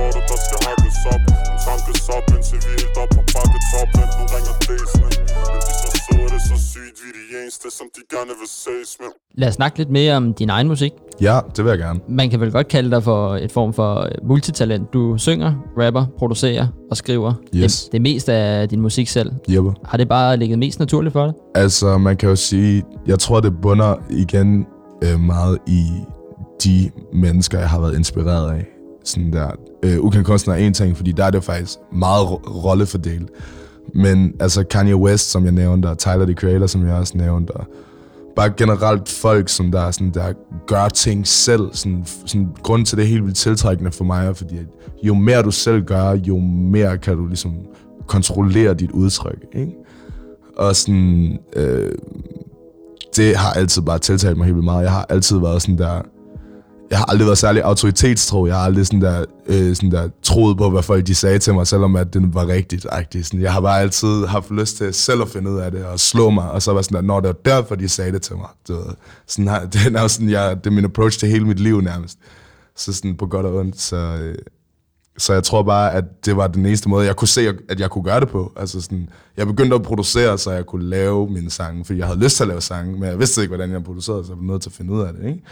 kortet, 0.00 0.22
der 0.30 0.38
skal 0.46 0.58
hakkes 0.66 0.98
op 1.12 1.22
En 1.52 1.58
tankes 1.66 2.02
op, 2.16 2.26
indtil 2.34 2.58
vi 2.64 2.70
er 2.74 2.78
helt 2.82 2.96
op 3.02 3.10
på 3.16 3.22
bakketop 3.34 3.88
Men 3.98 4.08
nu 4.18 4.22
ringer 4.34 4.54
blæsene 4.64 5.08
Men 5.50 5.58
de 5.66 5.72
så 5.82 5.88
så 6.04 6.12
det 6.34 6.42
så 6.50 6.56
sygt, 6.72 6.96
vi 7.02 7.08
er 7.10 7.16
de 7.20 7.24
eneste, 7.42 7.66
som 7.78 7.86
de 7.96 8.00
gerne 8.14 8.32
vil 8.40 8.48
ses 8.62 8.90
med 9.00 9.10
Lad 9.40 9.48
os 9.48 9.54
snakke 9.54 9.78
lidt 9.78 9.90
mere 9.90 10.12
om 10.16 10.34
din 10.34 10.50
egen 10.50 10.68
musik. 10.68 10.92
Ja, 11.20 11.40
det 11.56 11.64
vil 11.64 11.70
jeg 11.70 11.78
gerne. 11.78 12.00
Man 12.08 12.30
kan 12.30 12.40
vel 12.40 12.52
godt 12.52 12.68
kalde 12.68 12.90
dig 12.90 13.02
for 13.02 13.36
et 13.36 13.52
form 13.52 13.72
for 13.72 14.08
multitalent. 14.22 14.92
Du 14.92 15.18
synger, 15.18 15.52
rapper, 15.78 16.06
producerer 16.18 16.66
og 16.90 16.96
skriver 16.96 17.32
Yes. 17.54 17.82
det, 17.84 17.92
det 17.92 18.02
meste 18.02 18.32
af 18.32 18.68
din 18.68 18.80
musik 18.80 19.08
selv. 19.08 19.32
Jeppe. 19.48 19.70
Har 19.84 19.96
det 19.98 20.08
bare 20.08 20.36
ligget 20.36 20.58
mest 20.58 20.78
naturligt 20.78 21.12
for 21.12 21.24
dig? 21.24 21.34
Altså, 21.54 21.98
man 21.98 22.16
kan 22.16 22.28
jo 22.28 22.36
sige, 22.36 22.82
jeg 23.06 23.18
tror, 23.18 23.40
det 23.40 23.60
bunder 23.62 23.94
igen 24.10 24.66
øh, 25.04 25.20
meget 25.20 25.58
i 25.66 25.82
de 26.64 26.90
mennesker, 27.12 27.58
jeg 27.58 27.68
har 27.68 27.80
været 27.80 27.96
inspireret 27.96 28.50
af. 28.50 28.79
Sådan 29.04 29.32
der. 29.32 29.50
Øh, 29.82 30.00
ukendt 30.00 30.26
kunstner 30.26 30.54
er 30.54 30.58
en 30.58 30.74
ting, 30.74 30.96
fordi 30.96 31.12
der 31.12 31.24
er 31.24 31.30
det 31.30 31.44
faktisk 31.44 31.78
meget 31.92 32.30
ro- 32.30 32.40
rollefordelt. 32.64 33.30
Men 33.94 34.34
altså 34.40 34.64
Kanye 34.64 34.96
West, 34.96 35.30
som 35.30 35.44
jeg 35.44 35.52
nævnte, 35.52 35.86
og 35.86 35.98
Tyler, 35.98 36.24
the 36.24 36.34
Creator, 36.34 36.66
som 36.66 36.86
jeg 36.86 36.94
også 36.94 37.18
nævnte, 37.18 37.50
og 37.50 37.66
bare 38.36 38.50
generelt 38.56 39.08
folk, 39.08 39.48
som 39.48 39.70
der, 39.72 39.80
er 39.80 39.90
sådan, 39.90 40.10
der 40.10 40.32
gør 40.66 40.88
ting 40.88 41.26
selv. 41.26 41.70
Sådan, 41.72 42.04
sådan, 42.26 42.48
grunden 42.62 42.86
til 42.86 42.98
det 42.98 43.04
er 43.04 43.08
helt 43.08 43.24
vildt 43.24 43.36
tiltrækkende 43.36 43.92
for 43.92 44.04
mig, 44.04 44.26
er, 44.26 44.32
fordi 44.32 44.58
at 44.58 44.66
jo 45.02 45.14
mere 45.14 45.42
du 45.42 45.50
selv 45.50 45.84
gør, 45.84 46.10
jo 46.10 46.38
mere 46.38 46.98
kan 46.98 47.16
du 47.16 47.26
ligesom 47.26 47.54
kontrollere 48.06 48.74
dit 48.74 48.90
udtryk. 48.90 49.44
Ikke? 49.54 49.72
Og 50.56 50.76
sådan, 50.76 51.38
øh, 51.56 51.92
det 53.16 53.36
har 53.36 53.52
altid 53.52 53.82
bare 53.82 53.98
tiltalt 53.98 54.36
mig 54.36 54.44
helt 54.44 54.54
vildt 54.54 54.64
meget. 54.64 54.82
Jeg 54.82 54.92
har 54.92 55.06
altid 55.08 55.38
været 55.38 55.62
sådan 55.62 55.78
der, 55.78 56.02
jeg 56.90 56.98
har 56.98 57.04
aldrig 57.04 57.26
været 57.26 57.38
særlig 57.38 57.62
autoritetstro. 57.62 58.46
Jeg 58.46 58.54
har 58.54 58.62
aldrig 58.62 58.86
sådan 58.86 59.00
der, 59.00 59.24
øh, 59.46 59.76
sådan 59.76 59.90
der 59.90 60.08
troet 60.22 60.56
på, 60.56 60.70
hvad 60.70 60.82
folk 60.82 61.06
de 61.06 61.14
sagde 61.14 61.38
til 61.38 61.54
mig, 61.54 61.66
selvom 61.66 61.96
at 61.96 62.14
det 62.14 62.34
var 62.34 62.46
rigtigt. 62.46 62.86
-agtigt. 62.86 63.22
Sådan, 63.22 63.40
jeg 63.40 63.52
har 63.52 63.60
bare 63.60 63.80
altid 63.80 64.26
haft 64.26 64.50
lyst 64.50 64.76
til 64.76 64.94
selv 64.94 65.22
at 65.22 65.28
finde 65.28 65.50
ud 65.50 65.58
af 65.58 65.70
det 65.70 65.84
og 65.84 66.00
slå 66.00 66.30
mig, 66.30 66.50
og 66.50 66.62
så 66.62 66.72
var 66.72 66.82
sådan 66.82 66.96
der, 66.96 67.02
når 67.02 67.20
det 67.20 67.28
var 67.28 67.36
derfor, 67.44 67.74
de 67.74 67.88
sagde 67.88 68.12
det 68.12 68.22
til 68.22 68.36
mig. 68.36 68.48
Du 68.68 68.74
ved. 68.74 68.94
Sådan 69.26 69.48
har, 69.48 69.60
det, 69.72 69.96
er 69.96 70.06
sådan, 70.06 70.30
jeg, 70.30 70.56
det 70.64 70.66
er 70.66 70.74
min 70.74 70.84
approach 70.84 71.18
til 71.18 71.28
hele 71.28 71.44
mit 71.44 71.60
liv 71.60 71.80
nærmest. 71.80 72.18
Så 72.76 72.92
sådan 72.92 73.16
på 73.16 73.26
godt 73.26 73.46
og 73.46 73.56
ondt. 73.56 73.80
Så, 73.80 73.96
øh, 73.96 74.34
så 75.18 75.32
jeg 75.32 75.44
tror 75.44 75.62
bare, 75.62 75.92
at 75.92 76.04
det 76.24 76.36
var 76.36 76.46
den 76.46 76.66
eneste 76.66 76.88
måde, 76.88 77.06
jeg 77.06 77.16
kunne 77.16 77.28
se, 77.28 77.48
at 77.68 77.80
jeg 77.80 77.90
kunne 77.90 78.04
gøre 78.04 78.20
det 78.20 78.28
på. 78.28 78.52
Altså 78.56 78.80
sådan, 78.80 79.08
jeg 79.36 79.46
begyndte 79.46 79.74
at 79.76 79.82
producere, 79.82 80.38
så 80.38 80.50
jeg 80.50 80.66
kunne 80.66 80.84
lave 80.84 81.30
mine 81.30 81.50
sange, 81.50 81.84
fordi 81.84 81.98
jeg 81.98 82.06
havde 82.06 82.20
lyst 82.20 82.36
til 82.36 82.44
at 82.44 82.48
lave 82.48 82.60
sange, 82.60 82.92
men 82.92 83.08
jeg 83.08 83.18
vidste 83.18 83.40
ikke, 83.40 83.50
hvordan 83.50 83.72
jeg 83.72 83.84
producerede, 83.84 84.24
så 84.24 84.32
jeg 84.32 84.38
var 84.38 84.52
nødt 84.52 84.62
til 84.62 84.68
at 84.70 84.74
finde 84.74 84.92
ud 84.92 85.00
af 85.00 85.12
det. 85.12 85.26
Ikke? 85.26 85.42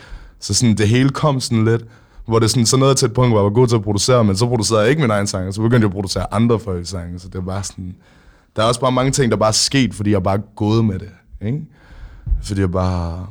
Så 0.41 0.55
sådan, 0.55 0.77
det 0.77 0.89
hele 0.89 1.09
kom 1.09 1.41
sådan 1.41 1.65
lidt, 1.65 1.85
hvor 2.27 2.39
det 2.39 2.51
sådan, 2.51 2.67
så 2.67 2.77
nåede 2.77 2.95
til 2.95 3.07
et 3.07 3.13
punkt, 3.13 3.31
hvor 3.31 3.39
jeg 3.39 3.45
var 3.45 3.51
god 3.51 3.67
til 3.67 3.77
at 3.77 3.83
producere, 3.83 4.25
men 4.25 4.37
så 4.37 4.47
producerede 4.47 4.83
jeg 4.83 4.91
ikke 4.91 5.03
min 5.03 5.11
egen 5.11 5.27
sang, 5.27 5.55
så 5.55 5.63
begyndte 5.63 5.85
jeg 5.85 5.89
at 5.89 5.93
producere 5.93 6.35
andre 6.35 6.59
folks 6.59 6.89
sange, 6.89 7.19
så 7.19 7.29
det 7.29 7.47
var 7.47 7.63
sådan, 7.63 7.97
der 8.57 8.63
er 8.63 8.67
også 8.67 8.81
bare 8.81 8.93
mange 8.93 9.11
ting, 9.11 9.31
der 9.31 9.37
bare 9.37 9.49
er 9.49 9.53
sket, 9.53 9.95
fordi 9.95 10.11
jeg 10.11 10.23
bare 10.23 10.37
er 10.37 10.43
gået 10.57 10.85
med 10.85 10.99
det, 10.99 11.11
ikke? 11.43 11.67
Fordi 12.43 12.61
jeg 12.61 12.71
bare 12.71 13.27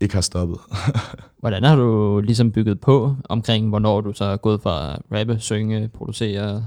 ikke 0.00 0.14
har 0.14 0.20
stoppet. 0.20 0.58
Hvordan 1.40 1.64
har 1.64 1.76
du 1.76 2.20
ligesom 2.24 2.52
bygget 2.52 2.80
på 2.80 3.16
omkring, 3.28 3.68
hvornår 3.68 4.00
du 4.00 4.12
så 4.12 4.24
er 4.24 4.36
gået 4.36 4.62
fra 4.62 4.92
at 4.92 5.18
rappe, 5.18 5.36
synge, 5.40 5.88
producere? 5.88 6.64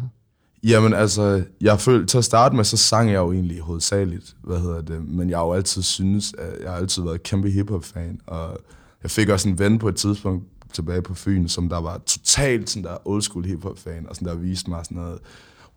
Jamen 0.64 0.94
altså, 0.94 1.44
jeg 1.62 1.80
følte, 1.80 2.06
til 2.06 2.18
at 2.18 2.26
starte 2.26 2.56
med, 2.56 2.64
så 2.64 2.78
sang 2.78 3.10
jeg 3.10 3.18
jo 3.18 3.32
egentlig 3.32 3.60
hovedsageligt, 3.60 4.36
hvad 4.44 4.60
hedder 4.60 4.82
det, 4.82 5.10
men 5.10 5.30
jeg 5.30 5.38
har 5.38 5.46
jo 5.46 5.54
altid 5.54 5.82
synes, 5.82 6.34
at 6.38 6.64
jeg 6.64 6.72
har 6.72 6.78
altid 6.78 7.04
været 7.04 7.24
kæmpe 7.24 7.50
hiphop-fan, 7.50 8.20
og 8.28 8.60
jeg 9.04 9.12
fik 9.12 9.30
også 9.30 9.50
en 9.50 9.60
ven 9.60 9.80
på 9.80 9.90
et 9.90 9.96
tidspunkt 9.96 10.44
tilbage 10.74 11.02
på 11.02 11.14
Fyn, 11.14 11.48
som 11.48 11.70
der 11.70 11.82
var 11.82 12.02
totalt 12.06 12.70
sådan 12.70 12.84
der 12.84 13.08
old 13.08 13.22
school 13.22 13.46
hiphop-fan, 13.46 14.06
og 14.10 14.16
sådan 14.16 14.28
der 14.28 14.36
viste 14.36 14.70
mig 14.70 14.86
sådan 14.86 14.98
noget 14.98 15.20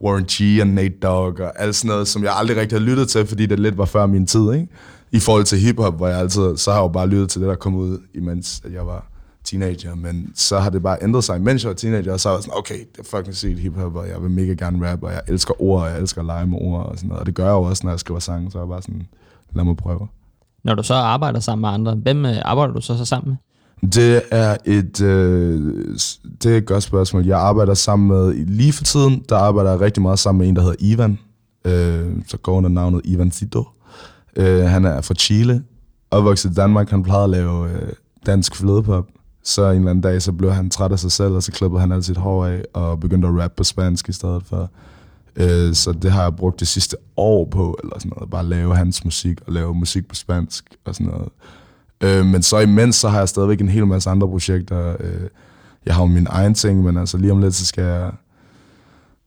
Warren 0.02 0.24
G 0.24 0.60
og 0.60 0.66
Nate 0.66 0.94
Dogg 1.02 1.40
og 1.40 1.62
alt 1.62 1.76
sådan 1.76 1.88
noget, 1.88 2.08
som 2.08 2.22
jeg 2.22 2.32
aldrig 2.36 2.56
rigtig 2.56 2.78
har 2.78 2.86
lyttet 2.86 3.08
til, 3.08 3.26
fordi 3.26 3.46
det 3.46 3.60
lidt 3.60 3.78
var 3.78 3.84
før 3.84 4.06
min 4.06 4.26
tid, 4.26 4.52
ikke? 4.52 4.68
I 5.12 5.20
forhold 5.20 5.44
til 5.44 5.58
hiphop, 5.58 5.96
hvor 5.96 6.08
jeg 6.08 6.18
altid, 6.18 6.56
så 6.56 6.70
har 6.70 6.78
jeg 6.78 6.82
jo 6.82 6.88
bare 6.88 7.08
lyttet 7.08 7.30
til 7.30 7.40
det, 7.40 7.48
der 7.48 7.54
kom 7.54 7.74
ud, 7.74 7.98
imens 8.14 8.62
at 8.64 8.72
jeg 8.72 8.86
var 8.86 9.10
teenager, 9.44 9.94
men 9.94 10.32
så 10.34 10.58
har 10.58 10.70
det 10.70 10.82
bare 10.82 10.98
ændret 11.02 11.24
sig, 11.24 11.40
mens 11.40 11.64
jeg 11.64 11.68
var 11.68 11.74
teenager, 11.74 12.12
og 12.12 12.20
så 12.20 12.28
var 12.28 12.36
jeg 12.36 12.42
sådan, 12.42 12.58
okay, 12.58 12.78
det 12.78 12.98
er 12.98 13.04
fucking 13.16 13.36
sygt 13.36 13.58
hiphop, 13.58 13.96
og 13.96 14.08
jeg 14.08 14.22
vil 14.22 14.30
mega 14.30 14.52
gerne 14.52 14.90
rappe, 14.90 15.06
og 15.06 15.12
jeg 15.12 15.22
elsker 15.28 15.62
ord, 15.62 15.82
og 15.82 15.88
jeg 15.88 16.00
elsker 16.00 16.20
at 16.20 16.26
lege 16.26 16.46
med 16.46 16.58
ord, 16.60 16.86
og 16.86 16.96
sådan 16.96 17.08
noget, 17.08 17.20
og 17.20 17.26
det 17.26 17.34
gør 17.34 17.44
jeg 17.44 17.52
jo 17.52 17.62
også, 17.62 17.86
når 17.86 17.92
jeg 17.92 18.00
skriver 18.00 18.20
sange, 18.20 18.50
så 18.50 18.58
er 18.58 18.62
jeg 18.62 18.68
bare 18.68 18.82
sådan, 18.82 19.06
lad 19.52 19.64
mig 19.64 19.76
prøve. 19.76 20.08
Når 20.64 20.74
du 20.74 20.82
så 20.82 20.94
arbejder 20.94 21.40
sammen 21.40 21.60
med 21.60 21.68
andre, 21.68 21.94
hvem 21.94 22.26
øh, 22.26 22.36
arbejder 22.42 22.74
du 22.74 22.80
så, 22.80 22.96
så 22.96 23.04
sammen 23.04 23.28
med? 23.28 23.36
Det 23.90 24.22
er 24.30 24.56
et 24.64 25.00
øh, 25.00 25.74
det 26.42 26.52
er 26.52 26.56
et 26.56 26.66
godt 26.66 26.82
spørgsmål. 26.82 27.26
Jeg 27.26 27.38
arbejder 27.40 27.74
sammen 27.74 28.08
med, 28.08 28.34
lige 28.34 28.72
for 28.72 28.84
tiden, 28.84 29.24
der 29.28 29.36
arbejder 29.36 29.70
jeg 29.70 29.80
rigtig 29.80 30.02
meget 30.02 30.18
sammen 30.18 30.38
med 30.38 30.48
en, 30.48 30.56
der 30.56 30.62
hedder 30.62 30.76
Ivan. 30.78 31.18
Øh, 31.64 32.22
så 32.26 32.36
går 32.36 32.52
under 32.52 32.70
navnet 32.70 33.00
Ivan 33.04 33.30
Zito. 33.30 33.64
Øh, 34.36 34.62
han 34.62 34.84
er 34.84 35.00
fra 35.00 35.14
Chile, 35.14 35.62
opvokset 36.10 36.50
i 36.50 36.54
Danmark. 36.54 36.90
Han 36.90 37.02
plejede 37.02 37.24
at 37.24 37.30
lave 37.30 37.70
øh, 37.70 37.92
dansk 38.26 38.56
flødepop. 38.56 39.06
Så 39.44 39.70
en 39.70 39.76
eller 39.76 39.90
anden 39.90 40.02
dag, 40.02 40.22
så 40.22 40.32
blev 40.32 40.52
han 40.52 40.70
træt 40.70 40.92
af 40.92 40.98
sig 40.98 41.12
selv, 41.12 41.34
og 41.34 41.42
så 41.42 41.52
klippede 41.52 41.80
han 41.80 41.92
alt 41.92 42.04
sit 42.04 42.16
hår 42.16 42.46
af, 42.46 42.62
og 42.74 43.00
begyndte 43.00 43.28
at 43.28 43.34
rappe 43.34 43.56
på 43.56 43.64
spansk 43.64 44.08
i 44.08 44.12
stedet 44.12 44.42
for. 44.46 44.70
Øh, 45.36 45.74
så 45.74 45.92
det 45.92 46.12
har 46.12 46.22
jeg 46.22 46.36
brugt 46.36 46.60
det 46.60 46.68
sidste 46.68 46.96
år 47.16 47.48
på, 47.50 47.78
eller 47.82 47.98
sådan 47.98 48.12
noget. 48.16 48.30
Bare 48.30 48.46
lave 48.46 48.76
hans 48.76 49.04
musik, 49.04 49.38
og 49.46 49.52
lave 49.52 49.74
musik 49.74 50.08
på 50.08 50.14
spansk, 50.14 50.64
og 50.84 50.94
sådan 50.94 51.12
noget. 51.12 51.28
Øh, 52.00 52.26
men 52.26 52.42
så 52.42 52.58
imens, 52.58 52.96
så 52.96 53.08
har 53.08 53.18
jeg 53.18 53.28
stadigvæk 53.28 53.60
en 53.60 53.68
hel 53.68 53.86
masse 53.86 54.10
andre 54.10 54.28
projekter. 54.28 54.96
Øh, 55.00 55.28
jeg 55.86 55.94
har 55.94 56.02
jo 56.02 56.06
min 56.06 56.26
egen 56.30 56.54
ting, 56.54 56.82
men 56.82 56.96
altså 56.96 57.18
lige 57.18 57.32
om 57.32 57.40
lidt, 57.40 57.54
så 57.54 57.66
skal 57.66 57.84
jeg 57.84 58.10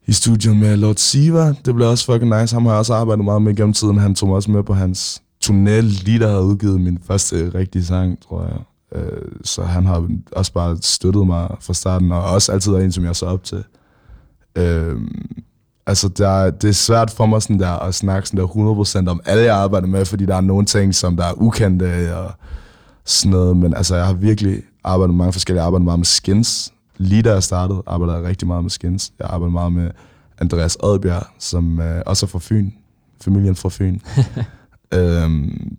i 0.07 0.13
studiet 0.13 0.57
med 0.57 0.77
Lord 0.77 0.95
Siva. 0.95 1.55
Det 1.65 1.75
bliver 1.75 1.87
også 1.87 2.05
fucking 2.05 2.41
nice. 2.41 2.55
Ham 2.55 2.65
har 2.65 2.71
jeg 2.71 2.79
også 2.79 2.93
arbejdet 2.93 3.25
meget 3.25 3.41
med 3.41 3.55
gennem 3.55 3.73
tiden. 3.73 3.97
Han 3.97 4.15
tog 4.15 4.29
mig 4.29 4.35
også 4.35 4.51
med 4.51 4.63
på 4.63 4.73
hans 4.73 5.21
turné, 5.45 5.79
lige 5.79 6.19
der 6.19 6.27
havde 6.27 6.43
udgivet 6.43 6.81
min 6.81 6.99
første 7.07 7.51
rigtige 7.55 7.85
sang, 7.85 8.21
tror 8.27 8.43
jeg. 8.43 8.59
Øh, 8.95 9.31
så 9.43 9.63
han 9.63 9.85
har 9.85 10.07
også 10.31 10.53
bare 10.53 10.77
støttet 10.81 11.27
mig 11.27 11.55
fra 11.61 11.73
starten, 11.73 12.11
og 12.11 12.23
også 12.23 12.51
altid 12.51 12.71
været 12.71 12.85
en, 12.85 12.91
som 12.91 13.05
jeg 13.05 13.15
så 13.15 13.25
op 13.25 13.43
til. 13.43 13.63
Øh, 14.55 14.95
altså, 15.85 16.07
der, 16.07 16.27
er- 16.29 16.51
det 16.51 16.67
er 16.69 16.73
svært 16.73 17.11
for 17.11 17.25
mig 17.25 17.41
sådan 17.41 17.59
der, 17.59 17.69
at 17.71 17.95
snakke 17.95 18.29
sådan 18.29 18.39
der 18.39 19.05
100% 19.05 19.09
om 19.09 19.21
alle, 19.25 19.43
jeg 19.43 19.55
arbejder 19.55 19.87
med, 19.87 20.05
fordi 20.05 20.25
der 20.25 20.35
er 20.35 20.41
nogle 20.41 20.65
ting, 20.65 20.95
som 20.95 21.17
der 21.17 21.23
er 21.25 21.33
ukendte 21.41 22.15
og 22.17 22.31
sådan 23.05 23.31
noget. 23.31 23.57
Men 23.57 23.73
altså, 23.75 23.95
jeg 23.95 24.05
har 24.05 24.13
virkelig 24.13 24.61
arbejdet 24.83 25.13
med 25.13 25.17
mange 25.17 25.33
forskellige. 25.33 25.59
Jeg 25.59 25.63
har 25.63 25.67
arbejdet 25.67 25.85
meget 25.85 25.99
med 25.99 26.05
skins. 26.05 26.73
Lige 26.97 27.21
da 27.21 27.33
jeg 27.33 27.43
startede, 27.43 27.83
arbejdede 27.87 28.17
jeg 28.17 28.25
rigtig 28.25 28.47
meget 28.47 28.63
med 28.63 28.69
skins. 28.71 29.13
Jeg 29.19 29.27
arbejdede 29.29 29.51
meget 29.53 29.71
med 29.73 29.91
Andreas 30.37 30.77
Adbjerg, 30.83 31.23
som 31.39 31.79
øh, 31.79 32.01
også 32.05 32.25
er 32.25 32.27
fra 32.27 32.39
Fyn. 32.41 32.69
Familien 33.21 33.55
fra 33.55 33.69
Fyn. 33.69 33.99
øhm, 34.97 35.77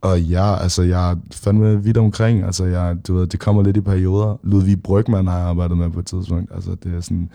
og 0.00 0.20
ja, 0.22 0.56
altså 0.62 0.82
jeg 0.82 1.10
er 1.10 1.16
fandme 1.32 1.82
vidt 1.84 1.96
omkring. 1.96 2.44
Altså 2.44 2.64
jeg, 2.64 2.96
du 3.06 3.14
ved, 3.14 3.26
det 3.26 3.40
kommer 3.40 3.62
lidt 3.62 3.76
i 3.76 3.80
perioder. 3.80 4.40
Ludvig 4.42 4.82
Brygman 4.82 5.26
har 5.26 5.38
jeg 5.38 5.46
arbejdet 5.48 5.78
med 5.78 5.90
på 5.90 5.98
et 6.00 6.06
tidspunkt. 6.06 6.50
Altså 6.54 6.74
det 6.84 6.94
er 6.94 7.00
sådan, 7.00 7.30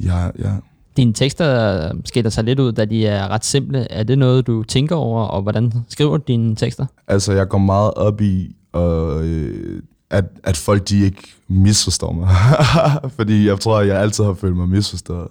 ja, 0.00 0.24
ja. 0.38 0.52
Dine 0.96 1.12
tekster 1.12 1.92
skiller 2.04 2.30
sig 2.30 2.44
lidt 2.44 2.60
ud, 2.60 2.72
da 2.72 2.84
de 2.84 3.06
er 3.06 3.28
ret 3.28 3.44
simple. 3.44 3.92
Er 3.92 4.02
det 4.02 4.18
noget, 4.18 4.46
du 4.46 4.62
tænker 4.62 4.96
over, 4.96 5.22
og 5.22 5.42
hvordan 5.42 5.72
skriver 5.88 6.16
du 6.16 6.22
dine 6.28 6.56
tekster? 6.56 6.86
Altså, 7.08 7.32
jeg 7.32 7.48
går 7.48 7.58
meget 7.58 7.94
op 7.94 8.20
i, 8.20 8.56
øh, 8.76 9.82
at, 10.10 10.24
at 10.44 10.56
folk 10.56 10.88
de 10.88 11.04
ikke 11.04 11.22
misforstår 11.48 12.12
mig. 12.12 12.28
Fordi 13.16 13.46
jeg 13.46 13.60
tror, 13.60 13.78
at 13.78 13.88
jeg 13.88 14.00
altid 14.00 14.24
har 14.24 14.34
følt 14.34 14.56
mig 14.56 14.68
misforstået. 14.68 15.28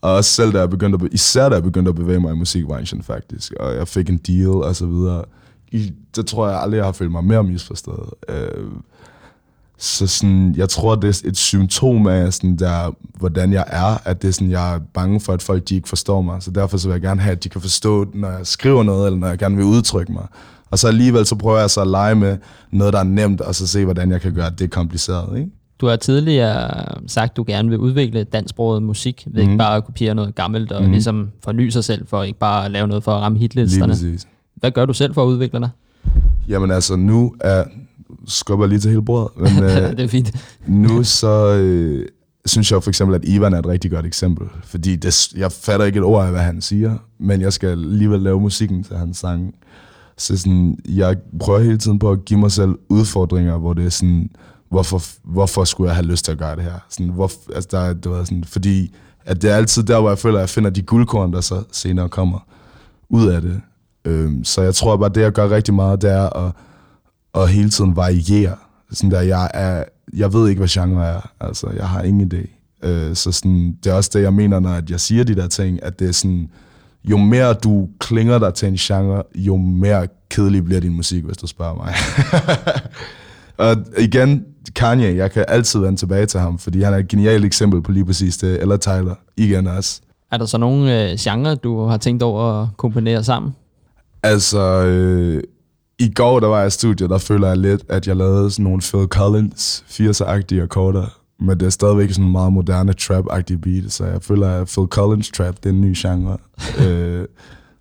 Og 0.00 0.14
også 0.14 0.30
selv 0.30 0.52
da 0.52 0.58
jeg 0.58 0.70
begyndte 0.70 1.04
at, 1.04 1.12
især 1.12 1.48
da 1.48 1.54
jeg 1.54 1.62
begyndte 1.62 1.88
at 1.88 1.94
bevæge 1.94 2.20
mig 2.20 2.34
i 2.34 2.36
musikbranchen 2.36 3.02
faktisk, 3.02 3.52
og 3.60 3.74
jeg 3.74 3.88
fik 3.88 4.08
en 4.08 4.16
deal 4.16 4.48
og 4.48 4.76
så 4.76 4.86
videre, 4.86 5.24
i, 5.72 5.92
det 6.16 6.26
tror 6.26 6.48
jeg 6.48 6.60
aldrig, 6.60 6.78
jeg 6.78 6.84
har 6.84 6.92
følt 6.92 7.10
mig 7.10 7.24
mere 7.24 7.44
misforstået. 7.44 8.10
Øh, 8.28 8.66
Så 9.80 10.06
sådan, 10.06 10.54
jeg 10.56 10.68
tror, 10.68 10.94
det 10.94 11.22
er 11.24 11.28
et 11.28 11.36
symptom 11.36 12.06
af, 12.06 12.32
sådan 12.32 12.56
der, 12.56 12.96
hvordan 13.18 13.52
jeg 13.52 13.64
er, 13.66 14.08
at 14.08 14.22
det 14.22 14.28
er 14.28 14.32
sådan, 14.32 14.50
jeg 14.50 14.74
er 14.74 14.80
bange 14.94 15.20
for, 15.20 15.32
at 15.32 15.42
folk 15.42 15.68
de 15.68 15.74
ikke 15.74 15.88
forstår 15.88 16.22
mig. 16.22 16.42
Så 16.42 16.50
derfor 16.50 16.76
så 16.76 16.88
vil 16.88 16.94
jeg 16.94 17.02
gerne 17.02 17.20
have, 17.20 17.32
at 17.32 17.44
de 17.44 17.48
kan 17.48 17.60
forstå, 17.60 18.06
når 18.14 18.28
jeg 18.28 18.46
skriver 18.46 18.82
noget, 18.82 19.06
eller 19.06 19.18
når 19.18 19.28
jeg 19.28 19.38
gerne 19.38 19.56
vil 19.56 19.64
udtrykke 19.64 20.12
mig. 20.12 20.26
Og 20.70 20.78
så 20.78 20.88
alligevel 20.88 21.26
så 21.26 21.36
prøver 21.36 21.58
jeg 21.58 21.70
så 21.70 21.80
at 21.80 21.86
lege 21.86 22.14
med 22.14 22.36
noget, 22.70 22.92
der 22.92 22.98
er 22.98 23.04
nemt, 23.04 23.40
og 23.40 23.54
så 23.54 23.66
se, 23.66 23.84
hvordan 23.84 24.10
jeg 24.10 24.20
kan 24.20 24.34
gøre 24.34 24.50
det 24.50 24.70
kompliceret. 24.70 25.38
Ikke? 25.38 25.50
Du 25.80 25.86
har 25.86 25.96
tidligere 25.96 26.84
sagt, 27.06 27.30
at 27.30 27.36
du 27.36 27.44
gerne 27.46 27.68
vil 27.68 27.78
udvikle 27.78 28.24
dansksproget 28.24 28.82
musik, 28.82 29.26
ved 29.26 29.44
mm. 29.44 29.50
ikke 29.50 29.58
bare 29.58 29.76
at 29.76 29.84
kopiere 29.84 30.14
noget 30.14 30.34
gammelt 30.34 30.72
og 30.72 30.82
mm. 30.82 30.90
ligesom 30.90 31.30
forny 31.44 31.68
sig 31.68 31.84
selv, 31.84 32.06
for 32.06 32.22
ikke 32.22 32.38
bare 32.38 32.64
at 32.64 32.70
lave 32.70 32.86
noget 32.86 33.04
for 33.04 33.12
at 33.12 33.20
ramme 33.20 33.38
Lige 33.38 33.42
hitlisterne. 33.42 33.92
præcis. 33.92 34.26
Hvad 34.54 34.70
gør 34.70 34.86
du 34.86 34.92
selv 34.92 35.14
for 35.14 35.22
at 35.22 35.26
udvikle 35.26 35.60
dig? 35.60 35.70
Jamen 36.48 36.70
altså, 36.70 36.96
nu 36.96 37.34
er... 37.40 37.64
Skubber 38.28 38.66
lige 38.66 38.78
til 38.78 38.90
hele 38.90 39.02
bordet. 39.02 39.40
Men, 39.54 39.64
øh, 39.64 39.70
det 39.70 40.00
er 40.00 40.08
fint. 40.08 40.32
nu 40.66 41.04
så 41.04 41.54
øh, 41.54 42.06
synes 42.46 42.72
jeg 42.72 42.82
for 42.82 42.90
eksempel, 42.90 43.14
at 43.14 43.20
Ivan 43.24 43.54
er 43.54 43.58
et 43.58 43.66
rigtig 43.66 43.90
godt 43.90 44.06
eksempel. 44.06 44.46
Fordi 44.64 44.96
det, 44.96 45.28
jeg 45.36 45.52
fatter 45.52 45.86
ikke 45.86 45.98
et 45.98 46.04
ord 46.04 46.24
af, 46.24 46.30
hvad 46.30 46.40
han 46.42 46.60
siger, 46.60 46.96
men 47.20 47.40
jeg 47.40 47.52
skal 47.52 47.68
alligevel 47.68 48.20
lave 48.20 48.40
musikken 48.40 48.84
til 48.84 48.96
hans 48.96 49.16
sang. 49.18 49.54
Så 50.16 50.36
sådan, 50.38 50.78
jeg 50.88 51.16
prøver 51.40 51.58
hele 51.60 51.78
tiden 51.78 51.98
på 51.98 52.10
at 52.10 52.24
give 52.24 52.40
mig 52.40 52.52
selv 52.52 52.70
udfordringer, 52.88 53.56
hvor 53.58 53.74
det 53.74 53.84
er 53.86 53.90
sådan, 53.90 54.30
hvorfor, 54.70 55.02
hvorfor 55.24 55.64
skulle 55.64 55.88
jeg 55.88 55.96
have 55.96 56.06
lyst 56.06 56.24
til 56.24 56.32
at 56.32 56.38
gøre 56.38 56.56
det 56.56 56.64
her? 56.64 56.86
Sådan, 56.90 57.08
hvor, 57.12 57.30
altså 57.54 57.68
der, 57.70 57.78
er- 57.78 57.92
det 57.94 58.10
var 58.10 58.24
sådan, 58.24 58.44
fordi 58.44 58.94
at 59.24 59.42
det 59.42 59.50
er 59.50 59.54
altid 59.56 59.82
der, 59.82 60.00
hvor 60.00 60.08
jeg 60.08 60.18
føler, 60.18 60.36
at 60.38 60.40
jeg 60.40 60.48
finder 60.48 60.70
de 60.70 60.82
guldkorn, 60.82 61.32
der 61.32 61.40
så 61.40 61.62
senere 61.72 62.08
kommer 62.08 62.46
ud 63.10 63.28
af 63.28 63.42
det. 63.42 63.60
Øhm, 64.04 64.44
så 64.44 64.62
jeg 64.62 64.74
tror 64.74 64.96
bare, 64.96 65.08
det 65.08 65.20
jeg 65.20 65.32
gør 65.32 65.50
rigtig 65.50 65.74
meget, 65.74 66.02
det 66.02 66.10
er 66.12 66.36
at, 66.46 66.52
at 67.34 67.48
hele 67.48 67.70
tiden 67.70 67.96
variere. 67.96 68.56
Sådan 68.92 69.10
der, 69.10 69.20
jeg, 69.20 69.50
er, 69.54 69.84
jeg 70.16 70.32
ved 70.32 70.48
ikke, 70.48 70.58
hvad 70.58 70.68
genre 70.68 71.06
er. 71.06 71.30
Altså, 71.40 71.70
jeg 71.76 71.88
har 71.88 72.02
ingen 72.02 72.32
idé. 72.32 72.58
Øh, 72.88 73.16
så 73.16 73.32
sådan, 73.32 73.76
det 73.84 73.90
er 73.90 73.94
også 73.94 74.10
det, 74.14 74.22
jeg 74.22 74.34
mener, 74.34 74.60
når 74.60 74.80
jeg 74.90 75.00
siger 75.00 75.24
de 75.24 75.34
der 75.34 75.48
ting, 75.48 75.82
at 75.82 75.98
det 75.98 76.08
er 76.08 76.12
sådan, 76.12 76.50
jo 77.04 77.16
mere 77.16 77.54
du 77.54 77.88
klinger 78.00 78.38
dig 78.38 78.54
til 78.54 78.68
en 78.68 78.74
genre, 78.74 79.22
jo 79.34 79.56
mere 79.56 80.06
kedelig 80.30 80.64
bliver 80.64 80.80
din 80.80 80.96
musik, 80.96 81.24
hvis 81.24 81.36
du 81.36 81.46
spørger 81.46 81.74
mig. 81.74 81.94
og 83.68 83.76
igen, 83.98 84.44
Kanye, 84.74 85.16
jeg 85.16 85.30
kan 85.30 85.44
altid 85.48 85.80
vende 85.80 85.96
tilbage 85.96 86.26
til 86.26 86.40
ham, 86.40 86.58
fordi 86.58 86.82
han 86.82 86.92
er 86.94 86.98
et 86.98 87.08
genialt 87.08 87.44
eksempel 87.44 87.82
på 87.82 87.92
lige 87.92 88.04
præcis 88.04 88.36
det. 88.36 88.60
Eller 88.60 88.76
Tyler, 88.76 89.14
igen 89.36 89.66
også. 89.66 90.00
Er 90.32 90.36
der 90.36 90.46
så 90.46 90.58
nogle 90.58 91.10
øh, 91.10 91.16
genrer, 91.20 91.54
du 91.54 91.86
har 91.86 91.96
tænkt 91.96 92.22
over 92.22 92.62
at 92.62 92.68
komponere 92.76 93.24
sammen? 93.24 93.54
Altså, 94.22 94.84
øh, 94.84 95.42
i 95.98 96.12
går, 96.14 96.40
der 96.40 96.46
var 96.46 96.58
jeg 96.58 96.66
i 96.66 96.70
studiet, 96.70 97.10
der 97.10 97.18
føler 97.18 97.48
jeg 97.48 97.56
lidt, 97.56 97.82
at 97.88 98.06
jeg 98.06 98.16
lavede 98.16 98.50
sådan 98.50 98.64
nogle 98.64 98.80
Phil 98.80 99.06
Collins 99.06 99.84
80'er-agtige 99.90 100.62
akkorder. 100.62 101.06
Men 101.40 101.60
det 101.60 101.66
er 101.66 101.70
stadigvæk 101.70 102.10
sådan 102.10 102.24
en 102.24 102.32
meget 102.32 102.52
moderne 102.52 102.94
trap-agtig 103.00 103.60
beat, 103.62 103.92
så 103.92 104.04
jeg 104.04 104.22
føler, 104.22 104.48
at 104.48 104.66
Phil 104.66 104.86
Collins 104.86 105.30
trap, 105.30 105.54
det 105.56 105.66
er 105.66 105.70
en 105.70 105.80
ny 105.80 105.94
genre. 105.96 106.36
øh, 106.86 107.24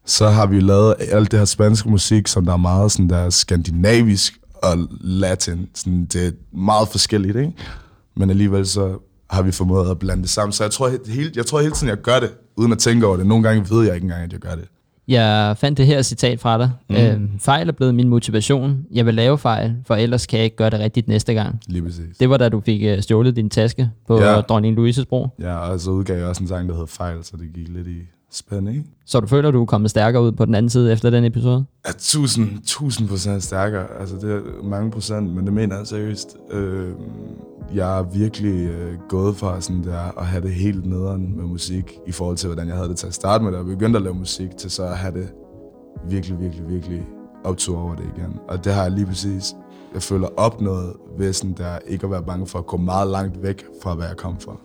så 0.05 0.29
har 0.29 0.45
vi 0.45 0.59
lavet 0.59 0.95
alt 0.99 1.31
det 1.31 1.39
her 1.39 1.45
spanske 1.45 1.89
musik, 1.89 2.27
som 2.27 2.45
der 2.45 2.53
er 2.53 2.57
meget 2.57 2.91
sådan 2.91 3.09
der 3.09 3.29
skandinavisk 3.29 4.39
og 4.63 4.77
latin. 5.01 5.69
Sådan, 5.75 6.05
det 6.05 6.27
er 6.27 6.31
meget 6.57 6.87
forskelligt, 6.87 7.35
ikke? 7.37 7.51
Men 8.15 8.29
alligevel 8.29 8.67
så 8.67 8.97
har 9.29 9.41
vi 9.41 9.51
formået 9.51 9.91
at 9.91 9.99
blande 9.99 10.21
det 10.23 10.29
sammen. 10.29 10.53
Så 10.53 10.63
jeg 10.63 10.71
tror, 10.71 10.89
he- 10.89 11.11
hele, 11.11 11.31
jeg 11.35 11.45
tror 11.45 11.59
hele 11.59 11.73
tiden, 11.73 11.89
jeg 11.89 11.97
gør 11.97 12.19
det, 12.19 12.29
uden 12.57 12.71
at 12.71 12.77
tænke 12.77 13.07
over 13.07 13.17
det. 13.17 13.25
Nogle 13.25 13.47
gange 13.49 13.69
ved 13.69 13.85
jeg 13.85 13.95
ikke 13.95 14.05
engang, 14.05 14.23
at 14.23 14.31
jeg 14.33 14.39
gør 14.39 14.55
det. 14.55 14.65
Jeg 15.07 15.57
fandt 15.57 15.77
det 15.77 15.85
her 15.85 16.01
citat 16.01 16.39
fra 16.39 16.57
dig. 16.57 16.71
Mm. 16.89 16.95
Øhm, 16.95 17.39
fejl 17.39 17.67
er 17.67 17.71
blevet 17.71 17.95
min 17.95 18.09
motivation. 18.09 18.85
Jeg 18.93 19.05
vil 19.05 19.13
lave 19.13 19.37
fejl, 19.37 19.75
for 19.87 19.95
ellers 19.95 20.25
kan 20.25 20.37
jeg 20.37 20.43
ikke 20.43 20.55
gøre 20.55 20.69
det 20.69 20.79
rigtigt 20.79 21.07
næste 21.07 21.33
gang. 21.33 21.59
Lige 21.67 21.81
præcis. 21.81 22.17
Det 22.19 22.29
var 22.29 22.37
da 22.37 22.49
du 22.49 22.61
fik 22.61 22.81
øh, 22.83 23.01
stjålet 23.01 23.35
din 23.35 23.49
taske 23.49 23.89
på 24.07 24.21
Ja. 24.21 24.41
dronning 24.41 24.75
Louises 24.75 25.05
bro. 25.05 25.27
Ja, 25.39 25.55
og 25.57 25.79
så 25.79 25.91
udgav 25.91 26.17
jeg 26.17 26.25
også 26.27 26.43
en 26.43 26.47
sang, 26.47 26.69
der 26.69 26.75
hed 26.77 26.87
Fejl, 26.87 27.23
så 27.23 27.37
det 27.37 27.53
gik 27.53 27.67
lidt 27.67 27.87
i 27.87 27.97
spænd, 28.31 28.69
ikke? 28.69 28.83
Så 29.05 29.19
du 29.19 29.27
føler, 29.27 29.51
du 29.51 29.61
er 29.61 29.65
kommet 29.65 29.89
stærkere 29.89 30.23
ud 30.23 30.31
på 30.31 30.45
den 30.45 30.55
anden 30.55 30.69
side 30.69 30.91
efter 30.91 31.09
den 31.09 31.23
episode? 31.23 31.65
Ja, 31.87 31.91
tusind, 31.97 32.49
tusind 32.65 33.09
procent 33.09 33.43
stærkere. 33.43 33.85
Altså, 33.99 34.15
det 34.15 34.31
er 34.31 34.63
mange 34.63 34.91
procent, 34.91 35.35
men 35.35 35.45
det 35.45 35.53
mener 35.53 35.77
jeg 35.77 35.87
seriøst. 35.87 36.37
Øh, 36.51 36.91
jeg 37.75 37.99
er 37.99 38.03
virkelig 38.03 38.69
øh, 38.69 38.93
gået 39.09 39.35
fra 39.35 39.61
sådan 39.61 39.83
der, 39.83 40.19
at 40.19 40.25
have 40.25 40.43
det 40.43 40.53
helt 40.53 40.85
nederen 40.85 41.37
med 41.37 41.45
musik, 41.45 41.99
i 42.07 42.11
forhold 42.11 42.37
til, 42.37 42.47
hvordan 42.47 42.67
jeg 42.67 42.75
havde 42.75 42.89
det 42.89 42.97
til 42.97 43.07
at 43.07 43.13
starte 43.13 43.43
med, 43.43 43.51
da 43.51 43.57
jeg 43.57 43.65
begyndte 43.65 43.97
at 43.97 44.03
lave 44.03 44.15
musik, 44.15 44.57
til 44.57 44.71
så 44.71 44.83
at 44.83 44.97
have 44.97 45.13
det 45.13 45.33
virkelig, 46.09 46.39
virkelig, 46.39 46.69
virkelig 46.69 47.07
optur 47.43 47.79
over 47.79 47.95
det 47.95 48.05
igen. 48.17 48.39
Og 48.47 48.65
det 48.65 48.73
har 48.73 48.81
jeg 48.83 48.91
lige 48.91 49.05
præcis, 49.05 49.55
jeg 49.93 50.01
føler, 50.01 50.27
opnået 50.37 50.93
ved 51.17 51.33
sådan 51.33 51.55
der, 51.57 51.79
ikke 51.87 52.05
at 52.05 52.11
være 52.11 52.23
bange 52.23 52.47
for 52.47 52.59
at 52.59 52.65
gå 52.65 52.77
meget 52.77 53.07
langt 53.07 53.43
væk 53.43 53.65
fra, 53.83 53.95
hvad 53.95 54.07
jeg 54.07 54.17
kom 54.17 54.39
fra. 54.39 54.55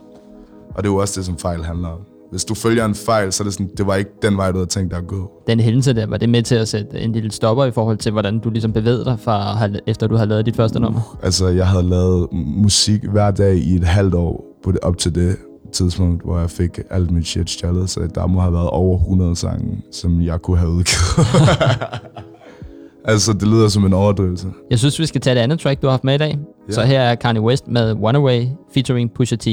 Og 0.75 0.83
det 0.83 0.89
er 0.89 0.93
jo 0.93 0.97
også 0.97 1.21
det, 1.21 1.27
som 1.27 1.39
fejl 1.39 1.65
handler 1.65 1.89
om. 1.89 2.01
Hvis 2.33 2.45
du 2.45 2.55
følger 2.55 2.85
en 2.85 2.95
fejl, 2.95 3.33
så 3.33 3.43
er 3.43 3.45
det 3.45 3.53
sådan, 3.53 3.71
det 3.77 3.87
var 3.87 3.97
ikke 3.97 4.11
den 4.23 4.37
vej, 4.37 4.51
du 4.51 4.57
havde 4.57 4.69
tænkt 4.69 4.91
dig 4.91 4.99
at 4.99 5.07
gå. 5.07 5.31
Den 5.47 5.61
hændelse 5.61 5.95
der, 5.95 6.07
var 6.07 6.17
det 6.17 6.29
med 6.29 6.43
til 6.43 6.55
at 6.55 6.69
sætte 6.69 7.01
en 7.01 7.13
lille 7.13 7.31
stopper 7.31 7.65
i 7.65 7.71
forhold 7.71 7.97
til, 7.99 8.13
hvordan 8.13 8.39
du 8.39 8.51
ligesom 8.51 8.73
bevægede 8.73 9.05
dig, 9.05 9.17
fra, 9.21 9.69
efter 9.87 10.07
du 10.07 10.17
havde 10.17 10.29
lavet 10.29 10.47
dit 10.47 10.57
første 10.57 10.81
nummer? 10.81 11.19
Altså, 11.23 11.49
jeg 11.49 11.67
havde 11.69 11.83
lavet 11.83 12.29
musik 12.33 13.05
hver 13.05 13.31
dag 13.31 13.57
i 13.57 13.75
et 13.75 13.85
halvt 13.85 14.15
år 14.15 14.45
på 14.65 14.73
det, 14.73 14.81
op 14.81 14.99
til 14.99 15.15
det 15.15 15.37
tidspunkt, 15.73 16.25
hvor 16.25 16.39
jeg 16.39 16.51
fik 16.51 16.79
alt 16.91 17.11
mit 17.11 17.27
shit 17.27 17.51
stjålet, 17.51 17.91
så 17.91 18.09
der 18.15 18.27
må 18.27 18.41
have 18.41 18.53
været 18.53 18.71
over 18.71 18.99
100 18.99 19.37
sange, 19.37 19.83
som 19.93 20.21
jeg 20.21 20.43
kunne 20.43 20.59
have 20.59 20.71
udgivet. 20.71 21.27
altså, 23.13 23.33
det 23.33 23.49
lyder 23.49 23.69
som 23.69 23.87
en 23.87 23.93
overdrivelse. 23.93 24.49
Jeg 24.71 24.79
synes, 24.79 24.99
vi 24.99 25.07
skal 25.07 25.21
tage 25.21 25.35
det 25.35 25.41
andet 25.41 25.61
track, 25.61 25.83
du 25.83 25.87
har 25.87 25.93
haft 25.93 26.05
med 26.05 26.15
i 26.15 26.19
dag. 26.19 26.39
Ja. 26.69 26.73
Så 26.73 26.83
her 26.83 27.01
er 27.01 27.15
Kanye 27.15 27.41
West 27.41 27.69
med 27.69 27.93
Runaway 27.93 28.47
featuring 28.75 29.11
Pusha 29.15 29.37
T. 29.37 29.47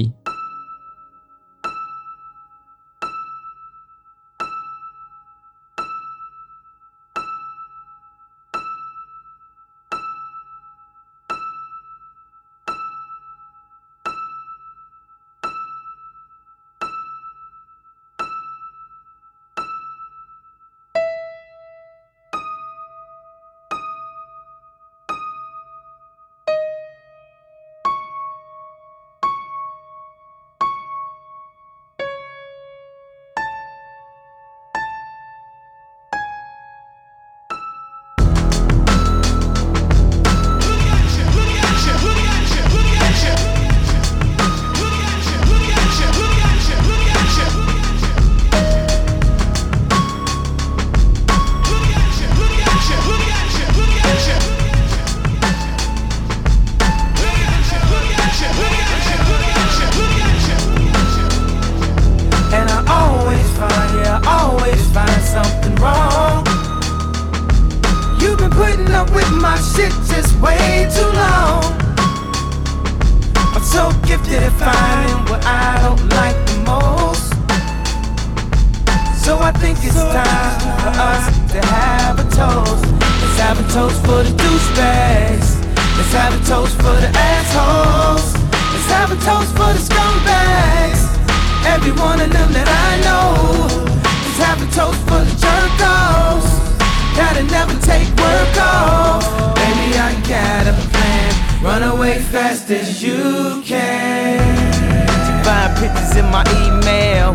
fast 102.70 102.90
as 102.90 103.04
you 103.04 103.62
can. 103.64 105.44
Find 105.44 105.76
pictures 105.78 106.16
in 106.16 106.26
my 106.26 106.44
email. 106.66 107.34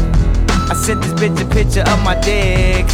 I 0.71 0.75
sent 0.75 1.03
this 1.03 1.13
bitch 1.15 1.41
a 1.41 1.55
picture 1.55 1.83
of 1.83 2.03
my 2.03 2.15
dick. 2.21 2.87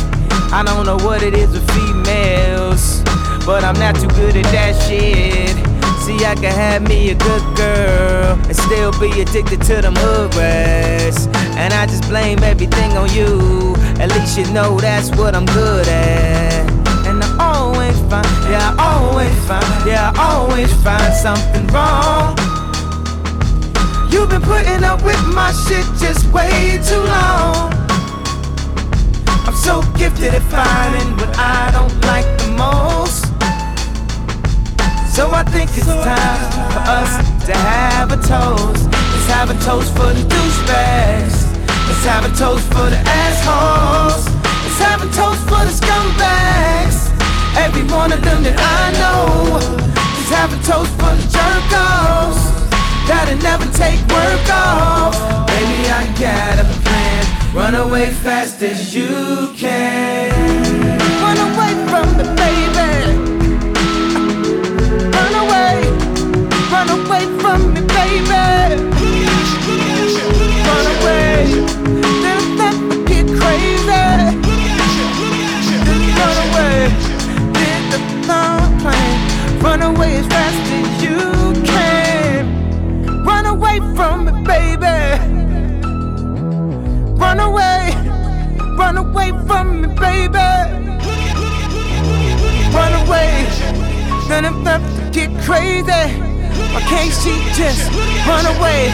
I 0.53 0.63
don't 0.65 0.87
know 0.87 0.97
what 1.07 1.23
it 1.23 1.35
is 1.35 1.51
with 1.53 1.69
females, 1.71 3.03
but 3.47 3.65
I'm 3.65 3.79
not 3.79 3.95
too 3.97 4.09
good 4.09 4.37
at 4.37 4.45
that 4.53 4.75
shit. 4.87 5.57
See, 6.05 6.25
I 6.25 6.35
can 6.35 6.53
have 6.53 6.83
me 6.89 7.11
a 7.11 7.15
good 7.15 7.57
girl 7.57 8.39
and 8.47 8.57
still 8.57 8.93
be 8.99 9.21
addicted 9.21 9.63
to 9.63 9.83
them 9.83 9.95
hood 9.97 10.35
rats. 10.35 11.27
And 11.57 11.73
I 11.73 11.87
just 11.87 12.09
blame 12.09 12.43
everything 12.43 12.97
on 12.97 13.13
you. 13.13 13.75
At 14.01 14.11
least 14.11 14.39
you 14.39 14.51
know 14.53 14.81
that's 14.81 15.11
what 15.17 15.35
I'm 15.35 15.47
good 15.47 15.87
at. 15.89 16.50
Yeah, 18.51 18.75
I 18.79 18.99
always 18.99 19.35
find, 19.47 19.87
yeah, 19.87 20.13
I 20.17 20.35
always 20.35 20.73
find 20.83 21.15
something 21.15 21.67
wrong. 21.69 22.37
You've 24.11 24.29
been 24.29 24.43
putting 24.43 24.83
up 24.83 25.03
with 25.05 25.23
my 25.33 25.53
shit 25.53 25.87
just 26.03 26.27
way 26.33 26.81
too 26.83 26.99
long. 26.99 27.71
I'm 29.47 29.55
so 29.55 29.83
gifted 29.97 30.35
at 30.35 30.43
finding 30.51 31.17
what 31.17 31.31
I 31.39 31.71
don't 31.71 31.95
like 32.11 32.27
the 32.43 32.51
most. 32.59 33.31
So 35.15 35.31
I 35.31 35.45
think 35.45 35.71
it's 35.77 35.87
time 35.87 36.41
for 36.75 36.83
us 36.99 37.13
to 37.47 37.55
have 37.55 38.11
a 38.11 38.17
toast. 38.17 38.85
Let's 38.91 39.29
have 39.31 39.51
a 39.51 39.59
toast 39.63 39.95
for 39.95 40.11
the 40.13 40.25
douchebags. 40.27 41.37
Let's 41.87 42.05
have 42.05 42.25
a 42.25 42.35
toast 42.37 42.67
for 42.69 42.91
the 42.91 43.01
assholes. 43.07 44.27
Let's 44.65 44.81
have 44.81 45.03
a 45.03 45.11
toast 45.15 45.43
for 45.47 45.63
the 45.69 45.75
scumbags. 45.81 47.20
Every 47.57 47.85
one 47.85 48.13
of 48.13 48.23
them 48.23 48.43
that 48.43 48.59
I 48.59 48.93
know. 49.01 49.91
Have 50.31 50.53
a 50.53 50.63
toast 50.63 50.93
for 50.93 51.13
the 51.19 51.27
jerk-offs. 51.27 52.43
That'll 53.09 53.37
never 53.43 53.67
take 53.77 53.99
work 54.07 54.49
off. 54.49 55.13
Baby, 55.49 55.91
I 55.91 56.07
got 56.19 56.61
a 56.61 56.67
plan. 56.83 57.55
Run 57.55 57.75
away 57.75 58.11
fast 58.11 58.63
as 58.63 58.95
you 58.95 59.53
can. 59.57 60.31
Run 61.21 61.39
away 61.49 61.73
from 61.91 62.07
me, 62.17 62.25
baby. 62.39 62.91
Run 65.11 65.35
away. 65.45 65.83
Run 66.71 66.89
away 66.89 67.25
from 67.41 67.75
me, 67.75 67.81
baby. 67.81 68.90
Away 89.21 89.47
from 89.47 89.83
me, 89.83 89.89
baby. 89.89 90.39
Run 92.73 92.93
away. 93.07 93.47
Then 94.29 94.45
I'm 94.45 94.65
to 94.65 95.11
get 95.13 95.31
crazy. 95.43 96.05
Why 96.73 96.81
can't 96.83 97.13
she 97.13 97.33
just 97.55 97.91
run 98.27 98.47
away? 98.57 98.91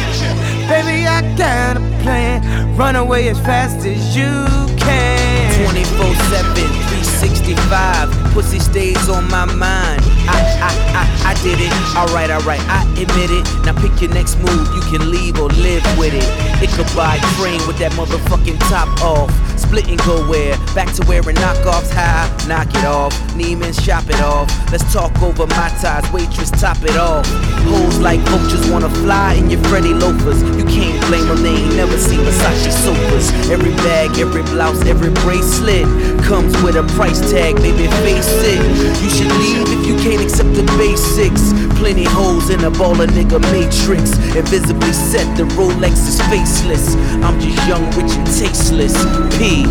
Baby, 0.68 1.06
I 1.06 1.20
got 1.36 1.76
a 1.76 1.80
plan. 2.02 2.76
Run 2.76 2.96
away 2.96 3.28
as 3.28 3.38
fast 3.40 3.86
as 3.86 4.16
you 4.16 4.46
can. 4.76 5.64
24 5.64 6.14
7, 6.14 6.54
365. 6.54 8.10
Pussy 8.32 8.58
stays 8.58 9.08
on 9.08 9.28
my 9.30 9.44
mind. 9.44 10.15
I, 10.28 10.38
I, 10.60 10.70
I, 10.94 11.30
I 11.30 11.34
did 11.42 11.58
it. 11.60 11.72
Alright, 11.96 12.30
alright, 12.30 12.60
I 12.68 12.82
admit 12.98 13.30
it. 13.30 13.44
Now 13.64 13.74
pick 13.80 14.00
your 14.00 14.10
next 14.12 14.36
move. 14.38 14.66
You 14.74 14.82
can 14.90 15.10
leave 15.10 15.38
or 15.38 15.48
live 15.48 15.82
with 15.98 16.14
it. 16.14 16.26
It 16.62 16.70
could 16.70 16.88
buy 16.96 17.18
train 17.36 17.60
with 17.66 17.78
that 17.78 17.92
motherfucking 17.92 18.58
top 18.68 18.88
off. 19.02 19.30
Split 19.58 19.88
and 19.88 19.98
go 20.04 20.26
where? 20.28 20.56
Back 20.74 20.92
to 20.94 21.04
wearing 21.06 21.36
knockoffs. 21.36 21.90
High, 21.90 22.28
knock 22.46 22.68
it 22.70 22.84
off. 22.84 23.12
Neiman, 23.34 23.72
shop 23.74 24.04
it 24.08 24.20
off. 24.20 24.48
Let's 24.70 24.84
talk 24.92 25.10
over 25.22 25.46
my 25.46 25.68
ties. 25.80 26.04
Waitress, 26.12 26.50
top 26.50 26.82
it 26.82 26.96
off. 26.96 27.26
Hoes 27.66 27.98
like 27.98 28.20
vultures 28.30 28.68
wanna 28.70 28.90
fly 29.02 29.34
in 29.34 29.50
your 29.50 29.62
Freddy 29.64 29.94
loafers. 29.94 30.42
You 30.56 30.64
can't 30.64 31.00
blame 31.08 31.26
them, 31.26 31.42
they 31.42 31.56
ain't 31.56 31.76
never 31.76 31.96
seen 31.98 32.20
Versace 32.20 32.72
sofas. 32.84 33.30
Every 33.50 33.72
bag, 33.82 34.18
every 34.18 34.42
blouse, 34.42 34.84
every 34.86 35.10
bracelet 35.22 35.86
comes 36.22 36.54
with 36.62 36.76
a 36.76 36.84
price 36.94 37.20
tag, 37.30 37.56
baby, 37.56 37.86
face 38.02 38.30
it. 38.46 38.60
You 39.02 39.10
should 39.10 39.32
leave 39.38 39.66
if 39.68 39.86
you 39.86 39.96
can't 39.98 40.15
accept 40.22 40.54
the 40.54 40.64
basics. 40.78 41.52
Plenty 41.78 42.04
holes 42.04 42.50
in 42.50 42.60
a 42.64 42.70
baller 42.70 43.06
nigga 43.06 43.40
matrix. 43.52 44.16
Invisibly 44.34 44.92
set, 44.92 45.26
the 45.36 45.44
Rolex 45.56 45.94
is 46.08 46.20
faceless. 46.28 46.94
I'm 47.24 47.38
just 47.40 47.58
young, 47.68 47.84
rich, 47.96 48.12
and 48.16 48.26
tasteless. 48.26 48.96
P. 49.36 49.64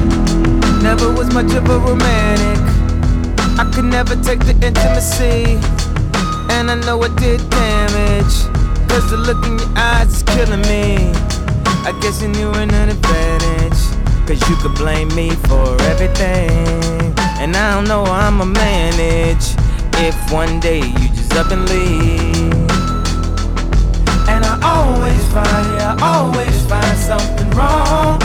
Never 0.82 1.12
was 1.12 1.34
much 1.34 1.54
of 1.54 1.70
a 1.70 1.80
romantic. 1.80 2.62
I 3.58 3.70
could 3.74 3.86
never 3.86 4.16
take 4.16 4.40
the 4.40 4.56
intimacy. 4.66 5.58
And 6.54 6.70
I 6.70 6.76
know 6.86 7.02
I 7.02 7.10
did 7.16 7.42
damage. 7.50 8.36
Cause 8.90 9.10
the 9.10 9.18
look 9.18 9.44
in 9.46 9.58
your 9.58 9.72
eyes 9.76 10.14
is 10.16 10.24
killing 10.24 10.62
me. 10.62 11.12
I 11.88 11.98
guess 12.02 12.22
you 12.22 12.30
knew 12.30 12.52
an 12.54 12.74
advantage. 12.74 13.82
Cause 14.28 14.42
you 14.50 14.56
could 14.58 14.76
blame 14.76 15.14
me 15.16 15.32
for 15.48 15.80
everything. 15.84 17.14
And 17.40 17.56
I 17.56 17.76
don't 17.76 17.88
know 17.88 18.06
how 18.06 18.28
I'ma 18.28 18.46
manage. 18.46 19.65
If 19.98 20.32
one 20.32 20.60
day 20.60 20.80
you 20.80 21.08
just 21.16 21.34
up 21.36 21.52
and 21.52 21.68
leave. 21.70 22.54
And 24.28 24.44
I 24.44 24.60
always 24.62 25.24
find, 25.32 25.66
yeah, 25.78 25.96
I 25.98 26.18
always 26.18 26.66
find 26.68 26.98
something 26.98 27.50
wrong. 27.52 28.20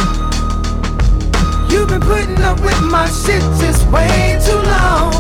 You've 1.71 1.89
been 1.89 2.01
putting 2.01 2.43
up 2.43 2.61
with 2.61 2.81
my 2.83 3.07
shit 3.09 3.41
just 3.63 3.87
way 3.93 4.39
too 4.45 4.59
long. 4.59 5.15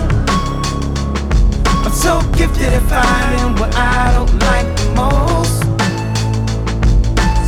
I'm 1.85 1.93
so 1.93 2.21
gifted 2.37 2.73
at 2.73 2.83
finding 2.91 3.55
what 3.61 3.73
I 3.77 4.13
don't 4.15 4.37
like 4.41 4.67
the 4.77 4.93
most. 4.97 5.63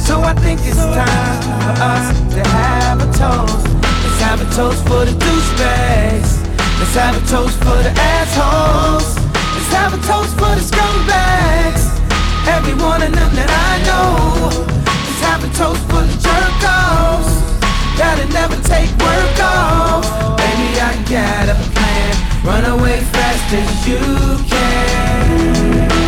So 0.07 0.21
I 0.23 0.33
think 0.35 0.61
it's 0.63 0.77
time 0.77 1.43
for 1.43 1.83
us 1.83 2.35
to 2.35 2.49
have 2.51 3.01
a 3.01 3.07
toast. 3.19 3.67
Let's 3.83 4.21
have 4.21 4.41
a 4.41 4.55
toast 4.55 4.81
for 4.87 5.05
the 5.05 5.13
douchebags. 5.13 6.42
Let's 6.83 6.97
have 6.97 7.17
a 7.17 7.27
toast 7.29 7.57
for 7.59 7.79
the 7.81 7.95
assholes. 7.95 9.15
Let's 9.55 9.73
have 9.73 9.95
a 9.95 9.99
toast 10.05 10.35
for 10.35 10.51
the 10.51 10.61
scumbags. 10.61 11.87
Every 12.49 12.75
one 12.75 13.01
of 13.01 13.13
them 13.13 13.33
that 13.39 13.51
I 13.71 13.79
know. 13.87 14.51
Let's 14.51 15.23
have 15.23 15.45
a 15.45 15.51
toast 15.55 15.81
for 15.87 16.03
the 16.03 16.17
jerk-offs. 16.19 17.39
That'll 17.97 18.29
never 18.35 18.57
take 18.67 18.91
work 18.99 19.39
off. 19.41 20.05
Baby, 20.37 20.81
I 20.83 20.93
got 21.07 21.55
a 21.55 21.57
plan. 21.71 22.13
Run 22.45 22.65
away 22.65 22.99
fast 23.15 23.55
as 23.55 23.87
you 23.87 24.03
can. 24.51 26.02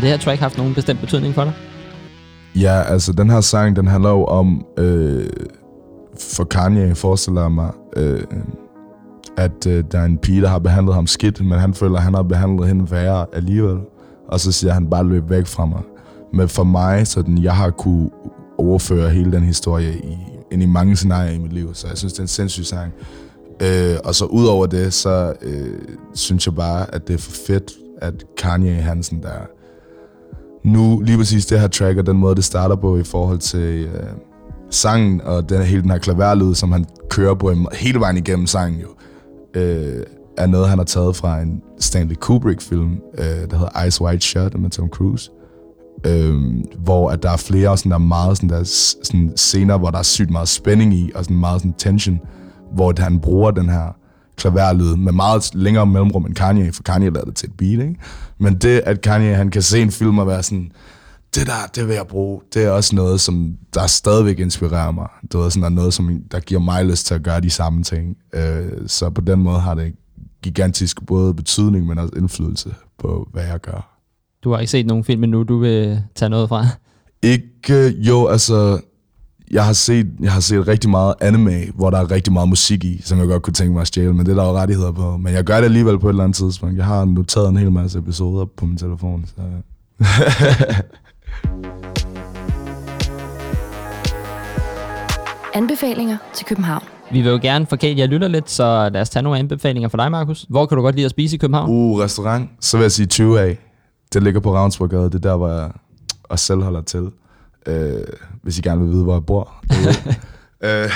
Har 0.00 0.02
det 0.02 0.10
her 0.10 0.18
track 0.18 0.40
haft 0.40 0.58
nogen 0.58 0.74
bestemt 0.74 1.00
betydning 1.00 1.34
for 1.34 1.44
dig? 1.44 1.52
Ja, 2.56 2.82
altså 2.82 3.12
den 3.12 3.30
her 3.30 3.40
sang, 3.40 3.76
den 3.76 3.86
handler 3.86 4.10
jo 4.10 4.24
om, 4.24 4.66
øh, 4.78 5.26
for 6.18 6.44
Kanye 6.44 6.94
forestiller 6.94 7.40
jeg 7.40 7.52
mig, 7.52 7.70
øh, 7.96 8.22
at 9.36 9.66
øh, 9.66 9.84
der 9.92 9.98
er 9.98 10.04
en 10.04 10.18
pige, 10.18 10.42
der 10.42 10.48
har 10.48 10.58
behandlet 10.58 10.94
ham 10.94 11.06
skidt, 11.06 11.44
men 11.44 11.58
han 11.58 11.74
føler, 11.74 11.96
at 11.96 12.02
han 12.02 12.14
har 12.14 12.22
behandlet 12.22 12.68
hende 12.68 12.90
værre 12.90 13.26
alligevel. 13.32 13.78
Og 14.28 14.40
så 14.40 14.52
siger 14.52 14.72
han 14.72 14.90
bare 14.90 15.04
løb 15.04 15.30
væk 15.30 15.46
fra 15.46 15.66
mig. 15.66 15.82
Men 16.32 16.48
for 16.48 16.64
mig, 16.64 17.06
så 17.06 17.22
den, 17.22 17.42
jeg 17.42 17.56
har 17.56 17.70
kunne 17.70 18.10
overføre 18.58 19.10
hele 19.10 19.32
den 19.32 19.42
historie 19.42 19.92
i, 19.92 20.18
ind 20.52 20.62
i 20.62 20.66
mange 20.66 20.96
scenarier 20.96 21.32
i 21.32 21.38
mit 21.38 21.52
liv, 21.52 21.74
så 21.74 21.88
jeg 21.88 21.98
synes, 21.98 22.12
det 22.12 22.18
er 22.18 22.24
en 22.24 22.28
sindssyg 22.28 22.64
sang. 22.64 22.92
Øh, 23.62 23.96
og 24.04 24.14
så 24.14 24.24
ud 24.24 24.46
over 24.46 24.66
det, 24.66 24.92
så 24.92 25.34
øh, 25.42 25.78
synes 26.14 26.46
jeg 26.46 26.54
bare, 26.54 26.94
at 26.94 27.08
det 27.08 27.14
er 27.14 27.18
for 27.18 27.32
fedt, 27.46 27.72
at 28.02 28.14
Kanye 28.38 28.74
Hansen, 28.74 29.22
der 29.22 29.59
nu 30.64 31.00
lige 31.00 31.18
præcis 31.18 31.46
det 31.46 31.60
her 31.60 31.68
track, 31.68 31.98
og 31.98 32.06
den 32.06 32.16
måde, 32.16 32.34
det 32.34 32.44
starter 32.44 32.76
på 32.76 32.96
i 32.98 33.04
forhold 33.04 33.38
til 33.38 33.84
øh, 33.84 34.02
sangen, 34.70 35.20
og 35.20 35.48
den, 35.48 35.62
hele 35.62 35.82
den 35.82 35.90
her 35.90 35.98
klaverlyd, 35.98 36.54
som 36.54 36.72
han 36.72 36.84
kører 37.10 37.34
på 37.34 37.54
hele 37.72 38.00
vejen 38.00 38.16
igennem 38.16 38.46
sangen 38.46 38.80
jo, 38.80 38.88
øh, 39.60 40.02
er 40.38 40.46
noget, 40.46 40.68
han 40.68 40.78
har 40.78 40.84
taget 40.84 41.16
fra 41.16 41.40
en 41.40 41.62
Stanley 41.78 42.14
Kubrick-film, 42.14 42.92
øh, 43.18 43.24
der 43.24 43.56
hedder 43.56 43.84
Ice 43.84 44.04
White 44.04 44.26
Shut 44.26 44.60
med 44.60 44.70
Tom 44.70 44.88
Cruise. 44.88 45.30
Øh, 46.06 46.34
hvor 46.78 47.10
at 47.10 47.22
der 47.22 47.30
er 47.30 47.36
flere 47.36 47.78
sådan 47.78 47.92
der 47.92 47.98
meget 47.98 48.36
sådan 48.36 48.48
der 48.48 48.64
sådan 48.64 49.32
scener, 49.36 49.78
hvor 49.78 49.90
der 49.90 49.98
er 49.98 50.02
sygt 50.02 50.30
meget 50.30 50.48
spænding 50.48 50.94
i, 50.94 51.10
og 51.14 51.24
sådan 51.24 51.36
meget 51.36 51.60
sådan 51.60 51.74
tension, 51.78 52.20
hvor 52.74 52.94
han 52.98 53.20
bruger 53.20 53.50
den 53.50 53.68
her 53.68 53.96
klaverlyd 54.40 54.96
med 54.96 55.12
meget 55.12 55.50
længere 55.54 55.86
mellemrum 55.86 56.26
end 56.26 56.34
Kanye, 56.34 56.72
for 56.72 56.82
Kanye 56.82 57.10
lavede 57.10 57.30
det 57.30 57.36
til 57.36 57.48
et 57.48 57.56
beat, 57.56 57.88
ikke? 57.88 57.94
Men 58.38 58.54
det, 58.54 58.82
at 58.86 59.00
Kanye 59.00 59.34
han 59.34 59.50
kan 59.50 59.62
se 59.62 59.82
en 59.82 59.90
film 59.90 60.18
og 60.18 60.26
være 60.26 60.42
sådan, 60.42 60.72
det 61.34 61.46
der, 61.46 61.70
det 61.74 61.88
vil 61.88 61.94
jeg 61.94 62.06
bruge, 62.06 62.40
det 62.54 62.64
er 62.64 62.70
også 62.70 62.96
noget, 62.96 63.20
som 63.20 63.56
der 63.74 63.86
stadigvæk 63.86 64.38
inspirerer 64.38 64.90
mig. 64.90 65.08
Det 65.22 65.34
er 65.34 65.48
sådan 65.48 65.62
der 65.62 65.68
noget, 65.68 65.94
som 65.94 66.22
der 66.32 66.40
giver 66.40 66.60
mig 66.60 66.84
lyst 66.84 67.06
til 67.06 67.14
at 67.14 67.22
gøre 67.22 67.40
de 67.40 67.50
samme 67.50 67.82
ting. 67.82 68.16
Øh, 68.34 68.64
så 68.86 69.10
på 69.10 69.20
den 69.20 69.40
måde 69.42 69.60
har 69.60 69.74
det 69.74 69.92
gigantisk 70.42 71.06
både 71.06 71.34
betydning, 71.34 71.86
men 71.86 71.98
også 71.98 72.14
indflydelse 72.16 72.74
på, 72.98 73.28
hvad 73.32 73.44
jeg 73.44 73.60
gør. 73.60 73.96
Du 74.44 74.52
har 74.52 74.58
ikke 74.58 74.70
set 74.70 74.86
nogen 74.86 75.04
film 75.04 75.24
endnu, 75.24 75.42
du 75.42 75.58
vil 75.58 76.02
tage 76.14 76.28
noget 76.28 76.48
fra? 76.48 76.66
Ikke, 77.22 77.88
jo, 77.88 78.26
altså, 78.26 78.80
jeg 79.50 79.64
har, 79.64 79.72
set, 79.72 80.06
jeg 80.20 80.32
har 80.32 80.40
set 80.40 80.68
rigtig 80.68 80.90
meget 80.90 81.14
anime, 81.20 81.60
hvor 81.74 81.90
der 81.90 81.98
er 81.98 82.10
rigtig 82.10 82.32
meget 82.32 82.48
musik 82.48 82.84
i, 82.84 83.02
som 83.04 83.18
jeg 83.18 83.26
godt 83.26 83.42
kunne 83.42 83.54
tænke 83.54 83.72
mig 83.72 83.80
at 83.80 83.86
stjæle, 83.86 84.12
men 84.14 84.26
det 84.26 84.32
er 84.32 84.36
der 84.36 84.48
jo 84.48 84.56
rettigheder 84.56 84.92
på. 84.92 85.16
Men 85.16 85.34
jeg 85.34 85.44
gør 85.44 85.56
det 85.56 85.64
alligevel 85.64 85.98
på 85.98 86.08
et 86.08 86.12
eller 86.12 86.24
andet 86.24 86.36
tidspunkt. 86.36 86.76
Jeg 86.76 86.84
har 86.84 87.04
noteret 87.04 87.48
en 87.48 87.56
hel 87.56 87.72
masse 87.72 87.98
episoder 87.98 88.44
på 88.44 88.66
min 88.66 88.76
telefon. 88.76 89.26
Så. 89.26 89.42
Anbefalinger 95.54 96.16
til 96.34 96.46
København. 96.46 96.84
Vi 97.12 97.20
vil 97.20 97.30
jo 97.30 97.38
gerne 97.42 97.66
forkæle 97.66 97.98
jer 97.98 98.06
lytter 98.06 98.28
lidt, 98.28 98.50
så 98.50 98.90
lad 98.92 99.00
os 99.00 99.10
tage 99.10 99.22
nogle 99.22 99.38
anbefalinger 99.38 99.88
for 99.88 99.96
dig, 99.96 100.10
Markus. 100.10 100.46
Hvor 100.48 100.66
kan 100.66 100.76
du 100.76 100.82
godt 100.82 100.94
lide 100.94 101.04
at 101.04 101.10
spise 101.10 101.36
i 101.36 101.38
København? 101.38 101.70
Uh, 101.70 101.98
restaurant. 101.98 102.50
Så 102.60 102.76
vil 102.76 102.84
jeg 102.84 102.92
sige 102.92 103.08
20A. 103.12 103.56
Det 104.12 104.22
ligger 104.22 104.40
på 104.40 104.54
Ravnsborgade. 104.54 105.04
Det 105.04 105.14
er 105.14 105.18
der, 105.18 105.36
hvor 105.36 105.48
jeg 105.48 105.70
også 106.28 106.44
selv 106.44 106.62
holder 106.62 106.82
til. 106.82 107.10
Øh, 107.66 108.04
hvis 108.42 108.58
I 108.58 108.60
gerne 108.60 108.80
vil 108.80 108.90
vide, 108.90 109.02
hvor 109.02 109.14
jeg 109.14 109.26
bor. 109.26 109.54
øh, 110.66 110.90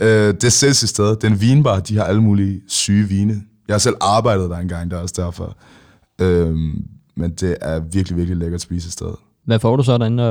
øh, 0.00 0.34
det 0.34 0.44
er 0.44 0.48
sindssygt 0.48 0.88
sted. 0.88 1.08
Det 1.08 1.24
er 1.24 1.28
en 1.28 1.40
vinbar. 1.40 1.80
De 1.80 1.96
har 1.96 2.04
alle 2.04 2.22
mulige 2.22 2.62
syge 2.68 3.08
vine. 3.08 3.42
Jeg 3.68 3.74
har 3.74 3.78
selv 3.78 3.96
arbejdet 4.00 4.50
der 4.50 4.56
engang, 4.56 4.90
der 4.90 4.96
er 4.96 5.00
også 5.00 5.14
derfor. 5.22 5.56
Øh, 6.20 6.56
men 7.16 7.30
det 7.30 7.56
er 7.60 7.80
virkelig, 7.80 8.16
virkelig 8.16 8.36
lækkert 8.36 8.60
spisested. 8.60 9.14
Hvad 9.44 9.58
får 9.58 9.76
du 9.76 9.82
så 9.82 9.98
derinde, 9.98 10.22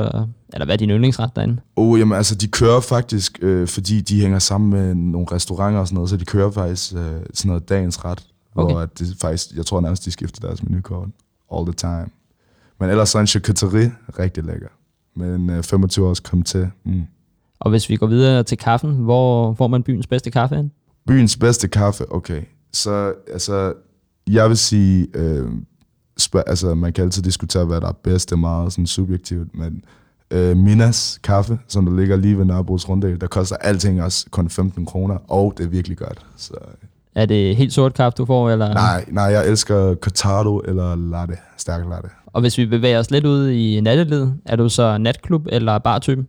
eller 0.52 0.64
hvad 0.64 0.74
er 0.74 0.76
din 0.76 0.90
yndlingsret 0.90 1.30
derinde? 1.36 1.56
Oh, 1.76 1.98
jamen 1.98 2.16
altså, 2.16 2.34
de 2.34 2.48
kører 2.48 2.80
faktisk, 2.80 3.38
øh, 3.42 3.68
fordi 3.68 4.00
de 4.00 4.20
hænger 4.20 4.38
sammen 4.38 4.70
med 4.70 4.94
nogle 4.94 5.26
restauranter 5.32 5.80
og 5.80 5.86
sådan 5.86 5.94
noget, 5.94 6.10
så 6.10 6.16
de 6.16 6.24
kører 6.24 6.50
faktisk 6.50 6.94
øh, 6.94 7.00
sådan 7.34 7.48
noget 7.48 7.68
dagens 7.68 8.04
ret, 8.04 8.24
okay. 8.54 8.74
hvor 8.74 8.86
det 8.86 9.16
faktisk, 9.20 9.56
jeg 9.56 9.66
tror 9.66 9.80
nærmest, 9.80 10.04
de 10.04 10.10
skifter 10.10 10.46
deres 10.46 10.62
menukort 10.62 11.08
all 11.54 11.66
the 11.66 11.72
time. 11.72 12.06
Men 12.80 12.90
ellers 12.90 13.08
så 13.08 13.18
en 13.18 13.26
charcuterie, 13.26 13.94
rigtig 14.18 14.44
lækker. 14.44 14.68
Men 15.16 15.50
øh, 15.50 15.62
25 15.62 16.06
års 16.06 16.20
kom 16.20 16.42
til. 16.42 16.70
Mm. 16.84 17.02
Og 17.60 17.70
hvis 17.70 17.88
vi 17.88 17.96
går 17.96 18.06
videre 18.06 18.42
til 18.42 18.58
kaffen, 18.58 18.94
hvor 18.94 19.54
får 19.54 19.66
man 19.66 19.82
byens 19.82 20.06
bedste 20.06 20.30
kaffe 20.30 20.56
hen? 20.56 20.72
Byens 21.06 21.36
bedste 21.36 21.68
kaffe, 21.68 22.12
okay. 22.12 22.42
Så 22.72 23.14
altså, 23.32 23.72
jeg 24.26 24.48
vil 24.48 24.56
sige, 24.56 25.06
øh, 25.14 25.48
spørg, 26.18 26.44
altså 26.46 26.74
man 26.74 26.92
kan 26.92 27.04
altid 27.04 27.22
diskutere, 27.22 27.64
hvad 27.64 27.80
der 27.80 27.88
er 27.88 27.92
bedst, 27.92 28.30
det 28.30 28.34
er 28.34 28.40
meget 28.40 28.72
sådan 28.72 28.86
subjektivt, 28.86 29.54
men 29.54 29.84
øh, 30.30 30.56
Minas 30.56 31.20
kaffe, 31.22 31.58
som 31.68 31.86
der 31.86 31.96
ligger 31.96 32.16
lige 32.16 32.38
ved 32.38 32.44
Nørrebros 32.44 32.88
Runddel, 32.88 33.20
der 33.20 33.26
koster 33.26 33.56
alting 33.56 34.02
også 34.02 34.26
kun 34.30 34.50
15 34.50 34.86
kroner, 34.86 35.18
og 35.28 35.54
det 35.56 35.64
er 35.64 35.68
virkelig 35.68 35.98
godt. 35.98 36.26
Så. 36.36 36.54
Er 37.14 37.26
det 37.26 37.56
helt 37.56 37.72
sort 37.72 37.94
kaffe, 37.94 38.16
du 38.16 38.26
får? 38.26 38.50
Eller? 38.50 38.74
Nej, 38.74 39.04
nej, 39.08 39.24
jeg 39.24 39.48
elsker 39.48 39.94
cortado 39.94 40.58
eller 40.58 40.94
latte, 40.94 41.34
stærk 41.56 41.84
latte. 41.90 42.08
Og 42.26 42.40
hvis 42.40 42.58
vi 42.58 42.66
bevæger 42.66 42.98
os 42.98 43.10
lidt 43.10 43.26
ud 43.26 43.48
i 43.48 43.80
nattelivet, 43.80 44.34
er 44.46 44.56
du 44.56 44.68
så 44.68 44.98
natklub 44.98 45.46
eller 45.48 45.78
bartype? 45.78 46.26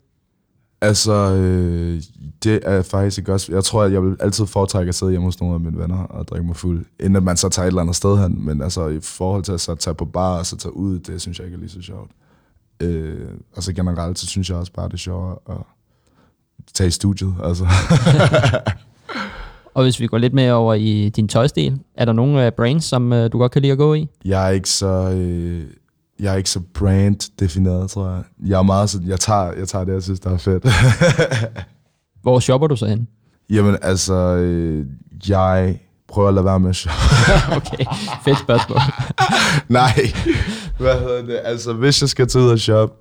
Altså, 0.81 1.13
øh, 1.13 2.01
det 2.43 2.59
er 2.63 2.81
faktisk 2.81 3.17
ikke 3.17 3.33
også... 3.33 3.51
Jeg 3.51 3.63
tror, 3.63 3.83
at 3.83 3.93
jeg 3.93 4.03
vil 4.03 4.17
altid 4.19 4.45
foretrække 4.45 4.89
at 4.89 4.95
sidde 4.95 5.11
hjemme 5.11 5.27
hos 5.27 5.39
nogle 5.39 5.55
af 5.55 5.59
mine 5.61 5.77
venner 5.77 6.03
og 6.03 6.27
drikke 6.27 6.47
mig 6.47 6.55
fuld, 6.55 6.85
inden 6.99 7.23
man 7.23 7.37
så 7.37 7.49
tager 7.49 7.65
et 7.65 7.67
eller 7.67 7.81
andet 7.81 7.95
sted 7.95 8.17
hen. 8.17 8.45
Men 8.45 8.61
altså, 8.61 8.87
i 8.87 8.99
forhold 8.99 9.43
til 9.43 9.51
at 9.51 9.61
så 9.61 9.75
tage 9.75 9.93
på 9.93 10.05
bar 10.05 10.37
og 10.37 10.45
så 10.45 10.57
tage 10.57 10.75
ud, 10.75 10.99
det 10.99 11.21
synes 11.21 11.39
jeg 11.39 11.45
ikke 11.45 11.55
er 11.55 11.59
lige 11.59 11.69
så 11.69 11.81
sjovt. 11.81 12.11
Øh, 12.79 13.27
og 13.55 13.63
så 13.63 13.73
generelt, 13.73 14.19
så 14.19 14.27
synes 14.27 14.49
jeg 14.49 14.57
også 14.57 14.71
bare, 14.71 14.87
det 14.87 14.93
er 14.93 14.97
sjovt 14.97 15.39
at 15.49 15.55
tage 16.73 16.87
i 16.87 16.91
studiet. 16.91 17.35
Altså. 17.43 17.65
og 19.75 19.83
hvis 19.83 19.99
vi 19.99 20.07
går 20.07 20.17
lidt 20.17 20.33
mere 20.33 20.53
over 20.53 20.73
i 20.73 21.09
din 21.09 21.27
tøjstil, 21.27 21.79
er 21.95 22.05
der 22.05 22.13
nogle 22.13 22.47
uh, 22.47 22.53
brands, 22.53 22.85
som 22.85 23.11
uh, 23.11 23.17
du 23.31 23.37
godt 23.37 23.51
kan 23.51 23.61
lide 23.61 23.71
at 23.71 23.77
gå 23.77 23.93
i? 23.93 24.07
Jeg 24.25 24.47
er 24.47 24.49
ikke 24.49 24.69
så... 24.69 25.11
Øh, 25.11 25.63
jeg 26.19 26.33
er 26.33 26.37
ikke 26.37 26.49
så 26.49 26.59
brand-defineret, 26.73 27.89
tror 27.89 28.09
jeg. 28.09 28.23
Jeg 28.45 28.59
er 28.59 28.63
meget 28.63 28.89
sådan, 28.89 29.07
jeg 29.07 29.19
tager, 29.19 29.51
jeg 29.51 29.67
tager 29.67 29.85
det, 29.85 29.93
jeg 29.93 30.03
synes, 30.03 30.19
der 30.19 30.29
er 30.29 30.37
fedt. 30.37 30.65
Hvor 32.23 32.39
shopper 32.39 32.67
du 32.67 32.75
så 32.75 32.85
hen? 32.85 33.07
Jamen, 33.49 33.77
altså, 33.81 34.13
øh, 34.13 34.85
jeg 35.29 35.79
prøver 36.07 36.27
at 36.27 36.33
lade 36.33 36.45
være 36.45 36.59
med 36.59 36.69
at 36.69 36.75
shoppe. 36.75 36.99
okay, 37.57 37.85
fedt 38.25 38.39
spørgsmål. 38.39 38.79
Nej, 39.69 40.13
hvad 40.79 40.99
hedder 40.99 41.21
det? 41.21 41.39
Altså, 41.43 41.73
hvis 41.73 42.01
jeg 42.01 42.09
skal 42.09 42.27
tage 42.27 42.45
ud 42.45 42.49
og 42.49 42.59
shoppe, 42.59 42.95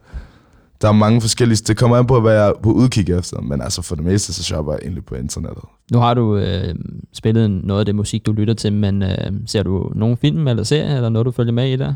der 0.83 0.89
er 0.89 0.93
mange 0.93 1.21
forskellige... 1.21 1.57
Det 1.57 1.77
kommer 1.77 1.97
an 1.97 2.07
på, 2.07 2.21
hvad 2.21 2.33
jeg 2.33 2.49
er 2.49 2.53
på 2.63 2.73
udkig 2.73 3.11
efter, 3.11 3.41
men 3.41 3.61
altså 3.61 3.83
for 3.83 3.95
det 3.95 4.05
meste, 4.05 4.33
så 4.33 4.43
shopper 4.43 4.73
jeg 4.73 4.81
egentlig 4.83 5.05
på 5.05 5.15
internettet. 5.15 5.65
Nu 5.93 5.99
har 5.99 6.15
du 6.15 6.37
øh, 6.37 6.75
spillet 7.13 7.51
noget 7.51 7.81
af 7.81 7.87
det 7.87 7.95
musik, 7.95 8.27
du 8.27 8.33
lytter 8.33 8.55
til, 8.55 8.73
men 8.73 9.03
øh, 9.03 9.33
ser 9.47 9.63
du 9.63 9.93
nogen 9.95 10.17
film 10.17 10.49
eller 10.49 10.63
serie, 10.63 10.97
eller 10.97 11.09
noget, 11.09 11.27
du 11.27 11.31
følger 11.31 11.53
med 11.53 11.73
i 11.73 11.77
der? 11.77 11.95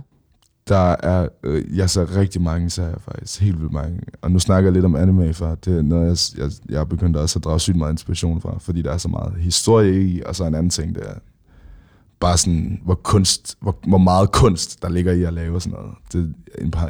Der 0.68 0.96
er, 1.02 1.28
øh, 1.44 1.76
jeg 1.76 1.90
ser 1.90 2.16
rigtig 2.16 2.42
mange 2.42 2.70
serier 2.70 2.98
faktisk, 2.98 3.40
helt 3.40 3.60
vildt 3.60 3.72
mange. 3.72 4.00
Og 4.22 4.30
nu 4.30 4.38
snakker 4.38 4.68
jeg 4.68 4.72
lidt 4.72 4.84
om 4.84 4.96
anime, 4.96 5.34
for 5.34 5.54
det 5.64 5.78
er 5.78 5.82
noget, 5.82 6.34
jeg, 6.36 6.44
jeg, 6.44 6.50
jeg 6.68 6.80
er 6.80 6.84
begyndt 6.84 7.16
også 7.16 7.38
at 7.38 7.44
drage 7.44 7.60
sygt 7.60 7.76
meget 7.76 7.92
inspiration 7.92 8.40
fra, 8.40 8.58
fordi 8.60 8.82
der 8.82 8.92
er 8.92 8.98
så 8.98 9.08
meget 9.08 9.32
historie 9.40 10.02
i, 10.02 10.22
og 10.26 10.36
så 10.36 10.44
en 10.44 10.54
anden 10.54 10.70
ting, 10.70 10.94
det 10.94 11.02
er 11.06 11.14
bare 12.20 12.38
sådan, 12.38 12.80
hvor, 12.84 12.94
kunst, 12.94 13.56
hvor, 13.60 13.76
hvor 13.86 13.98
meget 13.98 14.32
kunst, 14.32 14.82
der 14.82 14.88
ligger 14.88 15.12
i 15.12 15.22
at 15.22 15.32
lave 15.32 15.60
sådan 15.60 15.78
noget. 15.78 15.94
Det 16.12 16.34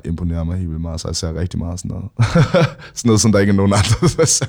imponerer 0.05 0.45
mig 0.45 0.57
helt 0.57 0.69
vildt 0.69 0.83
meget, 0.83 1.01
så 1.01 1.09
jeg 1.09 1.17
ser 1.17 1.35
rigtig 1.35 1.59
meget 1.59 1.81
sådan 1.81 1.89
noget. 1.89 2.11
sådan 2.99 3.09
noget, 3.09 3.21
som 3.21 3.33
der 3.33 3.39
ikke 3.39 3.51
er 3.51 3.57
nogen 3.57 3.73
andre, 3.73 4.09
der 4.17 4.25
ser. 4.25 4.47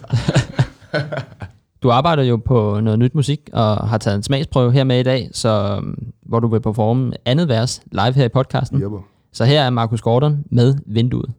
Du 1.84 1.92
arbejder 1.92 2.24
jo 2.24 2.38
på 2.38 2.80
noget 2.80 3.00
nyt 3.00 3.16
musik, 3.16 3.50
og 3.54 3.88
har 3.88 3.98
taget 3.98 4.16
en 4.16 4.24
smagsprøve 4.24 4.72
her 4.72 4.84
med 4.84 5.00
i 5.00 5.04
dag, 5.04 5.30
så, 5.34 5.82
hvor 6.26 6.40
du 6.40 6.48
vil 6.48 6.62
performe 6.62 7.14
andet 7.26 7.48
vers 7.48 7.82
live 7.92 8.14
her 8.14 8.26
i 8.26 8.30
podcasten. 8.30 8.82
Jepper. 8.82 9.00
Så 9.34 9.46
her 9.46 9.62
er 9.62 9.70
Markus 9.70 10.02
Gordon 10.02 10.44
med 10.52 10.76
Vinduet. 10.86 11.34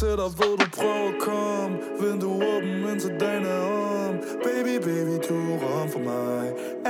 Til 0.00 0.14
dig, 0.20 0.30
ved 0.40 0.54
du 0.62 0.66
prøver 0.78 1.08
at 1.12 1.18
komme. 1.28 1.74
Vindue 2.00 2.34
åben, 2.52 2.76
indtil 2.90 3.12
dagen 3.20 3.44
er 3.56 3.62
om. 4.06 4.14
Baby, 4.46 4.74
baby, 4.88 5.14
du 5.28 5.36
er 5.54 5.82
om 5.82 5.88
for 5.94 6.02
mig. 6.12 6.44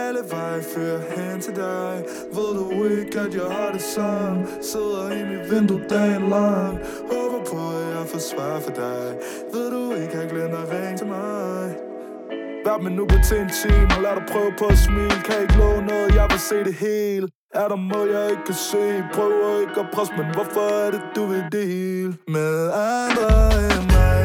Alle 0.04 0.20
veje 0.30 0.62
fører 0.74 1.02
hen 1.16 1.40
til 1.40 1.54
dig. 1.56 1.94
Ved 2.36 2.50
du 2.58 2.66
ikke, 2.98 3.20
at 3.20 3.34
jeg 3.34 3.48
har 3.56 3.70
det 3.72 3.82
sådan? 3.82 4.46
Sidder 4.70 5.04
i 5.18 5.22
mit 5.30 5.44
vindue 5.50 5.82
dagen 5.90 6.22
lang. 6.36 6.74
Håber 7.12 7.40
på, 7.50 7.60
at 7.78 7.86
jeg 7.96 8.04
får 8.12 8.22
svar 8.30 8.60
for 8.60 8.74
dig. 8.84 9.06
Ved 9.52 9.66
du 9.74 9.82
ikke, 10.00 10.14
at 10.14 10.22
jeg 10.22 10.30
glemmer 10.30 10.58
at 10.64 10.68
ringe 10.74 10.96
til 10.96 11.06
mig? 11.06 11.76
Hvert 12.64 12.82
minut 12.82 13.08
på 13.08 13.18
til 13.28 13.38
en 13.44 13.50
time 13.60 13.88
Og 13.96 14.02
lad 14.02 14.14
dig 14.18 14.26
prøve 14.32 14.52
på 14.58 14.66
at 14.74 14.78
smile. 14.86 15.18
Kan 15.26 15.36
ikke 15.42 15.56
love 15.62 15.82
noget, 15.90 16.08
jeg 16.18 16.26
vil 16.30 16.40
se 16.50 16.58
det 16.68 16.74
hele 16.74 17.26
er 17.62 17.68
der 17.68 17.76
mål, 17.76 18.08
jeg 18.08 18.30
ikke 18.30 18.44
kan 18.46 18.54
se? 18.54 19.04
Prøver 19.14 19.60
ikke 19.60 19.80
at 19.80 19.86
presse, 19.94 20.12
men 20.16 20.26
hvorfor 20.34 20.60
er 20.86 20.90
det, 20.90 21.00
du 21.16 21.26
vil 21.26 21.44
dele 21.52 22.16
Med 22.28 22.70
andre? 22.72 23.28
end 23.78 23.86
mig 23.92 24.15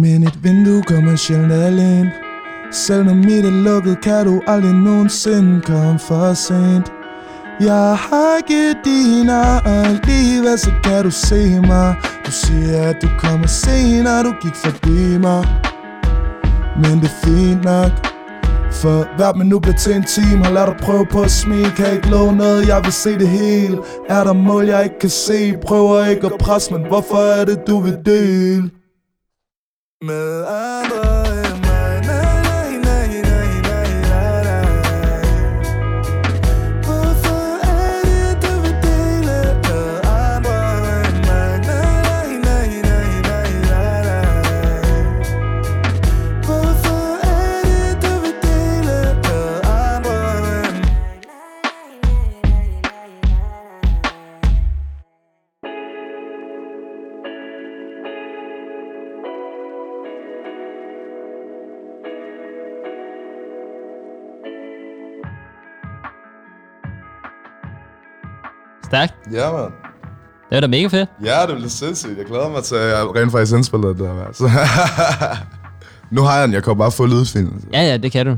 Men 0.00 0.22
et 0.22 0.44
vindue 0.44 0.82
kommer 0.82 1.16
sjældent 1.16 1.52
alene. 1.52 2.12
Selv 2.72 3.04
når 3.04 3.14
mit 3.14 3.44
er 3.44 3.50
lukket, 3.50 4.00
kan 4.00 4.26
du 4.26 4.42
aldrig 4.46 4.74
nogensinde 4.74 5.60
komme 5.60 5.98
for 5.98 6.34
sent. 6.34 6.92
Jeg 7.60 7.96
har 7.96 8.36
ikke 8.36 8.74
din 8.84 9.28
alligevel, 9.28 10.58
så 10.58 10.70
kan 10.84 11.04
du 11.04 11.10
se 11.10 11.60
mig. 11.60 11.94
Du 12.26 12.30
siger, 12.30 12.82
at 12.82 13.02
du 13.02 13.08
kommer 13.18 13.46
senere, 13.46 14.22
du 14.22 14.32
gik 14.42 14.54
forbi 14.54 15.18
mig. 15.18 15.44
Men 16.76 17.00
det 17.00 17.04
er 17.04 17.26
fint 17.26 17.64
nok. 17.64 17.92
For 18.72 19.16
hvert 19.16 19.36
minut 19.36 19.62
bliver 19.62 19.76
til 19.76 19.96
en 19.96 20.04
time 20.04 20.44
Har 20.44 20.52
lært 20.52 20.68
at 20.68 20.76
prøve 20.76 21.06
på 21.06 21.22
at 21.22 21.30
smile. 21.30 21.70
Kan 21.76 21.92
ikke 21.92 22.08
love 22.08 22.32
noget, 22.36 22.68
jeg 22.68 22.80
vil 22.84 22.92
se 22.92 23.18
det 23.18 23.28
hele. 23.28 23.78
Er 24.08 24.24
der 24.24 24.32
mål, 24.32 24.64
jeg 24.64 24.84
ikke 24.84 24.98
kan 24.98 25.10
se? 25.10 25.54
Prøver 25.66 26.04
ikke 26.04 26.26
at 26.26 26.32
presse, 26.40 26.72
men 26.72 26.86
hvorfor 26.88 27.16
er 27.16 27.44
det, 27.44 27.58
du 27.66 27.80
vil 27.80 27.98
dele? 28.06 28.70
Med 30.02 30.46
andre 30.46 31.09
Stærkt. 68.90 69.14
Ja, 69.32 69.52
mand. 69.52 69.72
Det 70.50 70.56
er 70.56 70.60
da 70.60 70.66
mega 70.66 70.86
fedt. 70.86 71.08
Ja, 71.24 71.46
det 71.46 71.54
bliver 71.56 71.68
sindssygt. 71.68 72.18
Jeg 72.18 72.26
glæder 72.26 72.48
mig 72.48 72.62
til, 72.64 72.74
at 72.74 72.88
jeg 72.88 73.16
rent 73.16 73.32
faktisk 73.32 73.56
indspiller 73.56 73.88
det 73.88 73.98
der. 73.98 74.26
Altså. 74.26 74.44
nu 76.16 76.22
har 76.22 76.38
jeg 76.38 76.46
den. 76.48 76.54
Jeg 76.54 76.62
kan 76.64 76.76
bare 76.78 76.90
få 76.90 77.06
lydfilen. 77.06 77.64
Ja, 77.72 77.82
ja, 77.82 77.96
det 77.96 78.12
kan 78.12 78.26
du. 78.26 78.36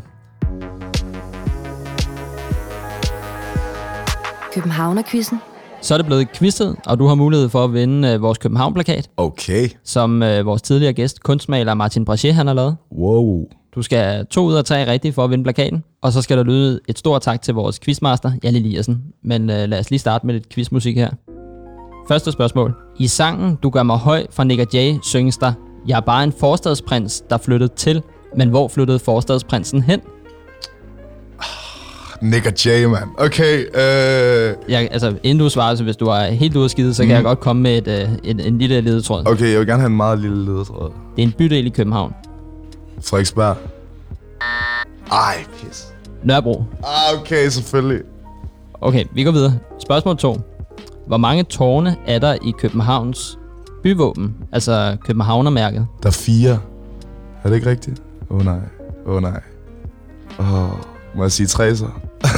Københavner-quizzen. 4.55 5.41
Så 5.81 5.95
er 5.95 5.99
det 5.99 6.07
blevet 6.07 6.29
quizzet, 6.37 6.77
og 6.87 6.99
du 6.99 7.07
har 7.07 7.15
mulighed 7.15 7.49
for 7.49 7.65
at 7.65 7.73
vinde 7.73 8.09
øh, 8.09 8.23
vores 8.23 8.39
København-plakat, 8.39 9.11
Okay. 9.17 9.69
som 9.85 10.23
øh, 10.23 10.47
vores 10.47 10.63
tidligere 10.63 10.93
gæst, 10.93 11.23
kunstmaler 11.23 11.75
Martin 11.75 12.05
Brachet, 12.05 12.35
han 12.35 12.47
har 12.47 12.55
lavet. 12.55 12.77
Wow. 12.99 13.45
Du 13.75 13.83
skal 13.83 13.99
have 13.99 14.25
to 14.25 14.45
ud 14.45 14.55
af 14.55 14.65
tre 14.65 14.87
rigtige 14.93 15.13
for 15.13 15.25
at 15.25 15.31
vinde 15.31 15.45
plakaten, 15.45 15.85
og 16.03 16.13
så 16.13 16.23
skal 16.23 16.37
der 16.37 16.43
lyde 16.45 16.81
et 16.89 16.99
stort 16.99 17.23
tak 17.23 17.43
til 17.43 17.55
vores 17.55 17.79
quizmaster, 17.81 18.33
Jan 18.45 18.55
Eliassen. 18.55 19.03
Men 19.25 19.51
øh, 19.51 19.69
lad 19.69 19.79
os 19.79 19.91
lige 19.91 19.99
starte 20.01 20.27
med 20.27 20.35
lidt 20.35 20.49
quizmusik 20.49 20.97
her. 20.97 21.11
Første 22.09 22.33
spørgsmål. 22.33 22.75
I 22.99 23.07
sangen 23.07 23.59
Du 23.63 23.71
gør 23.71 23.83
mig 23.83 23.97
høj 23.97 24.27
fra 24.31 24.45
Nick 24.45 24.61
og 24.61 24.67
Jay 24.75 24.95
synges 25.03 25.37
der, 25.39 25.53
Jeg 25.89 25.97
er 25.97 26.01
bare 26.01 26.25
en 26.25 26.33
forstadsprins, 26.41 27.21
der 27.31 27.39
flyttede 27.39 27.73
til, 27.77 28.03
men 28.37 28.49
hvor 28.49 28.69
flyttede 28.69 28.99
forstadsprinsen 28.99 29.83
hen? 29.83 30.01
Nick 32.23 32.47
og 32.47 32.53
Jay, 32.67 32.85
man. 32.85 33.03
Okay, 33.19 33.59
øh... 33.59 34.55
Jeg, 34.69 34.89
altså, 34.91 35.15
inden 35.23 35.39
du 35.45 35.49
svarer, 35.51 35.75
så 35.75 35.85
hvis 35.85 35.97
du 35.97 36.07
er 36.07 36.25
helt 36.25 36.57
ude 36.57 36.69
skide, 36.69 36.95
så 36.95 37.03
kan 37.03 37.09
Mhm. 37.09 37.15
jeg 37.15 37.23
godt 37.25 37.41
komme 37.41 37.63
med 37.63 37.79
et, 37.79 38.03
øh, 38.03 38.09
en, 38.25 38.41
en 38.41 38.59
lille 38.59 38.81
ledetråd. 38.81 39.23
Okay, 39.29 39.51
jeg 39.51 39.59
vil 39.59 39.67
gerne 39.67 39.81
have 39.81 39.91
en 39.91 39.97
meget 39.97 40.19
lille 40.19 40.45
ledetråd. 40.45 40.91
Det 41.17 41.23
er 41.23 41.27
en 41.27 41.33
bydel 41.39 41.67
i 41.67 41.69
København. 41.69 42.13
Frederiksberg. 43.05 43.57
Ej, 45.13 45.45
pis. 45.61 45.87
Nørrebro. 46.23 46.65
Ah, 46.85 47.21
okay, 47.21 47.49
selvfølgelig. 47.49 48.01
Okay, 48.81 49.05
vi 49.15 49.25
går 49.25 49.31
videre. 49.31 49.59
Spørgsmål 49.79 50.17
2. 50.17 50.41
Hvor 51.07 51.17
mange 51.17 51.43
tårne 51.45 51.97
er 52.07 52.19
der 52.19 52.35
i 52.35 52.53
Københavns 52.59 53.39
byvåben? 53.83 54.35
Altså 54.53 54.97
Københavnermærket. 55.05 55.87
Der 56.03 56.09
er 56.09 56.13
fire. 56.13 56.59
Er 57.45 57.49
det 57.49 57.55
ikke 57.57 57.71
rigtigt? 57.71 58.03
Åh 58.31 58.37
oh, 58.37 58.45
nej. 58.45 58.59
Åh 59.07 59.15
oh, 59.15 59.23
nej. 59.23 59.41
Åh, 60.39 60.65
oh, 60.65 60.71
må 61.15 61.23
jeg 61.25 61.33
sige 61.33 61.47
tre 61.47 61.77
så? 61.77 61.87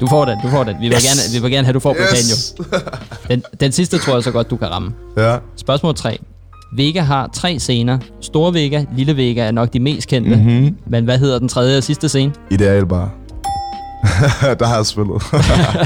Du 0.00 0.06
får 0.06 0.24
den, 0.24 0.38
du 0.42 0.48
får 0.48 0.64
den. 0.64 0.76
Vi 0.80 0.88
vil, 0.88 0.92
Yes. 0.94 1.02
gerne, 1.04 1.20
vi 1.38 1.42
vil 1.42 1.50
gerne 1.50 1.64
have, 1.64 1.68
at 1.70 1.74
du 1.74 1.80
får 1.80 1.92
plakaten 1.92 2.16
Yes. 2.16 2.54
jo. 2.58 2.64
Den, 3.28 3.42
den 3.60 3.72
sidste 3.72 3.98
tror 3.98 4.14
jeg 4.14 4.22
så 4.24 4.30
godt, 4.30 4.50
du 4.50 4.56
kan 4.56 4.70
ramme. 4.70 4.94
Ja. 5.16 5.38
Spørgsmål 5.56 5.94
3. 5.94 6.18
Vega 6.76 7.00
har 7.00 7.26
tre 7.32 7.58
scener. 7.58 7.98
Store 8.20 8.54
Vega, 8.54 8.84
Lille 8.96 9.16
Vega 9.16 9.40
er 9.46 9.50
nok 9.50 9.72
de 9.72 9.80
mest 9.80 10.08
kendte. 10.08 10.36
Mhm. 10.36 10.76
Men 10.86 11.04
hvad 11.04 11.18
hedder 11.18 11.38
den 11.38 11.48
tredje 11.48 11.76
og 11.78 11.82
sidste 11.82 12.08
scene? 12.08 12.32
Ideal 12.50 12.86
bare. 12.86 13.10
der 14.58 14.66
har 14.66 14.76
jeg 14.76 14.86
spillet. 14.86 15.22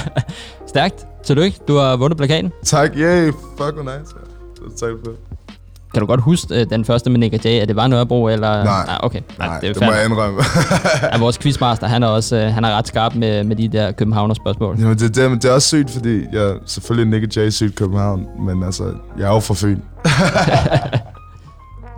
Stærkt. 0.67 1.07
Tillykke, 1.25 1.59
du 1.69 1.77
har 1.77 1.97
vundet 1.97 2.17
plakaten. 2.19 2.53
tak, 2.65 2.91
yay. 2.97 3.33
Fuck, 3.33 3.75
hvor 3.75 3.83
nice. 3.83 4.15
man. 4.15 4.71
Tak 4.77 4.91
for 5.05 5.11
det. 5.11 5.19
Kan 5.95 6.01
du 6.01 6.07
godt 6.07 6.21
huske 6.21 6.61
øh, 6.61 6.71
den 6.71 6.85
første 6.85 7.11
med 7.11 7.19
Nick 7.19 7.45
Jay? 7.45 7.63
Er 7.63 7.65
det 7.67 7.77
bare 7.77 7.89
Nørrebro, 7.89 8.29
eller? 8.29 8.65
Nej. 8.65 8.85
Ah, 8.89 8.97
okay. 9.03 9.21
Nej, 9.39 9.61
det, 9.61 9.69
er 9.69 9.73
det 9.73 9.83
må 9.83 9.93
jeg 9.93 10.05
indrømme. 10.05 10.41
Ja, 11.13 11.19
vores 11.19 11.39
quizmaster, 11.39 11.87
han 11.87 12.03
er 12.03 12.07
også 12.07 12.37
øh, 12.37 12.43
han 12.53 12.65
er 12.65 12.77
ret 12.77 12.89
skarp 12.89 13.15
med, 13.15 13.45
med 13.45 13.57
de 13.57 13.69
der 13.69 13.93
Københavner 13.93 14.35
spørgsmål. 14.35 14.77
Jamen, 14.79 14.99
det, 14.99 15.17
det, 15.17 15.43
det 15.43 15.51
er 15.51 15.55
også 15.55 15.69
sygt, 15.69 15.91
fordi 15.91 16.25
jeg 16.33 16.55
selvfølgelig 16.67 17.21
Nick 17.21 17.37
Jay 17.37 17.47
er 17.47 17.51
sygt 17.51 17.75
København, 17.77 18.27
men 18.41 18.63
altså, 18.63 18.85
jeg 19.19 19.25
er 19.29 19.35
jo 19.35 19.41
fra 19.41 19.55
Fyn. 19.55 19.79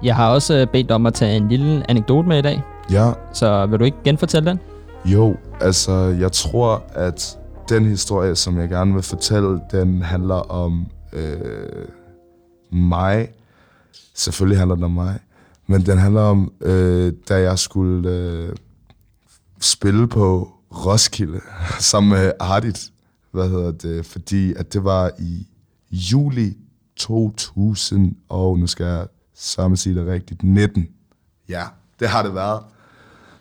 Jeg 0.02 0.16
har 0.16 0.28
også 0.30 0.54
øh, 0.54 0.66
bedt 0.66 0.90
om 0.90 1.06
at 1.06 1.14
tage 1.14 1.36
en 1.36 1.48
lille 1.48 1.90
anekdote 1.90 2.28
med 2.28 2.38
i 2.38 2.42
dag, 2.42 2.62
Ja, 2.90 3.10
så 3.32 3.66
vil 3.66 3.78
du 3.78 3.84
ikke 3.84 3.96
genfortælle 4.04 4.50
den? 4.50 4.60
jo, 5.04 5.36
altså, 5.60 5.92
jeg 6.20 6.32
tror, 6.32 6.82
at 6.94 7.36
den 7.68 7.84
historie, 7.84 8.36
som 8.36 8.58
jeg 8.60 8.68
gerne 8.68 8.94
vil 8.94 9.02
fortælle, 9.02 9.60
den 9.72 10.02
handler 10.02 10.52
om 10.52 10.86
øh, 11.12 11.36
mig. 12.72 13.28
Selvfølgelig 14.16 14.58
handler 14.58 14.74
den 14.74 14.84
om 14.84 14.90
mig, 14.90 15.18
men 15.66 15.86
den 15.86 15.98
handler 15.98 16.20
om, 16.20 16.52
øh, 16.60 17.12
da 17.28 17.40
jeg 17.40 17.58
skulle 17.58 18.10
øh, 18.10 18.56
spille 19.60 20.08
på 20.08 20.52
Roskilde 20.70 21.40
sammen 21.90 22.10
med 22.12 22.32
Ardit. 22.40 22.90
Hvad 23.30 23.48
hedder 23.48 23.70
det? 23.70 24.06
Fordi 24.06 24.54
at 24.54 24.72
det 24.72 24.84
var 24.84 25.10
i 25.18 25.46
juli 25.90 26.56
2000, 26.96 28.16
og 28.28 28.58
nu 28.58 28.66
skal 28.66 28.86
jeg 28.86 29.06
samme 29.34 29.76
sige 29.76 29.94
det 29.94 30.06
rigtigt, 30.06 30.42
19. 30.42 30.88
Ja, 31.48 31.62
det 32.00 32.08
har 32.08 32.22
det 32.22 32.34
været. 32.34 32.60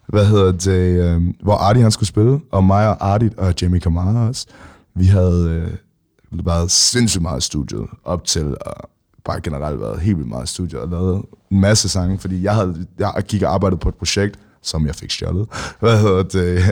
Hvad 0.08 0.26
hedder 0.26 0.52
det? 0.52 1.04
Øh, 1.04 1.34
hvor 1.42 1.56
Artie 1.56 1.82
han 1.82 1.92
skulle 1.92 2.08
spille, 2.08 2.42
og 2.52 2.64
mig 2.64 2.90
og 2.90 3.08
Ardit 3.12 3.38
og 3.38 3.54
Jamie 3.62 3.80
Kamara 3.80 4.28
også. 4.28 4.48
Vi 4.94 5.06
havde 5.06 5.50
øh, 5.50 6.46
været 6.46 6.72
sindssygt 6.72 7.22
meget 7.22 7.38
i 7.38 7.46
studiet 7.46 7.86
op 8.04 8.24
til, 8.24 8.56
og 8.62 8.90
bare 9.26 9.42
generelt 9.42 9.80
været 9.80 10.00
helt 10.00 10.18
vildt 10.18 10.30
meget 10.30 10.44
i 10.44 10.48
studiet 10.48 10.82
og 10.82 10.88
lavet 10.88 11.26
en 11.52 11.60
masse 11.60 11.90
sange, 11.90 12.20
fordi 12.20 12.44
jeg, 12.44 12.56
havde, 12.56 12.86
jeg 13.00 13.24
gik 13.28 13.44
og 13.44 13.54
arbejdede 13.54 13.80
på 13.80 13.90
et 13.90 13.96
projekt, 13.96 14.40
som 14.62 14.88
jeg 14.88 14.96
fik 14.96 15.12
stjålet. 15.12 15.48
Hvad 15.80 16.00
hedder 16.00 16.24
det? 16.24 16.64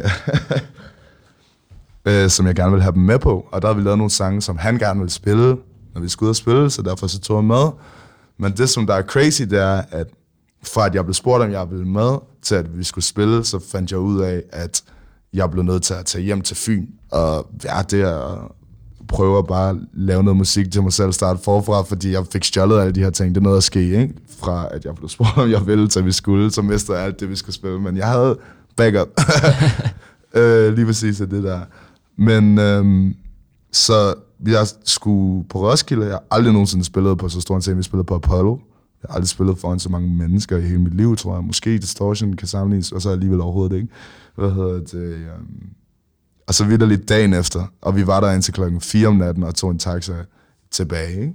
øh, 2.05 2.29
som 2.29 2.47
jeg 2.47 2.55
gerne 2.55 2.71
ville 2.71 2.83
have 2.83 2.93
dem 2.93 3.01
med 3.01 3.19
på. 3.19 3.47
Og 3.51 3.61
der 3.61 3.67
havde 3.67 3.77
vi 3.77 3.83
lavet 3.83 3.97
nogle 3.97 4.11
sange, 4.11 4.41
som 4.41 4.57
han 4.57 4.77
gerne 4.77 4.99
ville 4.99 5.11
spille, 5.11 5.57
når 5.93 6.01
vi 6.01 6.09
skulle 6.09 6.27
ud 6.27 6.29
og 6.29 6.35
spille, 6.35 6.69
så 6.69 6.81
derfor 6.81 7.07
så 7.07 7.19
tog 7.19 7.37
jeg 7.37 7.45
med. 7.45 7.67
Men 8.37 8.51
det, 8.51 8.69
som 8.69 8.87
der 8.87 8.93
er 8.93 9.01
crazy, 9.01 9.41
det 9.41 9.59
er, 9.59 9.81
at 9.91 10.07
fra 10.63 10.85
at 10.85 10.95
jeg 10.95 11.05
blev 11.05 11.13
spurgt, 11.13 11.43
om 11.43 11.51
jeg 11.51 11.71
ville 11.71 11.87
med, 11.87 12.17
til 12.41 12.55
at 12.55 12.77
vi 12.77 12.83
skulle 12.83 13.05
spille, 13.05 13.45
så 13.45 13.59
fandt 13.71 13.91
jeg 13.91 13.99
ud 13.99 14.21
af, 14.21 14.43
at 14.51 14.83
jeg 15.33 15.51
blev 15.51 15.63
nødt 15.63 15.83
til 15.83 15.93
at 15.93 16.05
tage 16.05 16.23
hjem 16.23 16.41
til 16.41 16.57
Fyn, 16.57 16.87
og 17.11 17.47
være 17.63 17.83
der 17.83 18.13
og 18.13 18.55
prøve 19.14 19.38
at 19.38 19.47
bare 19.47 19.80
lave 19.93 20.24
noget 20.24 20.38
musik 20.38 20.72
til 20.72 20.84
mig 20.84 20.93
selv, 20.93 21.11
starte 21.11 21.43
forfra, 21.43 21.82
fordi 21.82 22.11
jeg 22.11 22.26
fik 22.32 22.43
stjålet 22.43 22.80
alle 22.80 22.93
de 22.93 22.99
her 22.99 23.09
ting. 23.09 23.36
Det 23.36 23.41
er 23.41 23.43
noget 23.43 23.57
at 23.57 23.64
ske, 23.64 24.01
ikke? 24.01 24.14
Fra 24.39 24.68
at 24.72 24.86
jeg 24.86 24.95
blev 24.95 25.09
spurgt, 25.09 25.38
om 25.38 25.51
jeg 25.51 25.68
ville, 25.68 25.88
til 25.88 26.05
vi 26.05 26.11
skulle, 26.11 26.51
så 26.51 26.61
mistede 26.61 26.97
jeg 26.97 27.05
alt 27.05 27.20
det, 27.20 27.30
vi 27.30 27.36
skulle 27.36 27.55
spille. 27.55 27.80
Men 27.80 27.97
jeg 27.97 28.07
havde 28.07 28.38
backup. 28.76 29.07
øh, 30.39 30.74
lige 30.74 30.86
præcis 30.86 31.22
af 31.22 31.30
det 31.30 31.43
der. 31.43 31.59
Men 32.18 32.59
øhm, 32.59 33.16
så 33.72 34.14
jeg 34.47 34.68
skulle 34.86 35.47
på 35.49 35.70
Roskilde. 35.70 36.05
Jeg 36.05 36.14
har 36.14 36.24
aldrig 36.32 36.53
nogensinde 36.53 36.86
spillet 36.86 37.18
på 37.18 37.30
så 37.30 37.41
stor 37.41 37.55
en 37.55 37.61
scene. 37.61 37.78
Vi 37.78 37.84
spillede 37.84 38.05
på 38.05 38.16
Apollo. 38.16 38.57
Jeg 39.01 39.07
har 39.09 39.16
aldrig 39.16 39.30
spillet 39.30 39.57
foran 39.57 39.80
så 39.80 39.89
mange 39.89 40.09
mennesker 40.09 40.57
i 40.57 40.61
hele 40.61 40.82
mit 40.82 40.93
liv, 40.93 41.16
tror 41.16 41.36
jeg. 41.36 41.43
Måske 41.43 41.78
Distortion 41.78 42.34
kan 42.34 42.47
sammenlignes, 42.47 42.91
og 42.91 43.01
så 43.01 43.09
alligevel 43.09 43.41
overhovedet 43.41 43.76
ikke. 43.76 43.88
Hvad 44.36 44.51
hedder 44.51 44.80
det? 44.80 45.16
Um, 45.39 45.70
og 46.47 46.53
så 46.53 46.65
videre 46.65 46.89
lidt 46.89 47.09
dagen 47.09 47.33
efter, 47.33 47.65
og 47.81 47.95
vi 47.95 48.07
var 48.07 48.19
der 48.19 48.31
indtil 48.31 48.53
klokken 48.53 48.81
4 48.81 49.07
om 49.07 49.15
natten 49.15 49.43
og 49.43 49.55
tog 49.55 49.71
en 49.71 49.79
taxa 49.79 50.13
tilbage. 50.71 51.21
Ikke? 51.21 51.33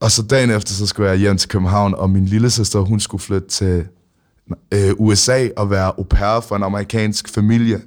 Og 0.00 0.10
så 0.10 0.22
dagen 0.22 0.50
efter, 0.50 0.72
så 0.72 0.86
skulle 0.86 1.10
jeg 1.10 1.18
hjem 1.18 1.36
til 1.36 1.48
København, 1.48 1.94
og 1.94 2.10
min 2.10 2.26
lille 2.26 2.50
søster, 2.50 2.80
hun 2.80 3.00
skulle 3.00 3.22
flytte 3.22 3.48
til 3.48 3.86
øh, 4.72 4.90
USA 4.98 5.48
og 5.56 5.70
være 5.70 5.92
au 5.98 6.02
pair 6.02 6.40
for 6.40 6.56
en 6.56 6.62
amerikansk 6.62 7.28
familie. 7.28 7.80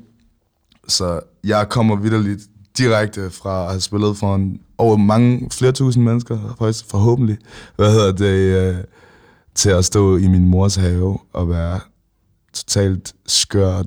Så 0.88 1.20
jeg 1.44 1.70
kommer 1.70 1.96
vidderligt 1.96 2.42
direkte 2.78 3.30
fra 3.30 3.64
at 3.64 3.70
have 3.70 3.82
spillet 3.82 4.18
for 4.18 4.36
en, 4.36 4.60
over 4.78 4.98
mange, 4.98 5.50
flere 5.52 5.72
tusind 5.72 6.04
mennesker, 6.04 6.56
faktisk 6.60 6.86
forhåbentlig, 6.86 7.38
hvad 7.76 7.92
hedder 7.92 8.12
det, 8.12 8.76
øh, 8.76 8.84
til 9.56 9.70
at 9.70 9.86
stå 9.86 10.18
i 10.18 10.28
min 10.28 10.50
mors 10.50 10.76
have 10.76 11.20
og 11.34 11.50
være 11.50 11.80
totalt 12.54 13.14
skør 13.26 13.84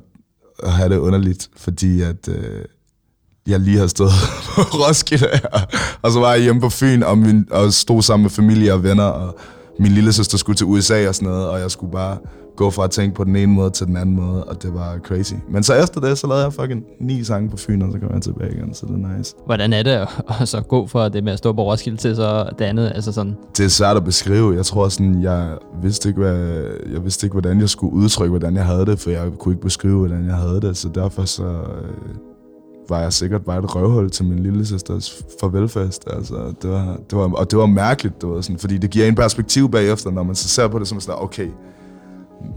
at 0.63 0.71
have 0.71 0.89
det 0.89 0.97
underligt, 0.97 1.49
fordi 1.57 2.01
at 2.01 2.27
øh, 2.27 2.65
jeg 3.47 3.59
lige 3.59 3.77
har 3.77 3.87
stået 3.87 4.11
på 4.55 4.61
Roskilde, 4.61 5.27
og, 5.53 5.61
og 6.01 6.11
så 6.11 6.19
var 6.19 6.33
jeg 6.33 6.41
hjemme 6.41 6.61
på 6.61 6.69
Fyn 6.69 7.03
og, 7.03 7.17
min, 7.17 7.47
og 7.51 7.73
stod 7.73 8.01
sammen 8.01 8.23
med 8.23 8.29
familie 8.29 8.73
og 8.73 8.83
venner, 8.83 9.03
og 9.03 9.37
min 9.79 9.91
lille 9.91 10.13
søster 10.13 10.37
skulle 10.37 10.55
til 10.55 10.65
USA 10.65 11.07
og 11.07 11.15
sådan 11.15 11.29
noget, 11.29 11.49
og 11.49 11.59
jeg 11.59 11.71
skulle 11.71 11.91
bare 11.91 12.17
gå 12.57 12.69
fra 12.69 12.83
at 12.83 12.91
tænke 12.91 13.15
på 13.15 13.23
den 13.23 13.35
ene 13.35 13.53
måde 13.53 13.69
til 13.69 13.87
den 13.87 13.97
anden 13.97 14.15
måde, 14.15 14.43
og 14.43 14.63
det 14.63 14.73
var 14.73 14.97
crazy. 15.03 15.33
Men 15.49 15.63
så 15.63 15.73
efter 15.73 16.01
det, 16.01 16.17
så 16.17 16.27
lavede 16.27 16.43
jeg 16.43 16.53
fucking 16.53 16.83
ni 16.99 17.23
sange 17.23 17.49
på 17.49 17.57
Fyn, 17.57 17.81
og 17.81 17.91
så 17.91 17.99
kom 17.99 18.09
jeg 18.13 18.21
tilbage 18.21 18.51
igen, 18.51 18.73
så 18.73 18.85
det 18.85 18.93
er 18.93 19.17
nice. 19.17 19.35
Hvordan 19.45 19.73
er 19.73 19.83
det 19.83 19.91
at, 20.41 20.47
så 20.47 20.61
gå 20.61 20.87
fra 20.87 21.09
det 21.09 21.23
med 21.23 21.33
at 21.33 21.37
stå 21.37 21.53
på 21.53 21.63
Roskilde 21.63 21.97
til 21.97 22.15
så 22.15 22.49
det 22.59 22.65
andet? 22.65 22.91
Altså 22.95 23.11
sådan, 23.11 23.35
Det 23.57 23.65
er 23.65 23.69
svært 23.69 23.97
at 23.97 24.03
beskrive. 24.03 24.55
Jeg 24.55 24.65
tror 24.65 24.89
sådan, 24.89 25.23
jeg 25.23 25.57
vidste 25.81 26.09
ikke, 26.09 26.21
hvad, 26.21 26.63
jeg 26.93 27.03
vidste 27.03 27.25
ikke, 27.25 27.33
hvordan 27.33 27.59
jeg 27.59 27.69
skulle 27.69 27.93
udtrykke, 27.93 28.29
hvordan 28.29 28.55
jeg 28.55 28.65
havde 28.65 28.85
det, 28.85 28.99
for 28.99 29.09
jeg 29.09 29.31
kunne 29.39 29.53
ikke 29.53 29.63
beskrive, 29.63 29.97
hvordan 29.97 30.25
jeg 30.25 30.35
havde 30.35 30.61
det, 30.61 30.77
så 30.77 30.89
derfor 30.95 31.25
så 31.25 31.43
øh, 31.43 32.15
var 32.89 32.99
jeg 32.99 33.13
sikkert 33.13 33.45
bare 33.45 33.59
et 33.59 33.75
røvhul 33.75 34.09
til 34.09 34.25
min 34.25 34.39
lille 34.39 34.65
søsters 34.65 35.23
farvelfest. 35.39 36.03
Altså, 36.07 36.53
det 36.61 36.69
var, 36.69 36.97
det 37.09 37.17
var, 37.17 37.33
og 37.33 37.51
det 37.51 37.59
var 37.59 37.65
mærkeligt, 37.65 38.21
det 38.21 38.29
var 38.29 38.41
sådan, 38.41 38.57
fordi 38.57 38.77
det 38.77 38.89
giver 38.89 39.07
en 39.07 39.15
perspektiv 39.15 39.71
bagefter, 39.71 40.11
når 40.11 40.23
man 40.23 40.35
så 40.35 40.47
ser 40.47 40.67
på 40.67 40.79
det 40.79 40.87
som 40.87 40.99
sådan, 40.99 41.21
okay, 41.21 41.47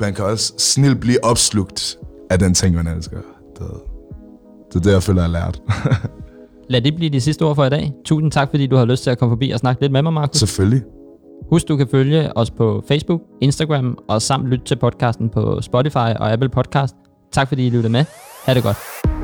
man 0.00 0.14
kan 0.14 0.24
også 0.24 0.52
snilt 0.58 1.00
blive 1.00 1.24
opslugt 1.24 1.98
af 2.30 2.38
den 2.38 2.54
ting, 2.54 2.74
man 2.74 2.86
elsker. 2.86 3.16
Det, 3.58 3.66
det 4.72 4.76
er 4.76 4.80
det, 4.80 4.92
jeg 4.92 5.02
føler, 5.02 5.22
jeg 5.22 5.30
har 5.30 5.46
lært. 5.46 5.62
lad 6.70 6.80
det 6.80 6.96
blive 6.96 7.10
de 7.10 7.20
sidste 7.20 7.42
ord 7.42 7.54
for 7.54 7.64
i 7.64 7.70
dag. 7.70 7.92
Tusind 8.04 8.30
tak, 8.30 8.50
fordi 8.50 8.66
du 8.66 8.76
har 8.76 8.84
lyst 8.84 9.02
til 9.02 9.10
at 9.10 9.18
komme 9.18 9.32
forbi 9.32 9.50
og 9.50 9.58
snakke 9.58 9.80
lidt 9.80 9.92
med 9.92 10.02
mig, 10.02 10.12
Markus. 10.12 10.38
Selvfølgelig. 10.38 10.82
Husk, 11.50 11.68
du 11.68 11.76
kan 11.76 11.88
følge 11.90 12.36
os 12.36 12.50
på 12.50 12.84
Facebook, 12.88 13.20
Instagram 13.40 13.98
og 14.08 14.22
samt 14.22 14.46
lytte 14.46 14.64
til 14.64 14.76
podcasten 14.76 15.28
på 15.28 15.60
Spotify 15.60 15.96
og 15.96 16.32
Apple 16.32 16.48
Podcast. 16.48 16.94
Tak 17.32 17.48
fordi 17.48 17.66
I 17.66 17.70
lyttede 17.70 17.92
med. 17.92 18.04
Ha' 18.46 18.54
det 18.54 18.62
godt. 18.62 19.19